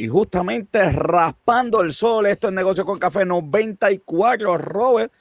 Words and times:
Y 0.00 0.08
justamente 0.08 0.90
raspando 0.92 1.82
el 1.82 1.92
sol, 1.92 2.24
esto 2.24 2.48
es 2.48 2.54
negocio 2.54 2.86
con 2.86 2.98
café 2.98 3.26
94, 3.26 4.56
Robert. 4.56 5.12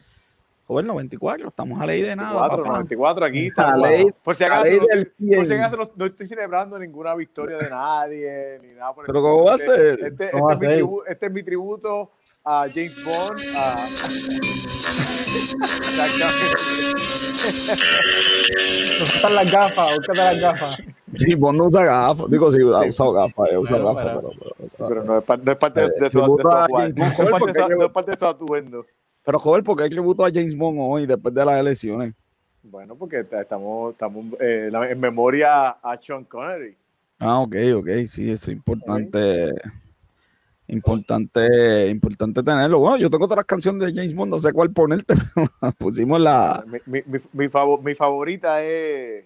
Joven 0.68 0.88
94, 0.88 1.50
estamos 1.50 1.82
a 1.82 1.86
ley 1.86 2.02
de 2.02 2.16
nada. 2.16 2.48
94, 2.48 2.66
94 2.66 3.26
aquí 3.26 3.48
está. 3.48 3.76
por 4.24 4.38
si 4.38 4.46
acaso, 4.46 4.70
no, 4.70 5.36
por 5.36 5.46
si 5.46 5.54
acaso 5.54 5.92
no, 5.98 6.06
estoy 6.06 6.28
celebrando 6.28 6.80
ninguna 6.80 7.14
victoria 7.14 7.58
de 7.58 7.70
nadie, 7.70 8.60
ni 8.62 8.72
nada 8.74 8.94
por 8.94 9.06
Pero 9.06 9.22
¿cómo 9.22 9.44
va 9.44 9.56
a 9.56 9.58
ser? 9.58 10.00
Este, 10.02 10.08
este, 10.08 10.38
es, 10.38 10.60
mi 10.62 10.68
tributo, 10.68 11.06
este 11.08 11.26
es 11.26 11.32
mi 11.34 11.44
tributo 11.44 12.12
a 12.46 12.68
James 12.74 13.04
Bond. 13.04 13.40
A... 13.58 15.19
Busca 19.00 19.30
las 19.30 19.52
gafas, 19.52 19.96
busca 19.96 20.14
las 20.14 20.42
gafas. 20.42 20.88
Sí, 21.18 21.36
Bond 21.36 21.58
no 21.58 21.66
usa 21.66 21.86
gafas. 21.86 22.30
Digo, 22.30 22.52
sí, 22.52 22.60
ha 22.62 22.88
usado 22.88 23.14
gafas, 23.14 23.50
he 23.52 23.58
usado 23.58 23.94
gafas, 23.94 24.06
pero, 24.06 24.32
pero, 24.90 25.04
no, 25.04 25.18
es 25.18 25.24
parte, 25.24 25.46
no 25.46 25.52
es 25.52 25.58
parte 25.58 25.82
de, 25.82 25.88
de, 25.88 26.12
su, 26.12 26.20
de 26.20 26.44
su 26.44 26.50
atuendo. 26.50 27.06
No 27.78 27.86
es 27.86 27.92
parte 27.92 28.12
de 28.12 28.18
su 28.18 28.26
atuendo. 28.26 28.86
Pero, 29.24 29.40
joder, 29.40 29.64
¿por 29.64 29.78
qué 29.78 29.84
hay 29.84 29.90
tributo 29.90 30.26
a 30.26 30.32
James 30.32 30.58
Bond 30.58 30.80
hoy 30.82 31.06
después 31.06 31.34
de 31.34 31.46
las 31.46 31.60
elecciones? 31.60 32.14
Bueno, 32.64 32.96
porque 32.96 33.26
estamos, 33.32 33.94
estamos 33.94 34.26
eh, 34.40 34.70
en 34.72 35.00
memoria 35.00 35.70
a 35.70 35.98
Sean 35.98 36.26
Connery. 36.26 36.76
Ah, 37.20 37.40
ok, 37.40 37.56
ok, 37.78 37.88
sí, 38.08 38.32
eso 38.32 38.52
es 38.52 38.58
importante. 38.58 39.54
Importante, 40.70 41.88
importante 41.88 42.44
tenerlo. 42.44 42.78
Bueno, 42.78 42.98
yo 42.98 43.10
tengo 43.10 43.26
otras 43.26 43.46
canciones 43.46 43.82
de 43.82 43.94
James 43.94 44.14
Bond, 44.14 44.32
no 44.32 44.40
sé 44.40 44.54
cuál 44.54 44.72
ponerte, 44.72 45.16
pero 45.60 45.74
pusimos 45.74 46.22
la. 46.22 46.64
Mi, 46.68 47.02
mi, 47.08 47.20
mi, 47.34 47.50
mi 47.84 47.96
favorita 47.96 48.64
es. 48.64 49.26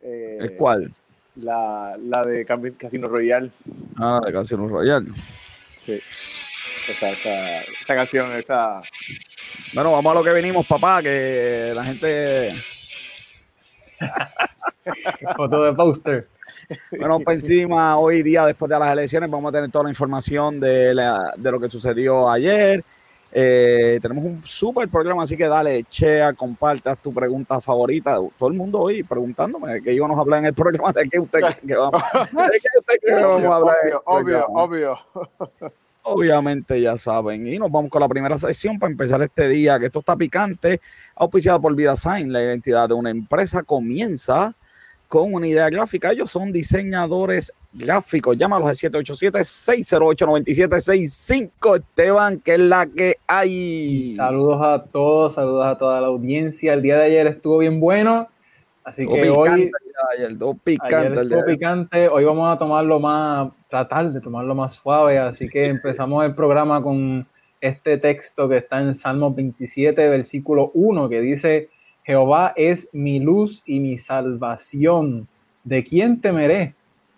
Eh, 0.00 0.38
¿Es 0.40 0.52
cuál? 0.52 0.90
La, 1.36 1.96
la 2.02 2.24
de 2.24 2.46
Casino 2.78 3.06
Royale. 3.08 3.50
Ah, 3.96 4.18
la 4.22 4.26
de 4.26 4.32
Casino 4.32 4.66
Royale. 4.66 5.08
Sí. 5.76 6.00
Esa, 6.88 7.10
esa, 7.10 7.62
esa 7.62 7.94
canción, 7.94 8.32
esa. 8.32 8.80
Bueno, 9.74 9.92
vamos 9.92 10.10
a 10.10 10.14
lo 10.14 10.24
que 10.24 10.30
venimos, 10.30 10.66
papá, 10.66 11.02
que 11.02 11.72
la 11.74 11.84
gente. 11.84 12.54
Foto 15.36 15.64
de 15.64 15.72
póster. 15.74 16.28
Bueno, 16.98 17.20
por 17.20 17.32
encima, 17.32 17.98
hoy 17.98 18.22
día, 18.22 18.46
después 18.46 18.70
de 18.70 18.78
las 18.78 18.92
elecciones, 18.92 19.30
vamos 19.30 19.48
a 19.50 19.52
tener 19.52 19.70
toda 19.70 19.84
la 19.84 19.90
información 19.90 20.60
de, 20.60 20.94
la, 20.94 21.34
de 21.36 21.50
lo 21.50 21.60
que 21.60 21.70
sucedió 21.70 22.30
ayer. 22.30 22.84
Eh, 23.34 23.98
tenemos 24.02 24.24
un 24.24 24.42
súper 24.44 24.88
programa, 24.88 25.22
así 25.22 25.36
que 25.38 25.48
dale, 25.48 25.84
chea, 25.84 26.34
comparte 26.34 26.94
tu 27.02 27.14
pregunta 27.14 27.60
favorita. 27.60 28.18
Todo 28.38 28.48
el 28.50 28.54
mundo 28.54 28.80
hoy 28.80 29.02
preguntándome 29.02 29.80
que 29.80 29.94
íbamos 29.94 30.18
a 30.18 30.20
hablar 30.20 30.40
en 30.40 30.46
el 30.46 30.54
programa 30.54 30.92
de 30.92 31.08
qué 31.08 31.18
usted 31.18 31.40
que 31.66 31.74
vamos, 31.74 32.02
de 32.12 32.60
qué 32.60 32.78
usted 32.78 32.94
que 33.02 33.14
vamos 33.14 33.44
a 33.44 33.54
hablar. 33.56 33.76
Obvio, 34.04 34.46
obvio, 34.48 34.96
obvio. 35.38 35.72
Obviamente 36.02 36.80
ya 36.80 36.96
saben. 36.98 37.46
Y 37.46 37.58
nos 37.58 37.70
vamos 37.70 37.90
con 37.90 38.00
la 38.00 38.08
primera 38.08 38.36
sesión 38.36 38.78
para 38.78 38.90
empezar 38.90 39.22
este 39.22 39.48
día, 39.48 39.78
que 39.78 39.86
esto 39.86 40.00
está 40.00 40.16
picante, 40.16 40.80
auspiciado 41.14 41.60
por 41.60 41.74
VidaSign, 41.74 42.32
la 42.32 42.42
identidad 42.42 42.88
de 42.88 42.94
una 42.94 43.10
empresa 43.10 43.62
comienza 43.62 44.54
con 45.12 45.34
una 45.34 45.46
idea 45.46 45.68
gráfica. 45.68 46.10
Ellos 46.10 46.30
son 46.30 46.52
diseñadores 46.52 47.52
gráficos. 47.70 48.34
Llámalos 48.38 48.66
al 48.66 48.76
787-608-9765. 48.76 51.76
Esteban, 51.76 52.40
que 52.40 52.54
es 52.54 52.60
la 52.60 52.86
que 52.86 53.18
hay. 53.26 54.14
Saludos 54.16 54.62
a 54.62 54.84
todos, 54.84 55.34
saludos 55.34 55.66
a 55.66 55.76
toda 55.76 56.00
la 56.00 56.06
audiencia. 56.06 56.72
El 56.72 56.80
día 56.80 56.96
de 56.96 57.02
ayer 57.02 57.26
estuvo 57.26 57.58
bien 57.58 57.78
bueno. 57.78 58.30
Así 58.84 59.06
que 59.06 59.28
hoy. 59.28 59.70
Ayer, 60.16 60.34
picante, 60.64 61.20
estuvo 61.20 61.44
picante. 61.44 62.08
Hoy 62.08 62.24
vamos 62.24 62.50
a 62.50 62.56
tomarlo 62.56 62.98
más 62.98 63.50
tratar 63.68 64.10
de 64.10 64.20
tomarlo 64.22 64.54
más 64.54 64.72
suave. 64.72 65.18
Así 65.18 65.46
que 65.46 65.66
empezamos 65.76 66.24
el 66.24 66.34
programa 66.34 66.82
con 66.82 67.28
este 67.60 67.98
texto 67.98 68.48
que 68.48 68.56
está 68.56 68.80
en 68.80 68.94
Salmos 68.94 69.36
27, 69.36 70.08
versículo 70.08 70.70
1, 70.72 71.10
que 71.10 71.20
dice, 71.20 71.68
Jehová 72.04 72.52
es 72.56 72.90
mi 72.92 73.20
luz 73.20 73.62
y 73.64 73.80
mi 73.80 73.96
salvación. 73.96 75.28
¿De 75.64 75.84
quién 75.84 76.20
temeré? 76.20 76.74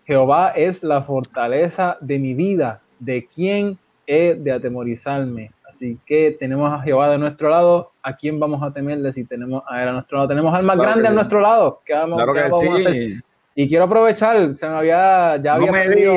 Jehová 0.07 0.51
es 0.51 0.83
la 0.83 1.01
fortaleza 1.01 1.97
de 2.01 2.19
mi 2.19 2.35
vida. 2.35 2.83
¿De 2.99 3.27
quién 3.27 3.79
he 4.07 4.35
de 4.35 4.53
atemorizarme? 4.53 5.53
Así 5.67 5.99
que 6.05 6.37
tenemos 6.39 6.73
a 6.73 6.81
Jehová 6.81 7.11
de 7.11 7.19
nuestro 7.19 7.49
lado. 7.49 7.93
¿A 8.03 8.17
quién 8.17 8.39
vamos 8.39 8.63
a 8.63 8.73
temerle 8.73 9.13
si 9.13 9.25
tenemos 9.25 9.63
a 9.67 9.83
él 9.83 9.89
a 9.89 9.93
nuestro 9.93 10.19
lado? 10.19 10.29
Tenemos 10.29 10.55
al 10.55 10.63
más 10.63 10.77
grande 10.77 11.09
a 11.09 11.13
nuestro 11.13 11.41
lado. 11.41 11.81
¿Qué 11.85 11.95
vamos, 11.95 12.23
claro 12.23 12.35
que 12.35 13.13
sí. 13.15 13.21
Y 13.57 13.69
quiero 13.69 13.85
aprovechar, 13.85 14.55
se 14.57 14.69
me 14.69 14.75
había, 14.75 15.37
ya 15.37 15.55
había 15.55 15.71
perdido, 15.71 16.17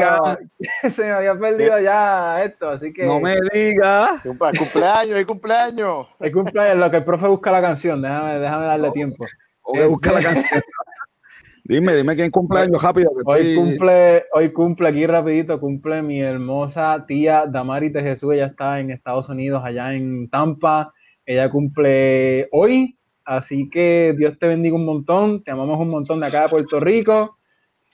se 0.90 1.06
me 1.06 1.12
había 1.12 1.38
perdido 1.38 1.80
ya 1.80 2.44
esto, 2.44 2.70
así 2.70 2.92
que. 2.92 3.06
No 3.06 3.20
me 3.20 3.36
digas. 3.53 4.22
Cumpleaños, 4.24 5.16
hay 5.16 5.25
cumpleaños. 5.25 6.08
Hay 6.20 6.31
cumpleaños, 6.31 6.78
lo 6.78 6.90
que 6.90 6.98
el 6.98 7.03
profe 7.03 7.28
busca 7.28 7.52
la 7.52 7.62
canción, 7.62 8.02
déjame, 8.02 8.40
déjame 8.40 8.66
darle 8.66 8.92
tiempo. 8.92 9.25
O 9.62 9.90
busca 9.90 10.14
la 10.14 10.24
canción. 10.24 10.62
dime, 11.64 11.96
dime 11.96 12.16
quién 12.16 12.31
cumpleaños 12.31 12.81
rápido. 12.81 13.12
hoy 13.25 13.56
cumple, 13.56 14.24
hoy 14.34 14.52
cumple 14.52 14.88
aquí 14.90 15.06
rapidito, 15.06 15.59
cumple 15.59 16.02
mi 16.02 16.19
hermosa 16.22 17.06
tía 17.08 17.46
Damaris 17.46 17.94
de 17.94 18.02
Jesús, 18.02 18.34
ella 18.34 18.48
está 18.48 18.80
en 18.80 18.90
Estados 18.90 19.30
Unidos, 19.30 19.62
allá 19.64 19.94
en 19.94 20.28
Tampa. 20.30 20.92
Ella 21.24 21.52
cumple 21.52 22.48
hoy, 22.52 22.97
Así 23.27 23.69
que 23.69 24.15
Dios 24.17 24.39
te 24.39 24.47
bendiga 24.47 24.77
un 24.77 24.85
montón, 24.85 25.43
te 25.43 25.51
amamos 25.51 25.77
un 25.79 25.89
montón 25.89 26.21
de 26.21 26.27
acá 26.27 26.43
de 26.43 26.47
Puerto 26.47 26.79
Rico. 26.79 27.38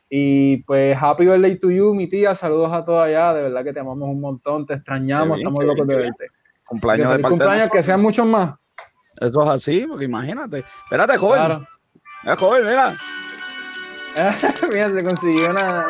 Y 0.08 0.58
pues 0.58 0.96
happy 0.96 1.26
birthday 1.26 1.58
to 1.58 1.72
you, 1.72 1.96
mi 1.96 2.08
tía, 2.08 2.36
saludos 2.36 2.72
a 2.72 2.86
todos 2.86 3.04
allá, 3.04 3.34
de 3.34 3.42
verdad 3.42 3.64
que 3.64 3.74
te 3.74 3.80
amamos 3.80 4.10
un 4.10 4.22
montón, 4.22 4.68
te 4.68 4.76
extrañamos, 4.76 5.40
estamos 5.40 5.66
locos 5.66 5.88
de 5.88 5.96
verte. 5.96 6.28
Cumpleaños 6.64 7.18
de 7.18 7.24
cumpleaños, 7.24 7.72
que 7.72 7.82
sean 7.82 8.00
muchos 8.00 8.28
más. 8.28 8.54
Eso 9.20 9.42
es 9.42 9.50
así, 9.50 9.88
porque 9.90 10.06
imagínate. 10.06 10.66
Espérate, 10.84 11.18
joven. 11.18 11.40
Claro. 11.40 11.68
Es 12.26 12.38
joven, 12.38 12.66
mira. 12.68 12.96
mira, 14.72 14.88
se 14.88 15.04
consiguió 15.04 15.50
una... 15.50 15.88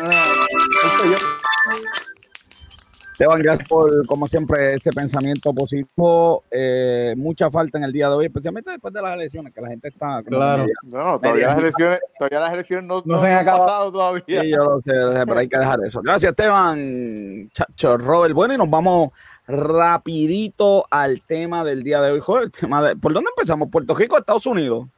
Esteban, 3.14 3.38
gracias 3.40 3.68
por, 3.68 4.06
como 4.08 4.26
siempre, 4.26 4.66
ese 4.74 4.90
pensamiento 4.90 5.54
positivo. 5.54 6.42
Eh, 6.50 7.14
mucha 7.16 7.48
falta 7.48 7.78
en 7.78 7.84
el 7.84 7.92
día 7.92 8.08
de 8.08 8.16
hoy, 8.16 8.26
especialmente 8.26 8.72
después 8.72 8.92
de 8.92 9.00
las 9.00 9.14
elecciones, 9.14 9.54
que 9.54 9.60
la 9.60 9.68
gente 9.68 9.86
está. 9.86 10.20
Claro. 10.24 10.66
no, 10.82 11.20
todavía 11.20 11.46
las 11.46 11.58
elecciones, 11.58 12.00
todavía 12.18 12.40
las 12.40 12.52
elecciones 12.52 12.88
no, 12.88 13.02
no, 13.04 13.18
se 13.20 13.28
han 13.28 13.46
pasado 13.46 13.92
todavía. 13.92 14.42
Sí, 14.42 14.50
yo 14.50 14.64
lo 14.64 14.80
sé, 14.80 14.92
pero 15.26 15.38
hay 15.38 15.48
que 15.48 15.56
dejar 15.56 15.78
eso. 15.84 16.02
Gracias, 16.02 16.30
Esteban. 16.30 17.48
Chacho, 17.52 17.98
Robert. 17.98 18.34
Bueno, 18.34 18.54
y 18.54 18.58
nos 18.58 18.68
vamos 18.68 19.10
rapidito 19.46 20.84
al 20.90 21.22
tema 21.22 21.62
del 21.62 21.84
día 21.84 22.00
de 22.00 22.10
hoy, 22.10 22.20
Joder, 22.20 22.44
el 22.46 22.50
tema 22.50 22.82
de, 22.82 22.96
¿Por 22.96 23.12
dónde 23.12 23.30
empezamos? 23.30 23.68
¿Puerto 23.70 23.94
Rico 23.94 24.16
o 24.16 24.18
Estados 24.18 24.46
Unidos? 24.46 24.88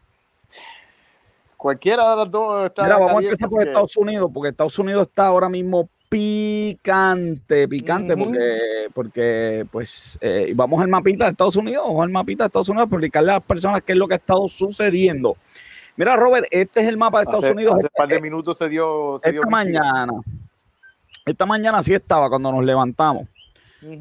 Cualquiera 1.59 2.09
de 2.09 2.17
las 2.17 2.31
dos 2.31 2.65
está. 2.65 2.85
Mira, 2.85 2.97
vamos 2.97 3.23
a 3.23 3.27
empezar 3.27 3.51
por 3.51 3.63
Estados 3.63 3.97
Unidos, 3.99 4.31
porque 4.33 4.49
Estados 4.49 4.79
Unidos 4.79 5.07
está 5.09 5.27
ahora 5.27 5.51
mismo 5.51 5.91
picante, 6.17 7.69
picante, 7.69 8.17
porque, 8.17 8.59
porque 8.95 9.67
pues 9.71 10.19
eh, 10.23 10.51
vamos 10.55 10.81
al 10.81 10.89
mapita 10.89 11.27
de 11.27 11.33
Estados 11.33 11.57
Unidos, 11.57 11.85
vamos 11.87 12.05
al 12.05 12.09
mapita 12.09 12.45
de 12.45 12.47
Estados 12.47 12.71
Unidos, 12.71 12.89
para 12.89 12.97
explicarle 12.97 13.33
a 13.33 13.35
las 13.35 13.43
personas 13.43 13.83
qué 13.83 13.93
es 13.93 13.99
lo 13.99 14.09
que 14.09 14.15
ha 14.15 14.17
estado 14.17 14.49
sucediendo. 14.49 15.37
Mira, 15.95 16.17
Robert, 16.17 16.47
este 16.51 16.81
es 16.81 16.87
el 16.87 16.97
mapa 16.97 17.19
de 17.19 17.25
Estados 17.25 17.51
Unidos. 17.51 17.75
Hace 17.75 17.85
un 17.85 17.91
par 17.95 18.09
de 18.09 18.21
minutos 18.23 18.57
se 18.57 18.69
dio. 18.71 19.19
esta 19.23 19.47
mañana. 19.47 20.13
Esta 21.27 21.45
mañana 21.45 21.83
sí 21.83 21.93
estaba 21.93 22.31
cuando 22.31 22.51
nos 22.51 22.65
levantamos. 22.65 23.29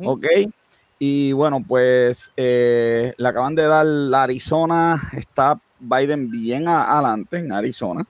Ok. 0.05 0.25
Y 0.97 1.33
bueno, 1.33 1.61
pues 1.67 2.31
eh, 2.37 3.13
le 3.17 3.27
acaban 3.27 3.55
de 3.55 3.63
dar 3.63 3.85
la 3.85 4.23
Arizona. 4.23 5.09
Está 5.17 5.59
Biden 5.79 6.31
bien 6.31 6.69
adelante 6.69 7.39
en 7.39 7.51
Arizona. 7.51 8.07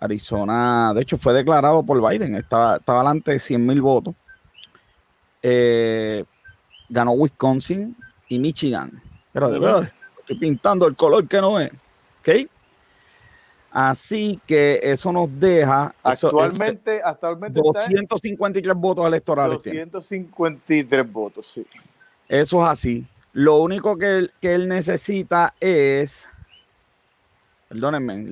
Arizona, 0.00 0.92
de 0.94 1.02
hecho, 1.02 1.18
fue 1.18 1.32
declarado 1.32 1.82
por 1.82 2.06
Biden, 2.08 2.34
estaba, 2.36 2.76
estaba 2.76 3.00
adelante 3.00 3.32
de 3.32 3.38
100 3.38 3.66
mil 3.66 3.80
votos. 3.80 4.14
Eh, 5.42 6.24
ganó 6.88 7.12
Wisconsin 7.12 7.96
y 8.28 8.38
Michigan. 8.38 9.02
Pero 9.32 9.50
de 9.50 9.58
verdad, 9.58 9.92
estoy 10.20 10.38
pintando 10.38 10.86
el 10.86 10.96
color 10.96 11.26
que 11.28 11.40
no 11.40 11.60
es. 11.60 11.70
¿Ok? 12.20 12.48
Así 13.70 14.40
que 14.46 14.80
eso 14.82 15.12
nos 15.12 15.28
deja. 15.38 15.94
Actualmente, 16.02 16.96
este, 16.96 17.02
actualmente 17.02 17.60
253 17.60 18.74
votos 18.74 19.06
electorales. 19.06 19.62
253 19.62 21.12
votos, 21.12 21.46
sí. 21.46 21.66
Eso 22.28 22.64
es 22.64 22.68
así. 22.70 23.06
Lo 23.32 23.58
único 23.58 23.96
que 23.96 24.30
que 24.40 24.54
él 24.54 24.68
necesita 24.68 25.54
es 25.60 26.28
perdónenme, 27.68 28.24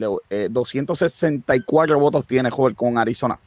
264 0.48 1.96
eh, 1.96 2.00
votos 2.00 2.26
tiene 2.26 2.50
Joel 2.50 2.74
con 2.74 2.98
Arizona. 2.98 3.38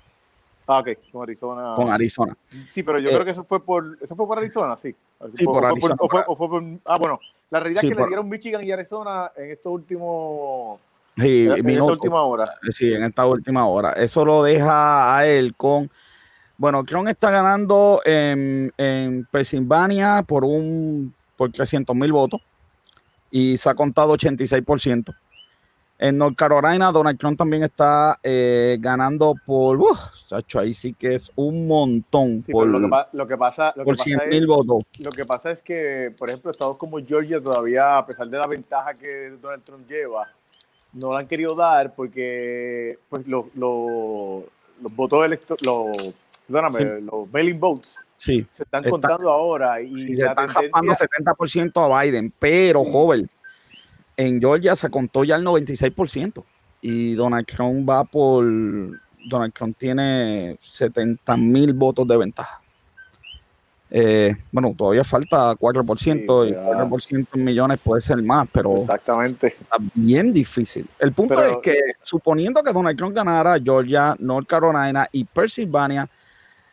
Ah, 0.67 0.79
ok, 0.79 0.89
con 1.11 1.23
Arizona. 1.23 1.73
Con 1.75 1.89
Arizona. 1.89 2.37
Sí, 2.67 2.83
pero 2.83 2.99
yo 2.99 3.09
creo 3.09 3.21
eh, 3.21 3.25
que 3.25 3.31
eso 3.31 3.43
fue 3.43 3.63
por 3.63 3.97
eso 3.99 4.15
fue 4.15 4.27
por 4.27 4.37
Arizona, 4.37 4.77
sí. 4.77 4.95
Sí, 5.35 5.43
por, 5.43 5.65
Arizona. 5.65 5.95
ah, 6.85 6.97
bueno, 6.99 7.19
la 7.49 7.59
realidad 7.59 7.83
es 7.83 7.89
que 7.89 7.95
le 7.95 8.07
dieron 8.07 8.29
Michigan 8.29 8.63
y 8.63 8.71
Arizona 8.71 9.31
en 9.35 9.51
estos 9.51 9.71
últimos 9.71 10.79
sí, 11.17 11.47
en, 11.47 11.69
esta 11.69 11.83
última 11.83 12.21
hora. 12.21 12.53
Sí, 12.71 12.93
en 12.93 13.03
esta 13.03 13.25
última 13.25 13.65
hora. 13.67 13.93
Eso 13.93 14.23
lo 14.23 14.43
deja 14.43 15.17
a 15.17 15.25
él 15.25 15.55
con 15.55 15.89
Bueno, 16.57 16.83
Trump 16.83 17.07
está 17.07 17.31
ganando 17.31 18.01
en, 18.05 18.71
en 18.77 19.27
Pensilvania 19.31 20.23
por 20.27 20.45
un 20.45 21.13
por 21.35 21.51
300 21.51 21.95
mil 21.95 22.11
votos 22.11 22.41
y 23.31 23.57
se 23.57 23.69
ha 23.69 23.73
contado 23.73 24.15
86%. 24.15 25.15
En 26.01 26.17
North 26.17 26.37
Carolina, 26.37 26.93
Donald 26.93 27.19
Trump 27.19 27.37
también 27.37 27.63
está 27.63 28.17
eh, 28.23 28.77
ganando 28.79 29.35
por, 29.45 29.75
uh, 29.75 29.97
ahí 30.57 30.73
sí 30.73 30.93
que 30.93 31.15
es 31.15 31.29
un 31.35 31.67
montón. 31.67 32.41
por, 32.49 32.67
lo, 32.67 32.79
que, 32.79 32.95
lo, 33.11 33.27
que, 33.27 33.37
pasa, 33.37 33.73
lo 33.75 33.83
por 33.83 33.99
100 33.99 34.29
mil 34.29 34.47
votos. 34.47 34.85
Lo 35.03 35.11
que 35.11 35.25
pasa 35.25 35.51
es 35.51 35.61
que, 35.61 36.15
por 36.17 36.29
ejemplo, 36.29 36.51
estados 36.51 36.77
como 36.77 36.99
Georgia 37.05 37.43
todavía, 37.43 37.97
a 37.97 38.05
pesar 38.05 38.29
de 38.29 38.37
la 38.37 38.47
ventaja 38.47 38.93
que 38.93 39.31
Donald 39.41 39.61
Trump 39.65 39.89
lleva, 39.89 40.25
no 40.93 41.11
la 41.11 41.19
han 41.19 41.27
querido 41.27 41.53
dar 41.53 41.93
porque 41.93 42.97
pues, 43.09 43.27
los, 43.27 43.47
los, 43.55 44.45
los 44.81 44.95
votos 44.95 45.25
electorales, 45.25 45.65
los, 45.65 46.15
perdóname, 46.47 47.01
los 47.01 47.29
mailing 47.29 47.59
votes 47.59 48.07
sí. 48.15 48.47
se 48.53 48.63
están 48.63 48.85
contando 48.85 49.29
ahora. 49.29 49.81
Y 49.81 49.97
se 49.97 50.11
están 50.13 50.47
tendencia... 50.47 51.09
70% 51.09 51.73
a 51.75 52.01
Biden, 52.01 52.31
pero, 52.39 52.85
joven 52.85 53.29
en 54.19 54.37
Georgia 54.41 54.75
se 54.75 54.89
contó 54.89 55.23
ya 55.23 55.37
el 55.37 55.45
96% 55.45 56.43
y 56.81 57.13
Donald 57.13 57.45
Trump 57.47 57.89
va 57.89 58.03
por, 58.03 58.43
Donald 59.29 59.53
Trump 59.53 59.77
tiene 59.77 60.57
70 60.59 61.37
mil 61.37 61.71
votos 61.71 62.05
de 62.05 62.17
ventaja. 62.17 62.61
Eh, 63.89 64.35
bueno, 64.51 64.75
todavía 64.77 65.05
falta 65.05 65.55
4%, 65.55 66.49
y 66.49 66.53
4% 66.53 67.27
en 67.33 67.43
millones 67.45 67.81
puede 67.81 68.01
ser 68.01 68.21
más, 68.21 68.45
pero 68.51 68.75
Exactamente. 68.75 69.47
está 69.47 69.77
bien 69.95 70.33
difícil. 70.33 70.85
El 70.99 71.13
punto 71.13 71.41
es 71.41 71.57
que, 71.63 71.77
suponiendo 72.01 72.61
que 72.61 72.73
Donald 72.73 72.97
Trump 72.97 73.15
ganara 73.15 73.57
Georgia, 73.57 74.17
North 74.19 74.47
Carolina 74.47 75.07
y 75.13 75.23
Pennsylvania, 75.23 76.09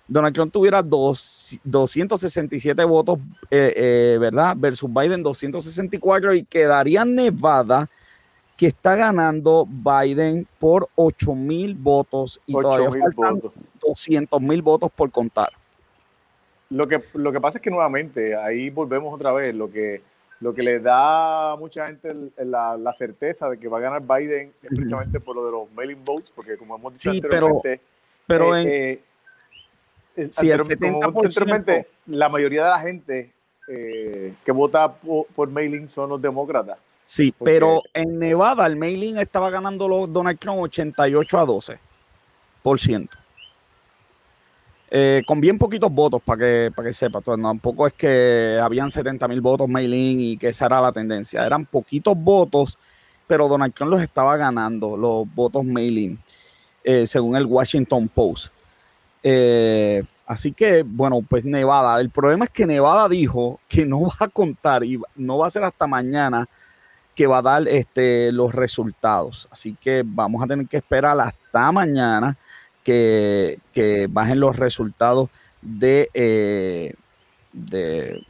Donald 0.09 0.35
Trump 0.35 0.53
tuviera 0.53 0.83
dos, 0.83 1.59
267 1.65 2.85
votos, 2.85 3.19
eh, 3.51 3.73
eh, 3.77 4.19
¿verdad? 4.21 4.55
Versus 4.57 4.93
Biden 4.93 5.23
264 5.23 6.35
y 6.35 6.45
quedaría 6.45 7.05
Nevada 7.05 7.89
que 8.57 8.69
está 8.69 8.97
ganando 8.97 9.67
Biden 9.69 10.47
por 10.59 10.89
8 10.95 11.35
mil 11.35 11.75
votos 11.75 12.41
y 12.47 12.55
todavía 12.55 12.91
faltan 12.91 13.43
200 13.81 14.41
mil 14.41 14.63
votos 14.63 14.91
por 14.91 15.11
contar. 15.11 15.51
Lo 16.71 16.85
que, 16.85 17.01
lo 17.15 17.33
que 17.33 17.41
pasa 17.41 17.59
es 17.59 17.63
que 17.63 17.71
nuevamente, 17.71 18.35
ahí 18.35 18.71
volvemos 18.71 19.13
otra 19.15 19.33
vez, 19.33 19.55
lo 19.55 19.71
que, 19.71 20.03
lo 20.41 20.55
que 20.55 20.63
le 20.63 20.81
da 20.81 21.53
a 21.53 21.57
mucha 21.57 21.87
gente 21.87 22.13
la, 22.39 22.77
la, 22.77 22.93
certeza 22.93 23.49
de 23.49 23.59
que 23.59 23.69
va 23.69 23.79
a 23.79 23.83
ganar 23.83 24.03
Biden 24.03 24.53
es 24.63 24.69
precisamente 24.69 25.21
por 25.21 25.37
lo 25.37 25.47
de 25.47 25.53
los 25.53 25.73
mailing 25.73 26.03
votes, 26.05 26.33
porque 26.35 26.57
como 26.57 26.77
hemos 26.77 26.95
dicho 26.95 27.13
sí, 27.13 27.19
anteriormente, 27.19 27.81
pero, 28.27 28.47
pero 28.51 28.57
eh, 28.57 28.93
en, 28.93 29.01
Sí, 30.17 30.51
el 30.51 30.61
70%, 30.61 31.87
la 32.07 32.29
mayoría 32.31 32.65
de 32.65 32.71
la 32.71 32.79
gente 32.81 33.33
eh, 33.69 34.35
que 34.45 34.53
vota 34.53 34.95
por, 34.95 35.51
mailing 35.51 35.89
son 35.89 36.11
los 36.11 36.23
demócratas. 36.23 36.79
Sí, 37.05 37.35
pero 37.45 37.83
en 37.93 38.19
Nevada 38.19 38.67
el 38.67 38.77
mailing 38.77 39.19
estaba 39.19 39.51
ganando 39.51 39.87
los 39.87 40.13
Donald 40.13 40.39
Trump 40.39 40.61
88 40.61 41.39
a 41.39 41.45
12 41.45 41.79
por 42.63 42.81
ciento. 42.81 43.19
Eh, 44.91 45.23
con 45.27 45.41
bien 45.41 45.59
poquitos 45.59 45.93
votos, 45.93 46.23
para 46.23 46.39
que, 46.39 46.73
para 46.75 46.89
que 46.89 46.95
sepa. 46.95 47.21
tampoco 47.21 47.87
es 47.87 47.93
que 47.93 48.59
habían 48.63 48.91
70 48.91 49.29
mil 49.29 49.41
votos 49.41 49.69
mailing 49.69 50.21
y 50.21 50.37
que 50.37 50.49
esa 50.49 50.67
era 50.67 50.81
la 50.81 50.93
tendencia. 50.93 51.45
Eran 51.45 51.67
poquitos 51.67 52.17
votos, 52.17 52.79
pero 53.27 53.49
Donald 53.49 53.75
Trump 53.75 53.91
los 53.91 54.01
estaba 54.01 54.37
ganando, 54.37 54.97
los 54.97 55.27
votos 55.35 55.65
mailing, 55.65 56.19
eh, 56.85 57.07
según 57.07 57.37
el 57.37 57.47
Washington 57.47 58.09
Post. 58.09 58.56
Eh, 59.23 60.05
así 60.27 60.53
que, 60.53 60.83
bueno, 60.83 61.21
pues 61.29 61.45
Nevada. 61.45 62.01
El 62.01 62.11
problema 62.11 62.45
es 62.45 62.51
que 62.51 62.67
Nevada 62.67 63.09
dijo 63.09 63.61
que 63.69 63.85
no 63.85 64.03
va 64.03 64.15
a 64.21 64.29
contar 64.29 64.85
y 64.85 65.01
no 65.15 65.39
va 65.39 65.47
a 65.47 65.51
ser 65.51 65.65
hasta 65.65 65.87
mañana 65.87 66.49
que 67.15 67.27
va 67.27 67.39
a 67.39 67.43
dar 67.43 67.67
este, 67.67 68.31
los 68.31 68.55
resultados. 68.55 69.49
Así 69.51 69.77
que 69.81 70.03
vamos 70.05 70.43
a 70.43 70.47
tener 70.47 70.67
que 70.69 70.77
esperar 70.77 71.19
hasta 71.19 71.73
mañana 71.73 72.37
que, 72.85 73.59
bajen 74.11 74.39
los 74.39 74.57
resultados 74.57 75.29
de, 75.61 76.09
eh, 76.15 76.95
de, 77.53 78.23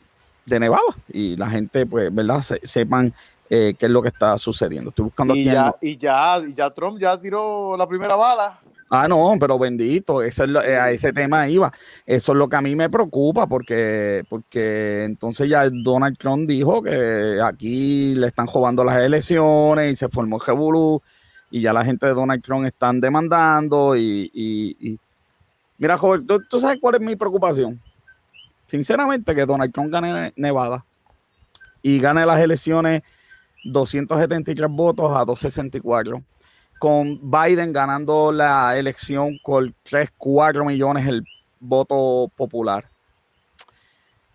Nevada 0.47 0.97
y 1.13 1.37
la 1.37 1.51
gente, 1.51 1.85
pues, 1.85 2.15
¿verdad? 2.15 2.41
sepan 2.63 3.13
eh, 3.51 3.75
qué 3.79 3.87
es 3.87 3.93
lo 3.93 4.03
que 4.03 4.09
está 4.09 4.39
sucediendo. 4.39 4.91
Estoy 4.91 5.05
buscando 5.05 5.35
y 5.35 5.45
Ya, 5.45 5.75
y, 5.81 5.97
ya, 5.97 6.39
y 6.39 6.53
ya 6.53 6.71
Trump 6.71 6.99
ya 6.99 7.21
tiró 7.21 7.77
la 7.77 7.87
primera 7.87 8.17
bala. 8.17 8.59
Ah, 8.89 9.09
no, 9.09 9.37
pero 9.41 9.59
bendito, 9.59 10.23
eso 10.23 10.45
es 10.45 10.51
eh, 10.65 10.77
a 10.77 10.91
ese 10.93 11.13
tema 11.13 11.49
iba. 11.49 11.73
Eso 12.05 12.33
es 12.33 12.39
lo 12.39 12.49
que 12.49 12.57
a 12.57 12.61
mí 12.61 12.77
me 12.77 12.89
preocupa, 12.89 13.47
porque, 13.49 14.25
porque 14.29 15.05
entonces 15.05 15.49
ya 15.49 15.69
Donald 15.71 16.17
Trump 16.17 16.49
dijo 16.49 16.83
que 16.83 17.41
aquí 17.43 18.15
le 18.15 18.29
están 18.29 18.47
robando 18.47 18.85
las 18.85 18.97
elecciones 18.99 19.93
y 19.93 19.97
se 19.97 20.09
formó 20.09 20.39
Jebulú 20.39 21.03
y 21.51 21.63
ya 21.63 21.73
la 21.73 21.85
gente 21.85 22.07
de 22.07 22.15
Donald 22.15 22.43
Trump 22.43 22.65
están 22.67 23.01
demandando 23.01 23.97
y, 23.97 25.01
mira, 25.79 25.99
joven, 25.99 26.25
¿tú, 26.27 26.61
sabes 26.61 26.79
cuál 26.81 26.95
es 26.97 27.01
mi 27.01 27.17
preocupación? 27.17 27.81
Sinceramente, 28.69 29.35
que 29.35 29.47
Donald 29.47 29.73
Trump 29.73 29.93
gane 29.93 30.33
Nevada 30.37 30.85
y 31.83 31.99
gane 31.99 32.25
las 32.25 32.41
elecciones 32.41 33.03
273 33.65 34.69
votos 34.71 35.11
a 35.17 35.25
264 35.25 36.23
con 36.79 37.21
Biden 37.31 37.73
ganando 37.73 38.33
la 38.33 38.77
elección 38.77 39.39
con 39.43 39.75
3, 39.85 40.11
4 40.17 40.65
millones 40.65 41.07
el 41.07 41.25
voto 41.61 42.31
popular. 42.37 42.85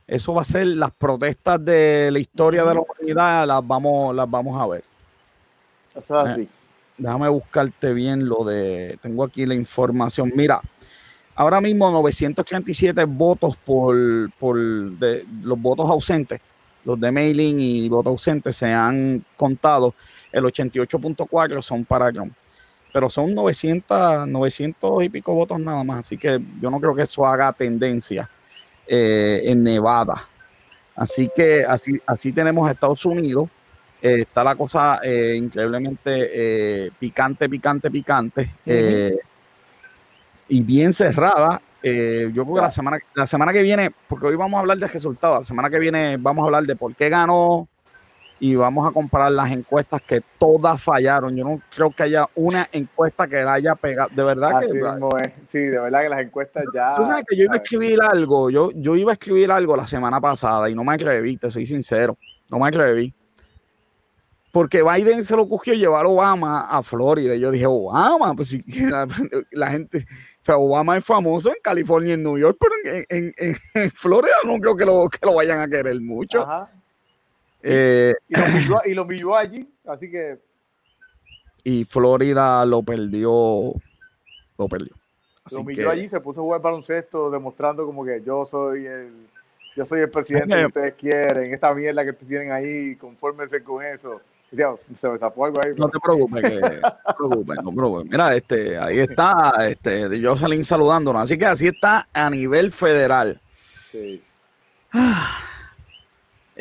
Eso 0.08 0.34
va 0.34 0.42
a 0.42 0.46
ser 0.46 0.68
las 0.68 0.92
protestas 0.92 1.64
de 1.64 2.10
la 2.12 2.20
historia 2.20 2.66
de 2.66 2.76
la 2.76 2.82
humanidad, 2.82 3.48
las 3.48 3.66
vamos, 3.66 4.14
las 4.14 4.30
vamos 4.30 4.60
a 4.60 4.68
ver. 4.68 4.84
Eso 5.96 6.22
es 6.22 6.28
así. 6.28 6.42
Eh, 6.42 6.50
déjame 6.98 7.30
buscarte 7.30 7.94
bien 7.94 8.28
lo 8.28 8.44
de. 8.44 9.00
Tengo 9.02 9.24
aquí 9.24 9.46
la 9.46 9.56
información. 9.56 10.32
Mira, 10.36 10.62
ahora 11.36 11.62
mismo 11.62 11.90
987 11.92 13.06
votos 13.06 13.56
por, 13.58 13.96
por 14.34 14.58
de, 14.58 15.26
los 15.44 15.60
votos 15.60 15.90
ausentes, 15.90 16.42
los 16.84 17.00
de 17.00 17.12
mailing 17.12 17.60
y 17.60 17.90
votos 17.90 18.12
ausentes 18.12 18.58
se 18.58 18.72
han 18.74 19.24
contado 19.38 19.94
el 20.32 20.44
88.4 20.44 21.62
son 21.62 21.86
para 21.86 22.12
Trump. 22.12 22.34
Pero 22.94 23.10
son 23.10 23.34
900, 23.34 24.28
900 24.28 25.04
y 25.04 25.10
pico 25.10 25.34
votos 25.34 25.60
nada 25.60 25.84
más, 25.84 26.00
así 26.00 26.18
que 26.18 26.40
yo 26.62 26.70
no 26.70 26.80
creo 26.80 26.94
que 26.94 27.04
eso 27.04 27.26
haga 27.26 27.54
tendencia 27.54 28.30
eh, 28.86 29.42
en 29.46 29.64
Nevada. 29.64 30.28
Así 30.96 31.32
que 31.34 31.64
así, 31.64 32.02
así 32.06 32.34
tenemos 32.34 32.68
a 32.68 32.74
Estados 32.74 33.06
Unidos. 33.06 33.50
Eh, 34.02 34.22
está 34.22 34.44
la 34.44 34.56
cosa 34.56 35.00
eh, 35.04 35.36
increíblemente 35.38 36.92
picante, 37.00 37.48
picante, 37.48 37.90
picante. 37.90 38.52
y 40.50 40.62
bien 40.62 40.92
cerrada. 40.92 41.62
yo 41.82 42.44
creo 42.44 42.56
que 42.56 42.62
la 42.62 42.72
semana, 42.72 42.98
la 43.14 43.26
semana 43.26 43.54
que 43.54 43.62
viene, 43.62 43.92
porque 44.10 44.28
hoy 44.28 44.36
vamos 44.36 44.58
a 44.58 44.62
hablar 44.62 44.78
de 44.78 44.88
resultados, 44.88 45.40
la 45.40 45.46
semana 45.46 45.70
que 45.70 45.80
viene 45.80 46.18
vamos 46.18 46.44
a 46.44 46.46
hablar 46.48 46.64
de 46.64 46.76
por 46.76 46.94
qué 46.94 47.08
ganó 47.08 47.70
y 48.44 48.56
vamos 48.56 48.90
a 48.90 48.92
comparar 48.92 49.32
las 49.32 49.52
encuestas 49.52 50.02
que 50.02 50.20
todas 50.40 50.82
fallaron. 50.82 51.36
Yo 51.36 51.44
no 51.44 51.62
creo 51.70 51.92
que 51.92 52.02
haya 52.02 52.28
una 52.34 52.68
encuesta 52.72 53.28
que 53.28 53.44
la 53.44 53.54
haya 53.54 53.76
pegado. 53.76 54.10
De 54.16 54.24
verdad 54.24 54.60
que. 54.60 55.34
Sí, 55.46 55.60
de 55.60 55.80
verdad 55.80 56.02
que 56.02 56.10
las 56.10 56.22
encuestas 56.22 56.64
ya. 56.74 56.94
Tú 56.96 57.06
sabes 57.06 57.24
que 57.30 57.38
yo 57.38 57.44
iba 57.44 57.54
a 57.54 57.58
escribir 57.58 58.00
algo, 58.02 58.50
yo, 58.50 58.72
yo 58.74 58.96
iba 58.96 59.12
a 59.12 59.14
escribir 59.14 59.52
algo 59.52 59.78
la 59.78 59.86
semana 59.86 60.20
pasada 60.20 60.72
y 60.72 60.74
no 60.74 60.84
me 60.84 60.96
atreví, 60.96 61.38
te 61.38 61.52
soy 61.52 61.68
sincero. 61.68 62.18
No 62.50 62.58
me 62.58 62.68
atreví. 62.68 63.14
Porque 64.52 64.82
Biden 64.82 65.24
se 65.24 65.36
lo 65.36 65.48
cogió 65.48 65.76
llevar 65.76 66.08
a 66.08 66.10
Obama 66.10 66.62
a 66.62 66.82
Florida. 66.82 67.36
Yo 67.36 67.52
dije, 67.52 67.68
Obama, 67.68 68.34
pues 68.34 68.48
si 68.48 68.64
la, 68.90 69.08
la 69.52 69.70
gente. 69.70 70.00
O 70.00 70.46
sea, 70.46 70.58
Obama 70.58 70.98
es 70.98 71.06
famoso 71.06 71.50
en 71.50 71.58
California 71.62 72.10
y 72.10 72.14
en 72.14 72.24
New 72.24 72.40
York, 72.40 72.58
pero 72.60 73.06
en, 73.08 73.34
en, 73.38 73.92
Florida 73.92 74.34
no 74.46 74.58
creo 74.58 74.76
que 74.76 74.86
lo, 74.86 75.08
que 75.10 75.20
lo 75.24 75.36
vayan 75.36 75.60
a 75.60 75.68
querer 75.68 76.02
mucho. 76.02 76.42
Ajá. 76.42 76.81
Eh, 77.64 78.14
y, 78.28 78.94
lo 78.94 79.06
milló, 79.06 79.36
allí, 79.36 79.68
así 79.86 80.10
que. 80.10 80.40
Y 81.64 81.86
Florida 81.86 82.66
lo 82.66 82.82
perdió. 82.84 83.74
Lo 84.58 84.68
perdió. 84.68 84.94
lo 85.52 85.64
milló 85.64 85.90
allí, 85.90 86.08
se 86.08 86.20
puso 86.20 86.42
a 86.42 86.44
jugar 86.44 86.62
baloncesto, 86.62 87.30
demostrando 87.30 87.86
como 87.86 88.04
que 88.06 88.22
yo 88.24 88.46
soy 88.46 88.86
el. 88.86 89.28
Yo 89.76 89.86
soy 89.86 90.02
el 90.02 90.10
presidente 90.10 90.54
que 90.54 90.66
ustedes 90.66 90.94
quieren. 90.96 91.54
Esta 91.54 91.74
mierda 91.74 92.04
que 92.04 92.12
tienen 92.12 92.52
ahí, 92.52 92.96
confórmense 92.98 93.64
con 93.64 93.86
eso. 93.86 94.22
se 94.94 95.10
me 95.10 95.18
zafó 95.18 95.46
algo 95.46 95.62
ahí. 95.64 95.72
No 95.78 95.88
te 95.88 95.98
preocupes, 95.98 96.42
que, 96.42 96.60
no 96.60 97.70
te 97.70 97.76
preocupes, 97.76 98.06
Mira, 98.12 98.36
este, 98.36 98.78
ahí 98.78 99.00
está 99.00 99.54
este, 99.70 100.22
Jocelyn 100.22 100.66
saludándonos. 100.66 101.24
Así 101.24 101.38
que 101.38 101.46
así 101.46 101.68
está 101.68 102.10
a 102.12 102.30
nivel 102.30 102.70
federal. 102.72 103.40
Sí. 103.92 104.22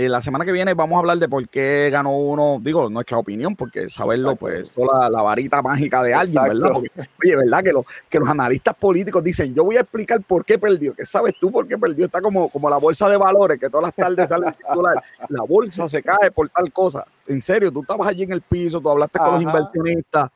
Eh, 0.00 0.08
la 0.08 0.22
semana 0.22 0.46
que 0.46 0.52
viene 0.52 0.72
vamos 0.72 0.96
a 0.96 1.00
hablar 1.00 1.18
de 1.18 1.28
por 1.28 1.46
qué 1.46 1.90
ganó 1.92 2.16
uno, 2.16 2.56
digo, 2.58 2.88
nuestra 2.88 3.18
opinión, 3.18 3.54
porque 3.54 3.86
saberlo, 3.90 4.34
pues, 4.34 4.70
toda 4.70 5.10
la, 5.10 5.20
varita 5.20 5.60
mágica 5.60 6.02
de 6.02 6.14
alguien, 6.14 6.42
¿verdad? 6.42 6.70
oye, 6.74 7.36
¿verdad? 7.36 7.62
Que, 7.62 7.72
que 8.08 8.18
los 8.18 8.26
analistas 8.26 8.74
políticos 8.76 9.22
dicen, 9.22 9.54
yo 9.54 9.62
voy 9.62 9.76
a 9.76 9.80
explicar 9.80 10.22
por 10.22 10.42
qué 10.42 10.58
perdió. 10.58 10.94
¿Qué 10.94 11.04
sabes 11.04 11.34
tú 11.38 11.52
por 11.52 11.68
qué 11.68 11.76
perdió? 11.76 12.06
Está 12.06 12.22
como, 12.22 12.48
como 12.48 12.70
la 12.70 12.78
bolsa 12.78 13.10
de 13.10 13.18
valores, 13.18 13.60
que 13.60 13.68
todas 13.68 13.88
las 13.88 13.94
tardes 13.94 14.26
sale 14.26 14.52
titular. 14.52 15.04
La 15.28 15.42
bolsa 15.42 15.86
se 15.86 16.02
cae 16.02 16.30
por 16.30 16.48
tal 16.48 16.72
cosa. 16.72 17.04
En 17.26 17.42
serio, 17.42 17.70
tú 17.70 17.82
estabas 17.82 18.08
allí 18.08 18.22
en 18.22 18.32
el 18.32 18.40
piso, 18.40 18.80
tú 18.80 18.88
hablaste 18.88 19.18
con 19.18 19.32
los 19.34 19.42
inversionistas, 19.42 20.30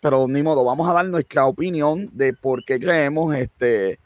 pero 0.00 0.28
ni 0.28 0.40
modo, 0.40 0.62
vamos 0.62 0.88
a 0.88 0.92
dar 0.92 1.06
nuestra 1.06 1.46
opinión 1.46 2.08
de 2.12 2.32
por 2.32 2.64
qué 2.64 2.78
creemos 2.78 3.34
este 3.34 3.98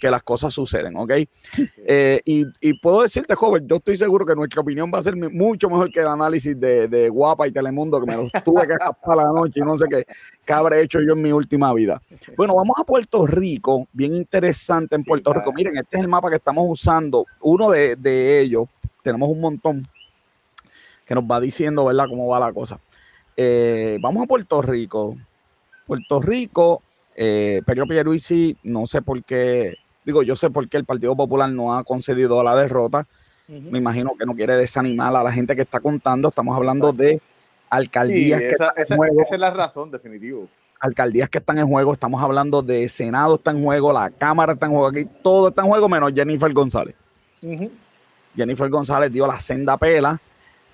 que 0.00 0.10
las 0.10 0.22
cosas 0.24 0.52
suceden, 0.52 0.96
¿ok? 0.96 1.12
Eh, 1.86 2.20
y, 2.24 2.74
puedo 2.80 3.02
decirte, 3.02 3.34
joven, 3.36 3.68
yo 3.68 3.76
estoy 3.76 3.96
seguro 3.96 4.26
que 4.26 4.34
nuestra 4.34 4.62
opinión 4.62 4.90
va 4.92 4.98
a 4.98 5.02
ser 5.02 5.14
mucho 5.16 5.70
mejor 5.70 5.92
que 5.92 6.00
el 6.00 6.08
análisis 6.08 6.58
de, 6.58 7.08
Guapa 7.08 7.46
y 7.46 7.52
Telemundo, 7.52 8.00
que 8.00 8.06
me 8.06 8.16
lo 8.16 8.28
tuve 8.44 8.66
que 8.66 8.72
escapar 8.72 9.16
la 9.16 9.24
noche 9.24 9.60
y 9.60 9.62
no 9.62 9.78
sé 9.78 9.86
qué, 9.88 10.04
qué 10.44 10.52
habré 10.52 10.82
hecho 10.82 11.00
yo 11.00 11.12
en 11.12 11.22
mi 11.22 11.30
última 11.30 11.72
vida. 11.72 12.02
Bueno, 12.36 12.56
vamos 12.56 12.76
a 12.78 12.84
Puerto 12.84 13.26
Rico, 13.26 13.86
bien 13.92 14.14
interesante 14.14 14.96
en 14.96 15.04
Puerto 15.04 15.32
Rico. 15.32 15.52
Miren, 15.52 15.76
este 15.76 15.96
es 15.96 16.02
el 16.02 16.08
mapa 16.08 16.30
que 16.30 16.36
estamos 16.36 16.66
usando. 16.68 17.24
Uno 17.40 17.70
de, 17.70 18.40
ellos, 18.40 18.68
tenemos 19.02 19.28
un 19.28 19.40
montón 19.40 19.88
que 21.06 21.14
nos 21.14 21.24
va 21.24 21.40
diciendo, 21.40 21.84
¿verdad?, 21.84 22.06
cómo 22.08 22.26
va 22.26 22.40
la 22.40 22.52
cosa. 22.52 22.80
Eh, 23.36 23.98
vamos 24.00 24.24
a 24.24 24.26
Puerto 24.26 24.60
Rico. 24.62 25.16
Puerto 25.86 26.20
Rico 26.20 26.82
eh, 27.20 27.62
Pedro 27.66 27.84
Pierluisi, 27.84 28.56
no 28.62 28.86
sé 28.86 29.02
por 29.02 29.24
qué, 29.24 29.74
digo, 30.04 30.22
yo 30.22 30.36
sé 30.36 30.50
por 30.50 30.68
qué 30.68 30.76
el 30.76 30.84
Partido 30.84 31.16
Popular 31.16 31.50
no 31.50 31.76
ha 31.76 31.82
concedido 31.82 32.44
la 32.44 32.54
derrota. 32.54 33.08
Me 33.48 33.78
imagino 33.78 34.12
que 34.16 34.24
no 34.24 34.36
quiere 34.36 34.56
desanimar 34.56 35.16
a 35.16 35.22
la 35.24 35.32
gente 35.32 35.56
que 35.56 35.62
está 35.62 35.80
contando. 35.80 36.28
Estamos 36.28 36.54
hablando 36.54 36.92
de 36.92 37.20
alcaldías 37.70 38.40
que 38.40 38.48
esa, 38.48 38.68
están 38.76 38.96
en 38.96 38.98
juego. 38.98 39.22
Esa 39.22 39.34
es 39.34 39.40
la 39.40 39.50
razón, 39.50 39.90
definitivo. 39.90 40.46
Alcaldías 40.78 41.28
que 41.28 41.38
están 41.38 41.58
en 41.58 41.66
juego. 41.66 41.92
Estamos 41.92 42.22
hablando 42.22 42.62
de 42.62 42.88
Senado 42.88 43.34
está 43.34 43.50
en 43.50 43.64
juego, 43.64 43.92
la 43.92 44.10
Cámara 44.10 44.52
está 44.52 44.66
en 44.66 44.72
juego 44.72 44.86
aquí, 44.86 45.04
todo 45.22 45.48
está 45.48 45.62
en 45.62 45.68
juego 45.68 45.88
menos 45.88 46.12
Jennifer 46.14 46.52
González. 46.52 46.94
Jennifer 48.36 48.68
González 48.68 49.10
dio 49.10 49.26
la 49.26 49.40
senda 49.40 49.76
pela 49.76 50.20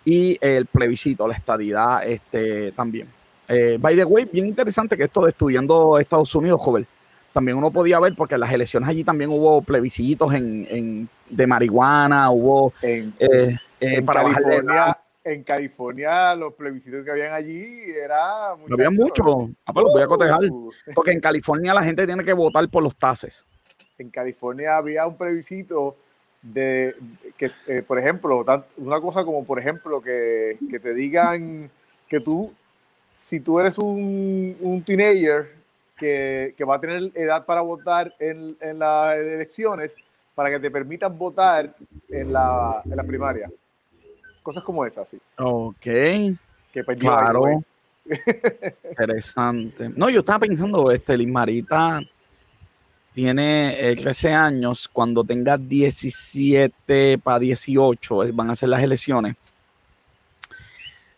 y 0.04 0.36
el 0.42 0.66
plebiscito, 0.66 1.26
la 1.26 1.34
estadidad 1.34 2.04
este, 2.04 2.72
también. 2.72 3.08
Eh, 3.48 3.78
by 3.80 3.96
the 3.96 4.04
way, 4.04 4.24
bien 4.24 4.46
interesante 4.46 4.96
que 4.96 5.04
esto 5.04 5.22
de 5.22 5.30
estudiando 5.30 5.98
Estados 5.98 6.34
Unidos, 6.34 6.60
joven. 6.60 6.86
También 7.32 7.56
uno 7.56 7.70
podía 7.70 7.98
ver, 7.98 8.14
porque 8.16 8.34
en 8.34 8.40
las 8.40 8.52
elecciones 8.52 8.88
allí 8.88 9.02
también 9.02 9.30
hubo 9.30 9.60
plebiscitos 9.60 10.32
en, 10.34 11.08
de 11.28 11.46
marihuana, 11.46 12.30
hubo 12.30 12.72
en, 12.80 13.12
eh, 13.18 13.56
eh, 13.80 14.02
para 14.02 14.22
California, 14.22 14.98
en 15.24 15.42
California 15.42 16.34
los 16.36 16.54
plebiscitos 16.54 17.04
que 17.04 17.10
habían 17.10 17.32
allí 17.32 17.82
era 17.90 18.50
había 18.50 18.90
mucho. 18.90 19.50
Ah, 19.66 19.72
pues 19.72 19.86
voy 19.92 20.02
a 20.02 20.06
cotejar. 20.06 20.44
Uh. 20.44 20.70
Porque 20.94 21.10
en 21.10 21.20
California 21.20 21.74
la 21.74 21.82
gente 21.82 22.06
tiene 22.06 22.22
que 22.22 22.32
votar 22.32 22.68
por 22.68 22.84
los 22.84 22.94
tases. 22.94 23.44
En 23.98 24.10
California 24.10 24.76
había 24.76 25.06
un 25.06 25.16
plebiscito 25.16 25.96
de 26.40 26.94
que, 27.36 27.50
por 27.82 27.98
ejemplo, 27.98 28.44
una 28.76 29.00
cosa 29.00 29.24
como, 29.24 29.44
por 29.44 29.58
ejemplo, 29.58 30.00
que, 30.00 30.58
que 30.70 30.78
te 30.78 30.94
digan 30.94 31.70
que 32.06 32.20
tú 32.20 32.52
si 33.14 33.38
tú 33.38 33.60
eres 33.60 33.78
un, 33.78 34.56
un 34.60 34.82
teenager 34.82 35.54
que, 35.96 36.52
que, 36.58 36.64
va 36.64 36.74
a 36.74 36.80
tener 36.80 37.12
edad 37.14 37.46
para 37.46 37.60
votar 37.60 38.12
en, 38.18 38.56
en, 38.60 38.80
las 38.80 39.16
elecciones, 39.16 39.94
para 40.34 40.50
que 40.50 40.58
te 40.58 40.68
permitan 40.68 41.16
votar 41.16 41.76
en 42.08 42.32
la, 42.32 42.82
en 42.84 42.96
la 42.96 43.04
primaria. 43.04 43.48
Cosas 44.42 44.64
como 44.64 44.84
esas, 44.84 45.08
sí. 45.08 45.20
Ok. 45.38 45.76
Que 45.80 46.84
claro. 46.98 47.62
Interesante. 48.90 49.90
No, 49.94 50.10
yo 50.10 50.20
estaba 50.20 50.40
pensando, 50.40 50.90
este, 50.90 51.16
Lismarita 51.16 52.00
tiene 53.12 53.94
13 53.96 54.28
eh, 54.28 54.32
años, 54.32 54.88
cuando 54.88 55.22
tenga 55.22 55.56
17 55.56 57.18
para 57.18 57.38
18 57.38 58.32
van 58.32 58.50
a 58.50 58.56
ser 58.56 58.70
las 58.70 58.82
elecciones 58.82 59.36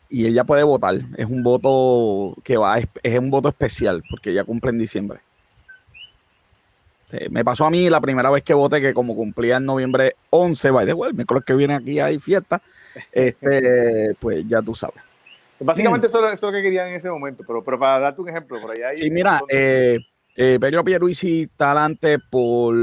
y 0.09 0.27
ella 0.27 0.45
puede 0.45 0.63
votar. 0.63 1.01
Es 1.17 1.27
un 1.27 1.43
voto 1.43 2.35
que 2.43 2.57
va, 2.57 2.79
es, 2.79 3.19
un 3.19 3.31
voto 3.31 3.49
especial 3.49 4.03
porque 4.09 4.31
ella 4.31 4.45
cumple 4.45 4.71
en 4.71 4.79
diciembre. 4.79 5.21
me 7.31 7.45
pasó 7.45 7.67
a 7.67 7.71
mí 7.71 7.89
la 7.91 8.01
primera 8.01 8.31
vez 8.31 8.43
que 8.43 8.55
voté, 8.55 8.81
que 8.81 8.95
como 8.95 9.15
cumplía 9.15 9.57
en 9.57 9.65
noviembre 9.65 10.17
11, 10.31 10.71
by 10.71 10.87
the 10.87 10.93
way, 10.93 11.11
el 11.11 11.17
miércoles 11.17 11.45
que 11.45 11.55
viene 11.55 11.75
aquí 11.75 12.01
hay 12.01 12.19
fiesta, 12.19 12.61
este, 13.13 14.15
pues 14.21 14.47
ya 14.47 14.63
tú 14.63 14.75
sabes. 14.75 15.03
Básicamente 15.59 16.07
eso, 16.07 16.27
es 16.29 16.43
lo 16.43 16.53
que 16.53 16.63
quería 16.63 16.87
en 16.89 16.95
ese 16.95 17.11
momento, 17.11 17.43
pero, 17.47 17.65
pero 17.65 17.79
para 17.79 17.99
darte 17.99 18.21
un 18.21 18.29
ejemplo, 18.29 18.61
por 18.61 18.71
allá 18.73 18.95
Sí, 18.95 19.11
mira, 19.11 19.41
eh, 19.49 19.99
eh, 20.37 20.59
Pedro 20.61 20.85
Pierluisi 20.85 21.43
está 21.43 21.71
adelante 21.71 22.19
por 22.19 22.75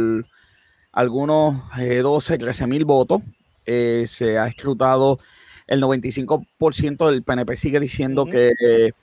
algunos 0.92 1.62
12, 1.78 2.38
13 2.38 2.68
mil 2.68 2.86
votos. 2.86 3.22
Eh, 3.66 4.06
se 4.08 4.38
ha 4.38 4.48
escrutado 4.48 5.20
el 5.68 5.82
95% 5.82 7.10
del 7.10 7.24
PNP 7.24 7.56
sigue 7.56 7.80
diciendo 7.80 8.26
que 8.26 8.94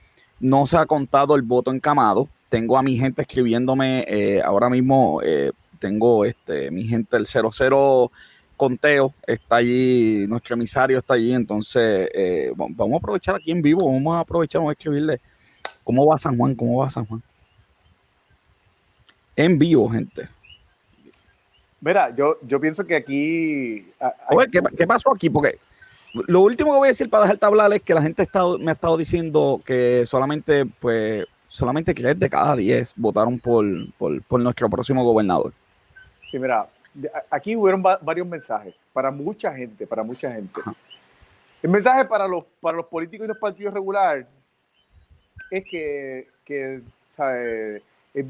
no 0.40 0.66
se 0.66 0.78
ha 0.78 0.86
contado 0.86 1.36
el 1.36 1.42
voto 1.42 1.72
encamado. 1.72 2.28
Tengo 2.48 2.76
a 2.76 2.82
mi 2.82 2.96
gente 2.96 3.22
escribiéndome 3.22 4.04
eh, 4.08 4.42
ahora 4.42 4.68
mismo, 4.68 5.20
eh, 5.22 5.52
tengo 5.78 6.24
este, 6.24 6.70
mi 6.70 6.84
gente, 6.84 7.16
el 7.16 7.26
00 7.26 8.10
conteo 8.56 9.14
está 9.26 9.56
allí, 9.56 10.26
nuestro 10.28 10.54
emisario 10.54 10.98
está 10.98 11.14
allí, 11.14 11.32
entonces 11.32 12.10
eh, 12.12 12.52
vamos 12.54 12.94
a 12.94 12.96
aprovechar 12.96 13.36
aquí 13.36 13.52
en 13.52 13.62
vivo, 13.62 13.90
vamos 13.90 14.16
a 14.16 14.20
aprovechar, 14.20 14.60
vamos 14.60 14.72
a 14.72 14.78
escribirle 14.78 15.20
cómo 15.84 16.04
va 16.04 16.18
San 16.18 16.36
Juan, 16.36 16.54
cómo 16.54 16.78
va 16.78 16.90
San 16.90 17.06
Juan. 17.06 17.22
En 19.36 19.58
vivo, 19.58 19.88
gente. 19.88 20.28
Mira, 21.80 22.14
yo, 22.14 22.36
yo 22.42 22.60
pienso 22.60 22.84
que 22.84 22.96
aquí... 22.96 23.86
¿qué, 24.52 24.62
¿qué, 24.76 24.86
pasó 24.86 25.14
aquí? 25.14 25.30
Porque 25.30 25.58
lo 26.12 26.40
último 26.40 26.72
que 26.72 26.78
voy 26.78 26.86
a 26.86 26.90
decir 26.90 27.08
para 27.08 27.24
dejar 27.24 27.38
hablar 27.42 27.72
es 27.72 27.82
que 27.82 27.94
la 27.94 28.02
gente 28.02 28.26
me 28.58 28.70
ha 28.70 28.74
estado 28.74 28.96
diciendo 28.96 29.60
que 29.64 30.04
solamente, 30.06 30.66
pues, 30.66 31.26
solamente 31.48 31.94
3 31.94 32.18
de 32.18 32.30
cada 32.30 32.56
10 32.56 32.94
votaron 32.96 33.38
por, 33.38 33.64
nuestro 34.40 34.68
próximo 34.68 35.04
gobernador. 35.04 35.52
Sí, 36.30 36.38
mira, 36.38 36.68
aquí 37.30 37.56
hubieron 37.56 37.82
varios 37.82 38.26
mensajes 38.26 38.74
para 38.92 39.10
mucha 39.10 39.52
gente, 39.54 39.86
para 39.86 40.02
mucha 40.02 40.32
gente. 40.32 40.60
El 41.62 41.70
mensaje 41.70 42.04
para 42.04 42.26
los, 42.26 42.44
para 42.60 42.76
los 42.76 42.86
políticos 42.86 43.26
y 43.26 43.28
los 43.28 43.38
partidos 43.38 43.74
regulares 43.74 44.26
es 45.50 45.64
que, 45.64 46.28
El, 48.14 48.22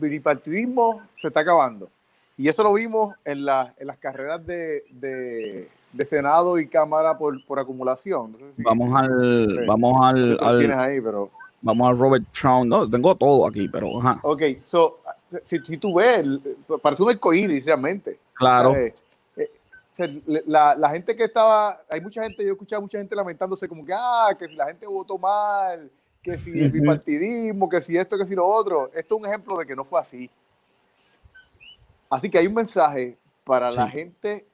bipartidismo 0.00 1.02
se 1.16 1.28
está 1.28 1.40
acabando. 1.40 1.90
Y 2.36 2.48
eso 2.48 2.62
lo 2.62 2.72
vimos 2.72 3.14
en, 3.24 3.38
en 3.38 3.86
las 3.86 3.98
carreras 3.98 4.44
de 4.46 4.84
de 4.90 5.68
Senado 6.04 6.58
y 6.58 6.68
Cámara 6.68 7.16
por, 7.16 7.44
por 7.44 7.58
acumulación. 7.58 8.36
vamos 8.58 8.94
al, 8.94 9.66
vamos 9.66 10.06
al, 10.06 10.38
ahí, 10.78 11.00
pero... 11.00 11.30
Vamos 11.60 11.88
al 11.88 11.98
Robert 11.98 12.24
Trump, 12.28 12.66
no, 12.66 12.88
tengo 12.88 13.16
todo 13.16 13.46
aquí, 13.46 13.68
pero 13.68 13.98
ajá. 13.98 14.20
Ok, 14.22 14.42
so, 14.62 15.00
si, 15.42 15.58
si 15.58 15.76
tú 15.76 15.94
ves, 15.94 16.24
parece 16.80 17.02
un 17.02 17.10
arcoíris 17.10 17.64
realmente. 17.64 18.18
Claro. 18.34 18.76
Eh, 18.76 18.94
la, 20.46 20.76
la, 20.76 20.90
gente 20.90 21.16
que 21.16 21.24
estaba, 21.24 21.80
hay 21.90 22.00
mucha 22.00 22.22
gente, 22.22 22.44
yo 22.44 22.50
he 22.50 22.52
escuchado 22.52 22.80
mucha 22.80 22.98
gente 22.98 23.16
lamentándose 23.16 23.68
como 23.68 23.84
que, 23.84 23.92
ah, 23.92 24.34
que 24.38 24.46
si 24.46 24.54
la 24.54 24.66
gente 24.66 24.86
votó 24.86 25.18
mal, 25.18 25.90
que 26.22 26.38
si 26.38 26.50
el 26.50 26.70
bipartidismo, 26.70 27.68
que 27.68 27.80
si 27.80 27.96
esto, 27.96 28.16
que 28.16 28.26
si 28.26 28.34
lo 28.34 28.46
otro. 28.46 28.90
Esto 28.94 29.16
es 29.16 29.20
un 29.20 29.26
ejemplo 29.26 29.58
de 29.58 29.66
que 29.66 29.74
no 29.74 29.84
fue 29.84 30.00
así. 30.00 30.30
Así 32.08 32.30
que 32.30 32.38
hay 32.38 32.46
un 32.46 32.54
mensaje 32.54 33.18
para 33.44 33.70
la 33.70 33.88
gente 33.88 34.46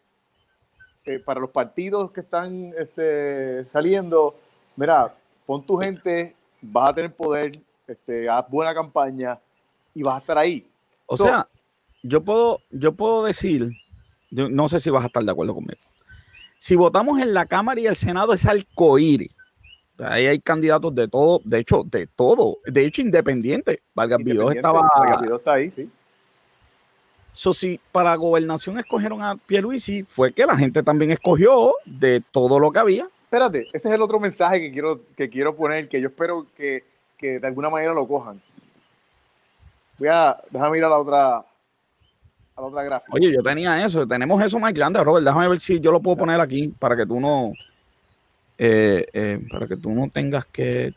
eh, 1.07 1.19
para 1.19 1.41
los 1.41 1.51
partidos 1.51 2.11
que 2.13 2.21
están 2.21 2.73
este, 2.79 3.65
saliendo, 3.67 4.35
mira, 4.77 5.15
pon 5.45 5.65
tu 5.65 5.77
gente, 5.77 6.35
vas 6.63 6.91
a 6.91 6.95
tener 6.95 7.15
poder, 7.15 7.53
este, 7.87 8.29
haz 8.29 8.49
buena 8.49 8.75
campaña 8.75 9.39
y 9.95 10.03
vas 10.03 10.17
a 10.17 10.19
estar 10.19 10.39
ahí. 10.39 10.67
O 11.07 11.17
sea, 11.17 11.47
yo 12.03 12.23
puedo, 12.23 12.61
yo 12.71 12.93
puedo 12.95 13.25
decir, 13.25 13.71
no 14.31 14.69
sé 14.69 14.81
si 14.81 14.91
vas 14.91 15.05
a 15.05 15.09
estar 15.09 15.23
de 15.23 15.31
acuerdo 15.31 15.55
conmigo. 15.55 15.79
Si 16.59 16.75
votamos 16.77 17.21
en 17.21 17.35
la 17.35 17.45
Cámara 17.45 17.81
y 17.81 17.87
el 17.87 17.97
Senado 17.97 18.33
es 18.33 18.47
alcoíris. 18.47 19.31
Ahí 19.99 20.27
hay 20.27 20.41
candidatos 20.41 20.95
de 20.95 21.07
todo, 21.07 21.41
de 21.45 21.59
hecho, 21.59 21.85
de 21.85 22.07
todo, 22.07 22.57
de 22.65 22.85
hecho, 22.85 23.03
independiente. 23.03 23.83
Vargas 23.95 24.19
Vidó 24.25 24.51
estaba. 24.51 24.91
está 25.37 25.53
ahí, 25.53 25.71
sí. 25.71 25.89
So, 27.35 27.53
si 27.53 27.81
para 27.91 28.15
gobernación 28.15 28.79
escogieron 28.79 29.21
a 29.21 29.37
Pierluisi, 29.37 30.05
fue 30.05 30.33
que 30.33 30.47
la 30.47 30.57
gente 30.57 30.85
también 30.85 31.11
escogió 31.11 31.75
de 31.85 32.23
todo 32.31 32.61
lo 32.61 32.71
que 32.71 32.79
había. 32.79 33.09
Espérate, 33.25 33.67
ese 33.73 33.89
es 33.89 33.95
el 33.95 34.01
otro 34.01 34.21
mensaje 34.21 34.61
que 34.61 34.71
quiero, 34.71 35.01
que 35.17 35.29
quiero 35.29 35.57
poner, 35.57 35.89
que 35.89 36.01
yo 36.01 36.09
espero 36.09 36.47
que, 36.57 36.85
de 37.21 37.47
alguna 37.47 37.71
manera 37.71 37.93
lo 37.93 38.07
cojan. 38.07 38.41
Voy 39.99 40.09
a, 40.09 40.41
déjame 40.49 40.79
ir 40.79 40.85
a 40.85 40.89
la 40.89 40.99
otra, 40.99 41.39
a 41.39 41.45
la 42.57 42.63
otra 42.63 42.85
gráfica. 42.85 43.13
Oye, 43.13 43.33
yo 43.33 43.43
tenía 43.43 43.85
eso, 43.85 44.07
tenemos 44.07 44.41
eso 44.41 44.61
más 44.61 44.73
grande, 44.73 45.03
Robert. 45.03 45.25
Déjame 45.25 45.49
ver 45.49 45.59
si 45.59 45.81
yo 45.81 45.91
lo 45.91 46.01
puedo 46.01 46.17
poner 46.17 46.41
aquí 46.41 46.69
para 46.69 46.97
que 46.97 47.05
tú 47.05 47.19
no. 47.19 47.53
Eh, 48.57 49.07
eh, 49.13 49.45
para 49.51 49.67
que 49.67 49.77
tú 49.77 49.91
no 49.91 50.09
tengas 50.09 50.47
que. 50.47 50.95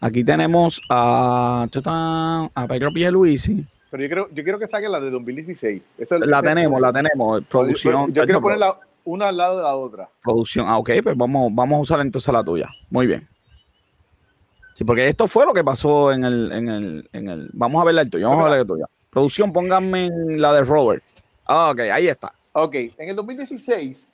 Aquí 0.00 0.22
tenemos 0.22 0.80
a, 0.88 1.66
a 2.54 2.66
Pedro 2.68 2.92
Pierluisi. 2.92 3.66
Pero 3.90 4.02
yo 4.02 4.08
creo, 4.08 4.28
yo 4.32 4.42
quiero 4.42 4.58
que 4.58 4.68
saquen 4.68 4.92
la 4.92 5.00
de 5.00 5.10
2016. 5.10 5.82
Esa, 5.98 6.18
la 6.18 6.38
esa, 6.38 6.48
tenemos, 6.48 6.80
la 6.80 6.92
tenemos. 6.92 7.42
Producción. 7.44 8.08
Yo, 8.08 8.14
yo 8.14 8.24
quiero 8.24 8.40
ponerla 8.40 8.78
una 9.04 9.28
al 9.28 9.36
lado 9.36 9.56
de 9.56 9.62
la 9.62 9.74
otra. 9.74 10.08
Producción. 10.22 10.66
Ah, 10.68 10.78
ok, 10.78 10.90
pues 11.02 11.16
vamos, 11.16 11.50
vamos 11.52 11.78
a 11.78 11.80
usar 11.80 12.00
entonces 12.00 12.32
la 12.32 12.44
tuya. 12.44 12.68
Muy 12.90 13.06
bien. 13.06 13.26
Sí, 14.74 14.84
porque 14.84 15.08
esto 15.08 15.26
fue 15.26 15.44
lo 15.44 15.52
que 15.52 15.64
pasó 15.64 16.12
en 16.12 16.22
el, 16.22 16.52
en 16.52 16.68
el, 16.68 17.10
en 17.12 17.26
el 17.28 17.50
vamos 17.52 17.82
a 17.82 17.86
ver 17.86 17.96
la 17.96 18.04
tuya, 18.04 18.28
vamos 18.28 18.44
a 18.44 18.50
ver 18.50 18.58
la 18.58 18.64
tuya. 18.64 18.86
Producción, 19.10 19.52
pónganme 19.52 20.06
en 20.06 20.40
la 20.40 20.52
de 20.52 20.62
Robert. 20.62 21.02
Ah, 21.46 21.70
ok, 21.70 21.80
ahí 21.80 22.06
está. 22.06 22.32
Ok, 22.52 22.74
en 22.74 23.08
el 23.08 23.16
2016, 23.16 24.06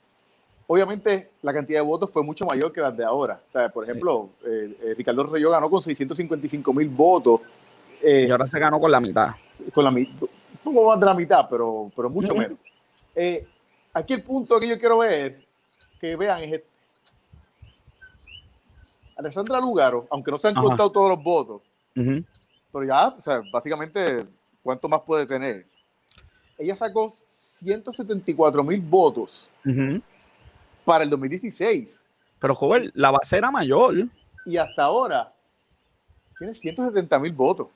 obviamente 0.67 1.31
la 1.41 1.53
cantidad 1.53 1.79
de 1.79 1.85
votos 1.85 2.09
fue 2.11 2.23
mucho 2.23 2.45
mayor 2.45 2.71
que 2.71 2.81
las 2.81 2.95
de 2.95 3.03
ahora. 3.03 3.41
O 3.49 3.51
sea, 3.51 3.69
por 3.69 3.83
ejemplo, 3.83 4.29
sí. 4.41 4.47
eh, 4.47 4.77
eh, 4.81 4.93
Ricardo 4.97 5.23
Reyó 5.23 5.51
ganó 5.51 5.69
con 5.69 5.81
655 5.81 6.73
mil 6.73 6.89
votos. 6.89 7.41
Eh, 8.01 8.25
y 8.27 8.31
ahora 8.31 8.47
se 8.47 8.59
ganó 8.59 8.79
con 8.79 8.91
la 8.91 8.99
mitad. 8.99 9.29
Con 9.73 9.83
la 9.83 9.91
mitad, 9.91 10.27
poco 10.63 10.87
más 10.87 10.99
de 10.99 11.05
la 11.05 11.13
mitad, 11.13 11.47
pero, 11.49 11.91
pero 11.95 12.09
mucho 12.09 12.35
menos. 12.35 12.57
Aquí 13.93 14.13
el 14.13 14.23
punto 14.23 14.59
que 14.59 14.67
yo 14.67 14.77
quiero 14.77 14.97
ver, 14.97 15.41
que 15.99 16.15
vean, 16.17 16.43
es 16.43 16.51
este. 16.51 16.75
Alessandra 19.15 19.61
Lugaro, 19.61 20.05
aunque 20.09 20.31
no 20.31 20.37
se 20.37 20.49
han 20.49 20.57
Ajá. 20.57 20.67
contado 20.67 20.91
todos 20.91 21.09
los 21.09 21.23
votos, 21.23 21.61
uh 21.95 22.01
-huh. 22.01 22.25
pero 22.73 22.85
ya, 22.85 23.07
o 23.07 23.21
sea, 23.21 23.41
básicamente, 23.51 24.25
¿cuánto 24.61 24.89
más 24.89 24.99
puede 25.01 25.25
tener? 25.25 25.65
Ella 26.57 26.75
sacó 26.75 27.13
174 27.29 28.63
mil 28.63 28.81
votos 28.81 29.49
uh 29.65 29.69
-huh. 29.69 30.01
Para 30.85 31.03
el 31.03 31.09
2016. 31.09 31.99
Pero, 32.39 32.55
joven, 32.55 32.91
la 32.93 33.11
base 33.11 33.37
era 33.37 33.51
mayor. 33.51 34.07
Y 34.45 34.57
hasta 34.57 34.83
ahora 34.83 35.33
tiene 36.37 36.53
170 36.53 37.19
mil 37.19 37.33
votos. 37.33 37.67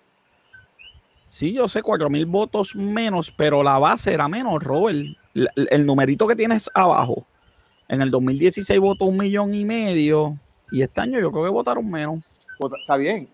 Sí, 1.30 1.54
yo 1.54 1.68
sé, 1.68 1.82
4 1.82 2.10
mil 2.10 2.26
votos 2.26 2.76
menos, 2.76 3.32
pero 3.32 3.62
la 3.62 3.78
base 3.78 4.14
era 4.14 4.28
menos, 4.28 4.64
Robert. 4.64 4.98
El, 5.36 5.50
el, 5.56 5.86
numerito 5.86 6.28
que 6.28 6.36
tienes 6.36 6.70
abajo, 6.74 7.26
en 7.88 8.02
el 8.02 8.10
2016 8.10 8.80
votó 8.80 9.06
un 9.06 9.18
millón 9.18 9.54
y 9.54 9.64
medio 9.64 10.38
y 10.72 10.82
este 10.82 11.02
año 11.02 11.20
yo 11.20 11.32
creo 11.32 11.44
que 11.46 11.52
votaron 11.52 11.90
menos. 11.90 12.20
Está 12.82 12.98
bien, 12.98 13.30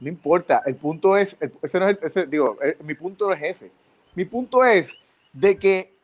no 0.00 0.08
importa. 0.08 0.62
El 0.64 0.76
punto 0.76 1.16
es, 1.16 1.36
ese 1.62 1.80
no 1.80 1.88
es 1.88 1.98
ese, 2.02 2.26
digo, 2.26 2.56
mi 2.84 2.94
punto 2.94 3.26
no 3.26 3.34
es 3.34 3.42
ese. 3.42 3.72
Mi 4.14 4.24
punto 4.24 4.64
es 4.64 4.94
de 5.32 5.56
que 5.56 5.94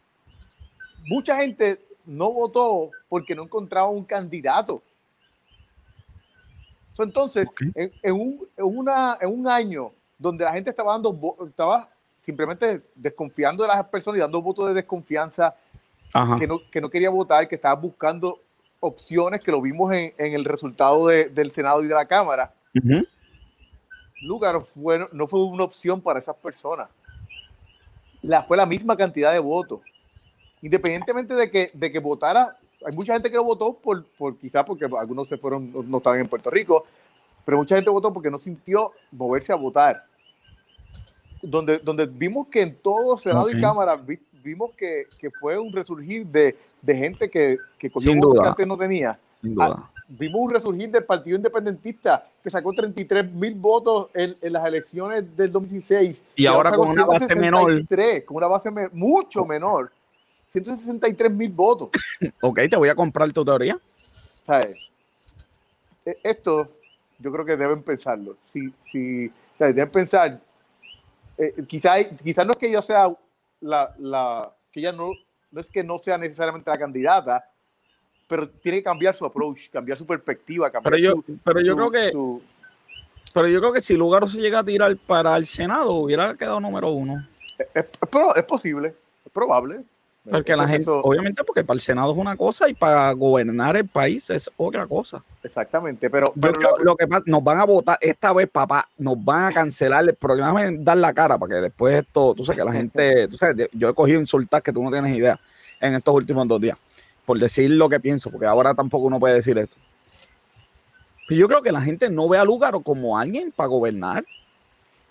mucha 1.06 1.36
gente 1.36 1.80
no 2.08 2.32
votó 2.32 2.90
porque 3.08 3.34
no 3.34 3.44
encontraba 3.44 3.88
un 3.88 4.04
candidato. 4.04 4.82
Entonces, 6.98 7.46
okay. 7.48 7.70
en, 7.74 7.92
en, 8.02 8.12
un, 8.14 8.48
en, 8.56 8.64
una, 8.64 9.18
en 9.20 9.28
un 9.30 9.46
año 9.46 9.92
donde 10.18 10.44
la 10.44 10.52
gente 10.52 10.70
estaba 10.70 10.92
dando, 10.92 11.36
estaba 11.46 11.88
simplemente 12.22 12.82
desconfiando 12.94 13.62
de 13.62 13.68
las 13.68 13.86
personas 13.86 14.18
y 14.18 14.20
dando 14.20 14.42
votos 14.42 14.66
de 14.68 14.74
desconfianza, 14.74 15.54
que 16.38 16.46
no, 16.46 16.60
que 16.72 16.80
no, 16.80 16.90
quería 16.90 17.10
votar, 17.10 17.46
que 17.46 17.54
estaba 17.54 17.74
buscando 17.74 18.40
opciones, 18.80 19.40
que 19.40 19.52
lo 19.52 19.60
vimos 19.60 19.92
en, 19.92 20.12
el 20.18 20.44
resultado 20.44 21.06
de, 21.06 21.28
del 21.28 21.52
Senado 21.52 21.82
y 21.82 21.88
de 21.88 21.94
la 21.94 22.06
Cámara. 22.06 22.52
Uh 22.74 22.78
-huh. 22.78 23.08
Lugar 24.22 24.60
fue, 24.62 25.06
no 25.12 25.26
fue 25.26 25.44
una 25.44 25.64
opción 25.64 26.00
para 26.00 26.18
esas 26.18 26.36
personas. 26.36 26.88
La, 28.22 28.42
fue 28.42 28.56
la 28.56 28.66
misma 28.66 28.96
cantidad 28.96 29.32
de 29.32 29.38
votos. 29.38 29.80
Independientemente 30.62 31.34
de 31.34 31.50
que, 31.50 31.70
de 31.72 31.92
que 31.92 31.98
votara, 31.98 32.56
hay 32.84 32.94
mucha 32.94 33.12
gente 33.12 33.30
que 33.30 33.36
lo 33.36 33.44
votó 33.44 33.72
por, 33.72 34.04
por 34.04 34.36
quizás 34.36 34.64
porque 34.64 34.84
algunos 34.84 35.28
se 35.28 35.36
fueron, 35.36 35.72
no 35.88 35.98
estaban 35.98 36.20
en 36.20 36.28
Puerto 36.28 36.50
Rico, 36.50 36.84
pero 37.44 37.58
mucha 37.58 37.76
gente 37.76 37.90
votó 37.90 38.12
porque 38.12 38.30
no 38.30 38.38
sintió 38.38 38.92
moverse 39.10 39.52
a 39.52 39.56
votar. 39.56 40.04
Donde, 41.40 41.78
donde 41.78 42.06
vimos 42.06 42.48
que 42.48 42.62
en 42.62 42.74
todo 42.74 43.16
Senado 43.16 43.44
okay. 43.44 43.58
y 43.58 43.60
Cámara 43.60 43.96
vi, 43.96 44.18
vimos 44.42 44.72
que, 44.76 45.06
que, 45.18 45.30
fue 45.30 45.56
un 45.56 45.72
resurgir 45.72 46.26
de, 46.26 46.56
de 46.82 46.96
gente 46.96 47.30
que, 47.30 47.58
que 47.78 47.90
cogió 47.90 48.14
votos 48.16 48.42
que 48.42 48.48
antes 48.48 48.66
no 48.66 48.76
tenía. 48.76 49.18
Sin 49.40 49.54
duda. 49.54 49.76
Ah, 49.78 49.90
vimos 50.08 50.40
un 50.40 50.50
resurgir 50.50 50.90
del 50.90 51.04
Partido 51.04 51.36
Independentista 51.36 52.26
que 52.42 52.50
sacó 52.50 52.72
33 52.72 53.32
mil 53.32 53.54
votos 53.54 54.08
en, 54.14 54.36
en, 54.40 54.52
las 54.52 54.66
elecciones 54.66 55.36
del 55.36 55.52
2016. 55.52 56.22
Y, 56.34 56.42
y 56.42 56.46
ahora, 56.46 56.72
con 56.72 56.88
una 56.88 57.04
base 57.04 57.34
menor. 57.36 57.86
Con 58.24 58.36
una 58.36 58.46
base 58.46 58.70
me 58.70 58.88
mucho 58.88 59.44
menor. 59.44 59.92
163 60.48 61.32
mil 61.32 61.50
votos. 61.50 61.90
ok, 62.40 62.60
te 62.70 62.76
voy 62.76 62.88
a 62.88 62.94
comprar 62.94 63.32
tu 63.32 63.44
teoría. 63.44 63.78
¿Sabes? 64.42 64.78
E, 66.04 66.18
esto 66.22 66.70
yo 67.18 67.32
creo 67.32 67.44
que 67.44 67.56
deben 67.56 67.82
pensarlo. 67.82 68.36
Si, 68.42 68.72
si 68.80 69.30
deben 69.58 69.90
pensar, 69.90 70.38
eh, 71.36 71.54
quizás 71.66 72.06
quizá 72.22 72.44
no 72.44 72.52
es 72.52 72.58
que 72.58 72.70
yo 72.70 72.80
sea 72.80 73.14
la, 73.60 73.94
la, 73.98 74.52
que 74.72 74.80
ella 74.80 74.92
no, 74.92 75.10
no 75.50 75.60
es 75.60 75.70
que 75.70 75.84
no 75.84 75.98
sea 75.98 76.16
necesariamente 76.16 76.70
la 76.70 76.78
candidata, 76.78 77.50
pero 78.26 78.48
tiene 78.48 78.78
que 78.78 78.84
cambiar 78.84 79.14
su 79.14 79.24
approach, 79.24 79.68
cambiar 79.70 79.98
su 79.98 80.06
perspectiva, 80.06 80.70
cambiar 80.70 80.92
pero 80.92 81.02
yo, 81.02 81.12
su, 81.26 81.38
pero 81.44 81.60
yo 81.60 81.72
su, 81.72 81.76
creo 81.76 81.90
que, 81.90 82.12
su, 82.12 82.42
pero 83.34 83.48
yo 83.48 83.60
creo 83.60 83.72
que 83.72 83.80
si 83.80 83.96
Lugaro 83.96 84.26
se 84.26 84.40
llega 84.40 84.60
a 84.60 84.64
tirar 84.64 84.96
para 84.96 85.36
el 85.36 85.46
Senado, 85.46 85.92
hubiera 85.92 86.34
quedado 86.34 86.60
número 86.60 86.90
uno. 86.90 87.26
Es, 87.58 87.66
es, 87.74 87.86
es 88.36 88.44
posible, 88.44 88.94
es 89.24 89.32
probable. 89.32 89.84
Porque 90.30 90.56
la 90.56 90.66
gente, 90.68 90.82
eso, 90.82 91.00
obviamente, 91.00 91.42
porque 91.44 91.64
para 91.64 91.76
el 91.76 91.80
Senado 91.80 92.12
es 92.12 92.18
una 92.18 92.36
cosa 92.36 92.68
y 92.68 92.74
para 92.74 93.12
gobernar 93.12 93.76
el 93.76 93.86
país 93.86 94.28
es 94.30 94.50
otra 94.56 94.86
cosa. 94.86 95.22
Exactamente, 95.42 96.10
pero, 96.10 96.32
pero 96.38 96.60
lo, 96.60 96.78
lo, 96.78 96.96
que 96.96 97.06
pasa, 97.06 97.24
nos 97.26 97.42
van 97.42 97.58
a 97.58 97.64
votar 97.64 97.98
esta 98.00 98.32
vez, 98.32 98.48
papá, 98.48 98.88
nos 98.98 99.22
van 99.22 99.44
a 99.44 99.52
cancelar 99.52 100.04
el 100.04 100.14
programa, 100.14 100.62
dar 100.78 100.98
la 100.98 101.14
cara, 101.14 101.38
para 101.38 101.54
que 101.54 101.60
después 101.62 101.94
esto, 101.96 102.34
tú 102.34 102.44
sabes 102.44 102.58
que 102.58 102.64
la 102.64 102.72
gente, 102.72 103.28
tú 103.28 103.36
sabes, 103.36 103.68
yo 103.72 103.88
he 103.88 103.94
cogido 103.94 104.20
insultar 104.20 104.62
que 104.62 104.72
tú 104.72 104.82
no 104.82 104.90
tienes 104.90 105.16
idea 105.16 105.40
en 105.80 105.94
estos 105.94 106.14
últimos 106.14 106.46
dos 106.46 106.60
días, 106.60 106.78
por 107.24 107.38
decir 107.38 107.70
lo 107.70 107.88
que 107.88 108.00
pienso, 108.00 108.30
porque 108.30 108.46
ahora 108.46 108.74
tampoco 108.74 109.06
uno 109.06 109.18
puede 109.18 109.34
decir 109.34 109.56
esto. 109.56 109.76
Pero 111.28 111.40
yo 111.40 111.48
creo 111.48 111.62
que 111.62 111.72
la 111.72 111.82
gente 111.82 112.08
no 112.08 112.28
ve 112.28 112.38
a 112.38 112.44
Lugaro 112.44 112.80
como 112.80 113.18
alguien 113.18 113.52
para 113.52 113.68
gobernar. 113.68 114.24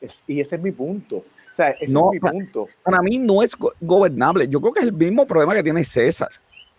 Es, 0.01 0.23
y 0.25 0.41
ese 0.41 0.55
es 0.55 0.61
mi 0.61 0.71
punto. 0.71 1.23
Sea, 1.57 1.71
ese 1.71 1.91
no, 1.91 2.13
es 2.13 2.21
mi 2.21 2.29
punto. 2.29 2.67
Para 2.83 3.01
mí 3.01 3.17
no 3.17 3.41
es 3.41 3.55
go 3.55 3.73
gobernable. 3.81 4.47
Yo 4.47 4.61
creo 4.61 4.73
que 4.73 4.81
es 4.81 4.85
el 4.85 4.93
mismo 4.93 5.25
problema 5.25 5.55
que 5.55 5.63
tiene 5.63 5.83
César. 5.83 6.29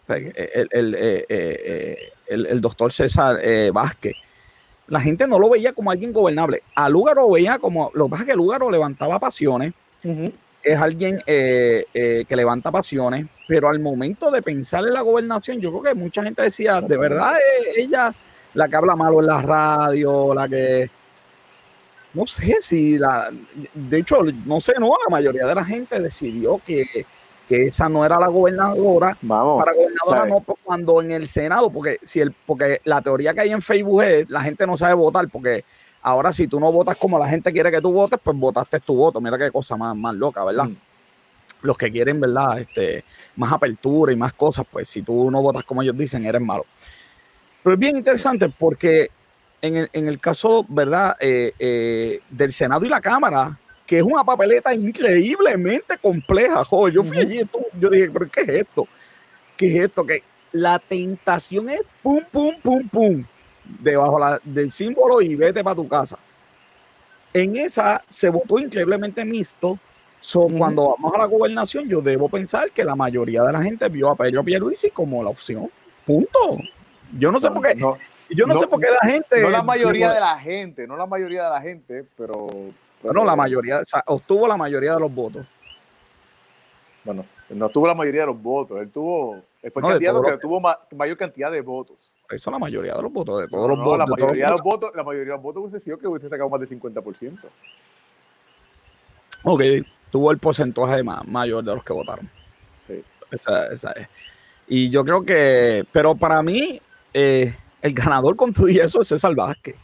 El, 0.07 0.69
el, 0.71 0.95
eh, 0.95 1.27
eh, 1.29 2.13
el, 2.29 2.47
el, 2.47 2.61
doctor 2.61 2.93
César 2.93 3.39
eh, 3.43 3.73
Vázquez. 3.75 4.15
La 4.87 5.01
gente 5.01 5.27
no 5.27 5.41
lo 5.41 5.51
veía 5.51 5.73
como 5.73 5.91
alguien 5.91 6.13
gobernable. 6.13 6.63
A 6.77 6.89
Lugaro 6.89 7.23
lo 7.23 7.33
veía 7.33 7.59
como. 7.59 7.91
Lo 7.93 8.05
que 8.05 8.11
pasa 8.11 8.23
es 8.23 8.29
que 8.29 8.37
Lugaro 8.37 8.71
levantaba 8.71 9.19
pasiones. 9.19 9.73
Uh 10.05 10.11
-huh. 10.11 10.33
Es 10.63 10.79
alguien 10.81 11.21
eh, 11.27 12.25
que 12.29 12.37
levanta 12.37 12.71
pasiones. 12.71 13.27
Pero 13.49 13.69
al 13.69 13.81
momento 13.81 14.31
de 14.31 14.43
pensar 14.43 14.85
en 14.87 14.95
la 14.95 15.01
gobernación, 15.01 15.61
yo 15.61 15.71
creo 15.73 15.83
que 15.83 15.95
mucha 16.01 16.23
gente 16.23 16.43
decía: 16.43 16.81
de 16.81 16.97
verdad, 16.97 17.35
ella, 17.77 18.15
la 18.55 18.69
que 18.69 18.77
habla 18.77 18.95
malo 18.95 19.19
en 19.19 19.27
la 19.27 19.43
radio, 19.43 20.35
la 20.35 20.49
que 20.49 20.89
no 22.19 22.27
sé 22.27 22.57
si 22.61 22.99
la, 22.99 23.31
de 23.75 23.99
hecho, 23.99 24.25
no 24.45 24.59
sé, 24.59 24.75
no, 24.81 24.89
la 24.89 25.11
mayoría 25.11 25.47
de 25.47 25.55
la 25.55 25.65
gente 25.65 26.01
decidió 26.01 26.61
que, 26.67 27.07
que 27.49 27.67
esa 27.67 27.89
no 27.89 28.05
era 28.05 28.19
la 28.19 28.27
gobernadora. 28.27 29.17
Vamos, 29.23 29.61
para 29.61 29.73
gobernadora 29.73 30.19
¿sabes? 30.19 30.33
no 30.33 30.41
pues, 30.41 30.59
cuando 30.65 31.01
en 31.01 31.13
el 31.13 31.29
Senado, 31.29 31.71
porque 31.71 31.99
si 32.03 32.21
el, 32.21 32.33
porque 32.33 32.81
la 32.85 33.01
teoría 33.03 33.33
que 33.35 33.43
hay 33.43 33.53
en 33.53 33.63
Facebook 33.63 34.03
es 34.03 34.29
la 34.29 34.41
gente 34.41 34.67
no 34.67 34.77
sabe 34.77 34.95
votar, 34.95 35.29
porque 35.29 35.65
ahora 36.03 36.33
si 36.33 36.49
tú 36.49 36.59
no 36.59 36.73
votas 36.73 36.97
como 36.97 37.21
la 37.21 37.29
gente 37.29 37.53
quiere 37.53 37.71
que 37.71 37.81
tú 37.81 37.93
votes, 37.93 38.19
pues 38.21 38.37
votaste 38.37 38.81
tu 38.81 38.97
voto. 38.97 39.21
Mira 39.21 39.39
qué 39.39 39.53
cosa 39.53 39.77
más, 39.77 39.95
más 39.95 40.17
loca, 40.17 40.45
¿verdad? 40.45 40.65
Mm. 40.65 40.77
Los 41.63 41.79
que 41.79 41.89
quieren, 41.89 42.21
¿verdad? 42.21 42.59
Este, 42.59 43.05
más 43.37 43.53
apertura 43.53 44.13
y 44.13 44.17
más 44.17 44.33
cosas, 44.33 44.67
pues 44.69 44.89
si 44.89 45.03
tú 45.03 45.31
no 45.31 45.41
votas 45.41 45.63
como 45.63 45.83
ellos 45.83 45.97
dicen, 45.97 46.25
eres 46.25 46.43
malo. 46.43 46.65
Pero 47.63 47.75
es 47.75 47.81
bien 47.81 47.97
interesante 47.97 48.49
porque 48.49 49.11
en 49.63 49.77
el, 49.77 49.91
en 49.93 50.09
el 50.09 50.19
caso, 50.21 50.65
¿verdad?, 50.69 51.17
eh, 51.21 51.53
eh, 51.59 52.21
del 52.31 52.53
Senado 52.53 52.85
y 52.85 52.89
la 52.89 53.01
Cámara, 53.01 53.59
que 53.87 53.99
es 53.99 54.03
una 54.03 54.23
papeleta 54.25 54.75
increíblemente 54.75 55.97
compleja. 55.99 56.65
Joder, 56.65 56.95
yo 56.95 57.05
fui 57.05 57.19
allí, 57.19 57.41
yo 57.79 57.91
dije, 57.91 58.11
¿pero 58.11 58.31
qué 58.31 58.41
es 58.43 58.49
esto? 58.49 58.87
¿Qué 59.57 59.67
es 59.67 59.85
esto? 59.85 60.05
Que 60.05 60.23
la 60.53 60.79
tentación 60.79 61.69
es 61.71 61.83
pum, 62.03 62.21
pum, 62.31 62.55
pum, 62.63 62.89
pum, 62.89 63.25
debajo 63.65 64.19
la, 64.19 64.41
del 64.45 64.71
símbolo 64.71 65.21
y 65.21 65.35
vete 65.35 65.65
para 65.65 65.77
tu 65.77 65.89
casa. 65.89 66.19
En 67.33 67.57
esa 67.57 68.03
se 68.09 68.29
votó 68.31 68.59
increíblemente 68.59 69.25
mixto. 69.25 69.79
So, 70.21 70.41
uh 70.41 70.49
-huh. 70.49 70.59
Cuando 70.59 70.97
vamos 70.97 71.13
a 71.15 71.19
la 71.19 71.25
gobernación, 71.27 71.89
yo 71.89 72.01
debo 72.01 72.29
pensar 72.29 72.71
que 72.73 72.85
la 72.85 72.97
mayoría 72.97 73.43
de 73.43 73.53
la 73.53 73.63
gente 73.63 73.89
vio 73.89 74.11
a 74.11 74.17
Pedro 74.17 74.43
Pierluisi 74.43 74.91
como 74.91 75.23
la 75.23 75.31
opción. 75.31 75.71
Punto. 76.05 76.59
Yo 77.17 77.31
no 77.31 77.41
sé 77.41 77.49
no, 77.49 77.55
por 77.55 77.69
qué. 77.69 77.75
No 77.77 77.97
yo 78.31 78.47
no, 78.47 78.59
sé 78.59 78.67
por 78.67 78.81
qué 78.81 78.89
la 78.91 79.11
gente. 79.11 79.43
No 79.43 79.51
la 79.51 79.63
mayoría 79.63 80.13
de 80.13 80.21
la 80.21 80.39
gente, 80.39 80.87
no 80.87 80.97
la 80.97 81.07
mayoría 81.07 81.45
de 81.45 81.51
la 81.51 81.61
gente, 81.61 82.05
pero. 82.17 82.47
Bueno, 83.03 83.25
la 83.25 83.37
mayoría, 83.37 83.79
o 83.81 83.85
sea, 83.85 84.03
obtuvo 84.07 84.49
la 84.49 84.57
mayoría 84.57 84.95
de 84.95 85.01
los 85.01 85.15
votos. 85.15 85.47
Bueno, 87.05 87.25
no 87.51 87.69
tuvo 87.69 87.87
la 87.87 87.95
mayoría 87.95 88.23
de 88.23 88.27
los 88.27 88.43
votos, 88.43 88.81
él 88.81 88.91
tuvo. 88.91 89.37
Él 89.63 89.71
fue 89.71 89.83
el 89.83 89.89
candidato 89.89 90.23
que 90.23 90.39
tuvo 90.39 90.61
mayor 90.61 91.17
cantidad 91.17 91.51
de 91.51 91.61
votos. 91.61 91.97
Eso 92.31 92.51
es 92.51 92.53
la 92.53 92.59
mayoría 92.59 92.95
de 92.95 93.03
los 93.03 93.13
votos, 93.13 93.41
de 93.41 93.49
todos 93.49 93.69
los 93.69 93.79
votos. 93.79 93.99
La 93.99 94.07
mayoría 94.07 94.47
de 94.47 94.53
los 94.53 94.63
votos, 94.63 94.91
la 94.95 95.03
mayoría 95.03 95.31
de 95.31 95.37
los 95.37 95.43
votos 95.43 95.63
hubiese 95.63 95.81
sido 95.81 95.99
que 95.99 96.07
hubiese 96.07 96.29
sacado 96.29 96.51
más 96.51 96.61
de 96.61 96.67
50%. 96.67 97.39
Ok, 99.45 99.63
tuvo 100.11 100.31
el 100.31 100.39
porcentaje 100.39 101.03
más, 101.03 101.27
mayor 101.27 101.65
de 101.65 101.75
los 101.75 101.85
que 101.85 101.93
votaron. 101.93 102.29
Sí. 102.87 103.03
Esa, 103.31 103.69
esa 103.69 103.93
es. 103.93 104.09
Y 104.67 104.91
yo 104.91 105.05
creo 105.05 105.25
que, 105.25 105.87
pero 105.91 106.15
para 106.15 106.43
mí, 106.43 106.81
eh, 107.15 107.57
el 107.83 107.95
ganador 107.95 108.37
con 108.37 108.53
todo 108.53 108.69
eso 108.69 109.01
es 109.01 109.09
César 109.09 109.35
Vázquez. 109.35 109.77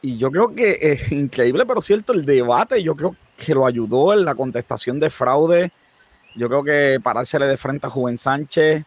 Y 0.00 0.16
yo 0.16 0.30
creo 0.30 0.54
que 0.54 0.78
es 0.80 1.12
increíble, 1.12 1.64
pero 1.64 1.80
cierto, 1.80 2.12
el 2.12 2.24
debate, 2.24 2.82
yo 2.82 2.96
creo 2.96 3.16
que 3.36 3.54
lo 3.54 3.66
ayudó 3.66 4.12
en 4.12 4.24
la 4.24 4.34
contestación 4.34 4.98
de 4.98 5.10
fraude. 5.10 5.70
Yo 6.34 6.48
creo 6.48 6.64
que 6.64 6.98
parársele 7.00 7.46
de 7.46 7.56
frente 7.56 7.86
a 7.86 7.90
Juven 7.90 8.18
Sánchez. 8.18 8.84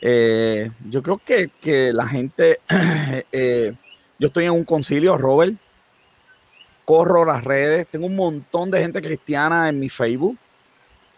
Eh, 0.00 0.70
yo 0.88 1.02
creo 1.02 1.20
que, 1.24 1.92
la 1.92 2.06
gente, 2.06 2.60
eh, 3.32 3.74
yo 4.18 4.28
estoy 4.28 4.46
en 4.46 4.52
un 4.52 4.64
concilio, 4.64 5.18
Robert, 5.18 5.54
corro 6.84 7.26
las 7.26 7.44
redes, 7.44 7.86
tengo 7.90 8.06
un 8.06 8.16
montón 8.16 8.70
de 8.70 8.80
gente 8.80 9.02
cristiana 9.02 9.68
en 9.68 9.78
mi 9.78 9.90
Facebook 9.90 10.38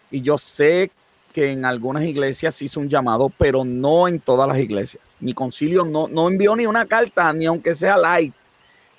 y 0.09 0.21
yo 0.21 0.37
sé 0.37 0.91
que 1.31 1.51
en 1.51 1.65
algunas 1.65 2.03
iglesias 2.03 2.61
hizo 2.61 2.79
un 2.79 2.89
llamado, 2.89 3.31
pero 3.37 3.65
no 3.65 4.07
en 4.07 4.19
todas 4.19 4.47
las 4.47 4.57
iglesias. 4.59 5.15
Mi 5.19 5.33
concilio 5.33 5.85
no, 5.85 6.07
no 6.07 6.27
envió 6.27 6.55
ni 6.55 6.65
una 6.65 6.85
carta, 6.85 7.31
ni 7.33 7.45
aunque 7.45 7.73
sea 7.73 7.97
light, 7.97 8.33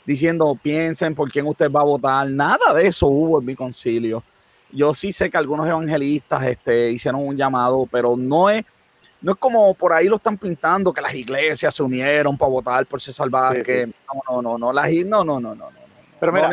diciendo 0.04 0.58
piensen 0.60 1.14
por 1.14 1.30
quién 1.30 1.46
usted 1.46 1.70
va 1.70 1.80
a 1.80 1.84
votar. 1.84 2.28
Nada 2.28 2.74
de 2.74 2.86
eso 2.86 3.06
hubo 3.06 3.40
en 3.40 3.46
mi 3.46 3.54
concilio. 3.54 4.22
Yo 4.70 4.94
sí 4.94 5.12
sé 5.12 5.28
que 5.28 5.36
algunos 5.36 5.66
evangelistas 5.66 6.42
este, 6.44 6.90
hicieron 6.90 7.26
un 7.26 7.36
llamado, 7.36 7.86
pero 7.90 8.16
no 8.16 8.48
es, 8.48 8.64
no 9.20 9.32
es 9.32 9.38
como 9.38 9.74
por 9.74 9.92
ahí 9.92 10.08
lo 10.08 10.16
están 10.16 10.38
pintando, 10.38 10.92
que 10.92 11.02
las 11.02 11.14
iglesias 11.14 11.74
se 11.74 11.82
unieron 11.82 12.38
para 12.38 12.50
votar 12.50 12.86
por 12.86 13.00
César 13.00 13.28
Vázquez. 13.28 13.86
No, 13.86 14.22
no, 14.28 14.42
no, 14.42 14.58
no, 14.58 14.72
las, 14.72 14.90
no, 14.90 15.24
no, 15.24 15.38
no, 15.38 15.54
no, 15.54 15.70
no. 15.70 15.78
Pero 16.18 16.32
mira, 16.32 16.50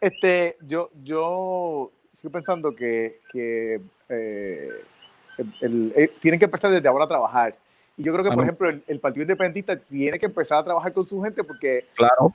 este, 0.00 0.56
yo, 0.62 0.90
yo 1.02 1.90
sigo 2.12 2.30
pensando 2.30 2.74
que, 2.74 3.20
que 3.32 3.80
eh, 4.08 4.68
eh, 5.60 6.12
tienen 6.20 6.38
que 6.38 6.46
empezar 6.46 6.70
desde 6.70 6.88
ahora 6.88 7.04
a 7.04 7.08
trabajar. 7.08 7.54
Y 7.96 8.02
yo 8.02 8.12
creo 8.12 8.24
que, 8.24 8.30
por 8.30 8.44
ejemplo, 8.44 8.70
el, 8.86 9.00
Partido 9.00 9.22
Independentista 9.22 9.76
tiene 9.76 10.18
que 10.18 10.26
empezar 10.26 10.58
a 10.58 10.64
trabajar 10.64 10.92
con 10.92 11.06
su 11.06 11.20
gente 11.20 11.44
porque 11.44 11.84
claro. 11.94 12.34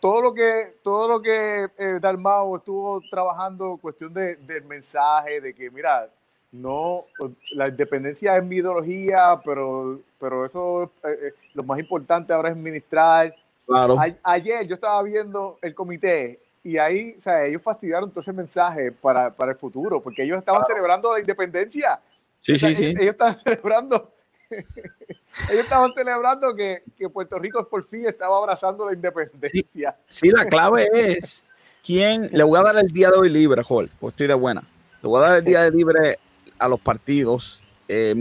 todo 0.00 0.22
lo 0.22 0.32
que, 0.32 0.76
todo 0.82 1.08
lo 1.08 1.20
que 1.20 1.68
eh, 1.76 1.98
Dalmao 2.00 2.56
estuvo 2.56 3.02
trabajando, 3.10 3.78
cuestión 3.82 4.14
de, 4.14 4.36
del 4.36 4.64
mensaje, 4.64 5.42
de 5.42 5.52
que, 5.52 5.70
mira, 5.70 6.08
no, 6.52 7.04
la 7.52 7.68
independencia 7.68 8.36
es 8.38 8.44
mi 8.44 8.56
ideología, 8.56 9.40
pero, 9.44 10.00
pero 10.18 10.46
eso, 10.46 10.90
eh, 11.02 11.34
lo 11.52 11.64
más 11.64 11.78
importante 11.78 12.32
ahora 12.32 12.48
es 12.48 12.56
administrar. 12.56 13.34
Claro. 13.66 13.96
ayer 14.22 14.66
yo 14.66 14.74
estaba 14.74 15.02
viendo 15.02 15.58
el 15.62 15.74
comité 15.74 16.38
y 16.62 16.78
ahí, 16.78 17.14
o 17.16 17.20
sea, 17.20 17.44
ellos 17.44 17.62
fastidiaron 17.62 18.10
todo 18.10 18.20
ese 18.20 18.32
mensaje 18.32 18.92
para, 18.92 19.30
para 19.30 19.52
el 19.52 19.58
futuro, 19.58 20.00
porque 20.00 20.22
ellos 20.22 20.38
estaban 20.38 20.64
celebrando 20.64 21.12
la 21.12 21.20
independencia 21.20 22.00
Sí, 22.44 22.58
sí, 22.58 22.74
sí. 22.74 22.84
Ellos 22.84 23.12
estaban 23.12 23.38
celebrando, 23.42 24.12
ellos 24.50 25.64
estaban 25.64 25.94
celebrando 25.94 26.54
que, 26.54 26.82
que, 26.94 27.08
Puerto 27.08 27.38
Rico 27.38 27.66
por 27.66 27.88
fin 27.88 28.04
estaba 28.06 28.36
abrazando 28.36 28.86
la 28.86 28.94
independencia. 28.94 29.96
Sí, 30.06 30.28
la 30.28 30.44
clave 30.44 30.90
es 30.92 31.48
quién 31.82 32.28
le 32.30 32.42
voy 32.42 32.60
a 32.60 32.62
dar 32.62 32.76
el 32.76 32.88
día 32.88 33.10
de 33.10 33.16
hoy 33.16 33.30
libre, 33.30 33.62
Joel, 33.62 33.88
pues 33.98 34.12
estoy 34.12 34.26
de 34.26 34.34
buena. 34.34 34.62
Le 35.02 35.08
voy 35.08 35.22
a 35.22 35.28
dar 35.28 35.38
el 35.38 35.44
día 35.44 35.62
de 35.62 35.70
libre 35.70 36.18
a 36.58 36.68
los 36.68 36.78
partidos 36.80 37.62
eh, 37.88 38.14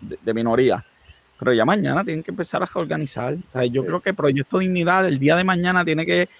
de, 0.00 0.34
minoría. 0.34 0.82
Pero 1.38 1.52
ya 1.52 1.66
mañana 1.66 2.02
tienen 2.02 2.22
que 2.22 2.30
empezar 2.30 2.62
a 2.62 2.78
organizar. 2.78 3.36
yo 3.70 3.84
creo 3.84 4.00
que 4.00 4.14
Proyecto 4.14 4.58
Dignidad 4.58 5.06
el 5.06 5.18
día 5.18 5.36
de 5.36 5.44
mañana 5.44 5.84
tiene 5.84 6.06
que 6.06 6.30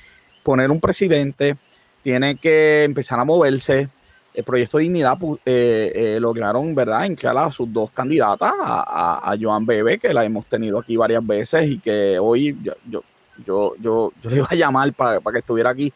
poner 0.42 0.70
un 0.70 0.80
presidente, 0.80 1.58
tiene 2.02 2.36
que 2.36 2.84
empezar 2.84 3.20
a 3.20 3.26
moverse, 3.26 3.90
el 4.36 4.44
Proyecto 4.44 4.76
Dignidad 4.76 5.16
eh, 5.46 5.92
eh, 5.94 6.20
lograron, 6.20 6.74
¿verdad?, 6.74 7.08
a 7.36 7.50
sus 7.50 7.72
dos 7.72 7.90
candidatas, 7.90 8.52
a, 8.60 9.34
Joan 9.40 9.64
Bebe, 9.64 9.98
que 9.98 10.12
la 10.12 10.26
hemos 10.26 10.44
tenido 10.44 10.78
aquí 10.78 10.94
varias 10.94 11.26
veces 11.26 11.66
y 11.66 11.78
que 11.78 12.18
hoy 12.18 12.54
yo, 12.62 12.74
yo, 12.86 13.02
yo, 13.46 13.74
yo, 13.80 14.12
le 14.24 14.36
iba 14.36 14.46
a 14.50 14.54
llamar 14.54 14.92
para, 14.92 15.20
que 15.32 15.38
estuviera 15.38 15.70
aquí, 15.70 15.90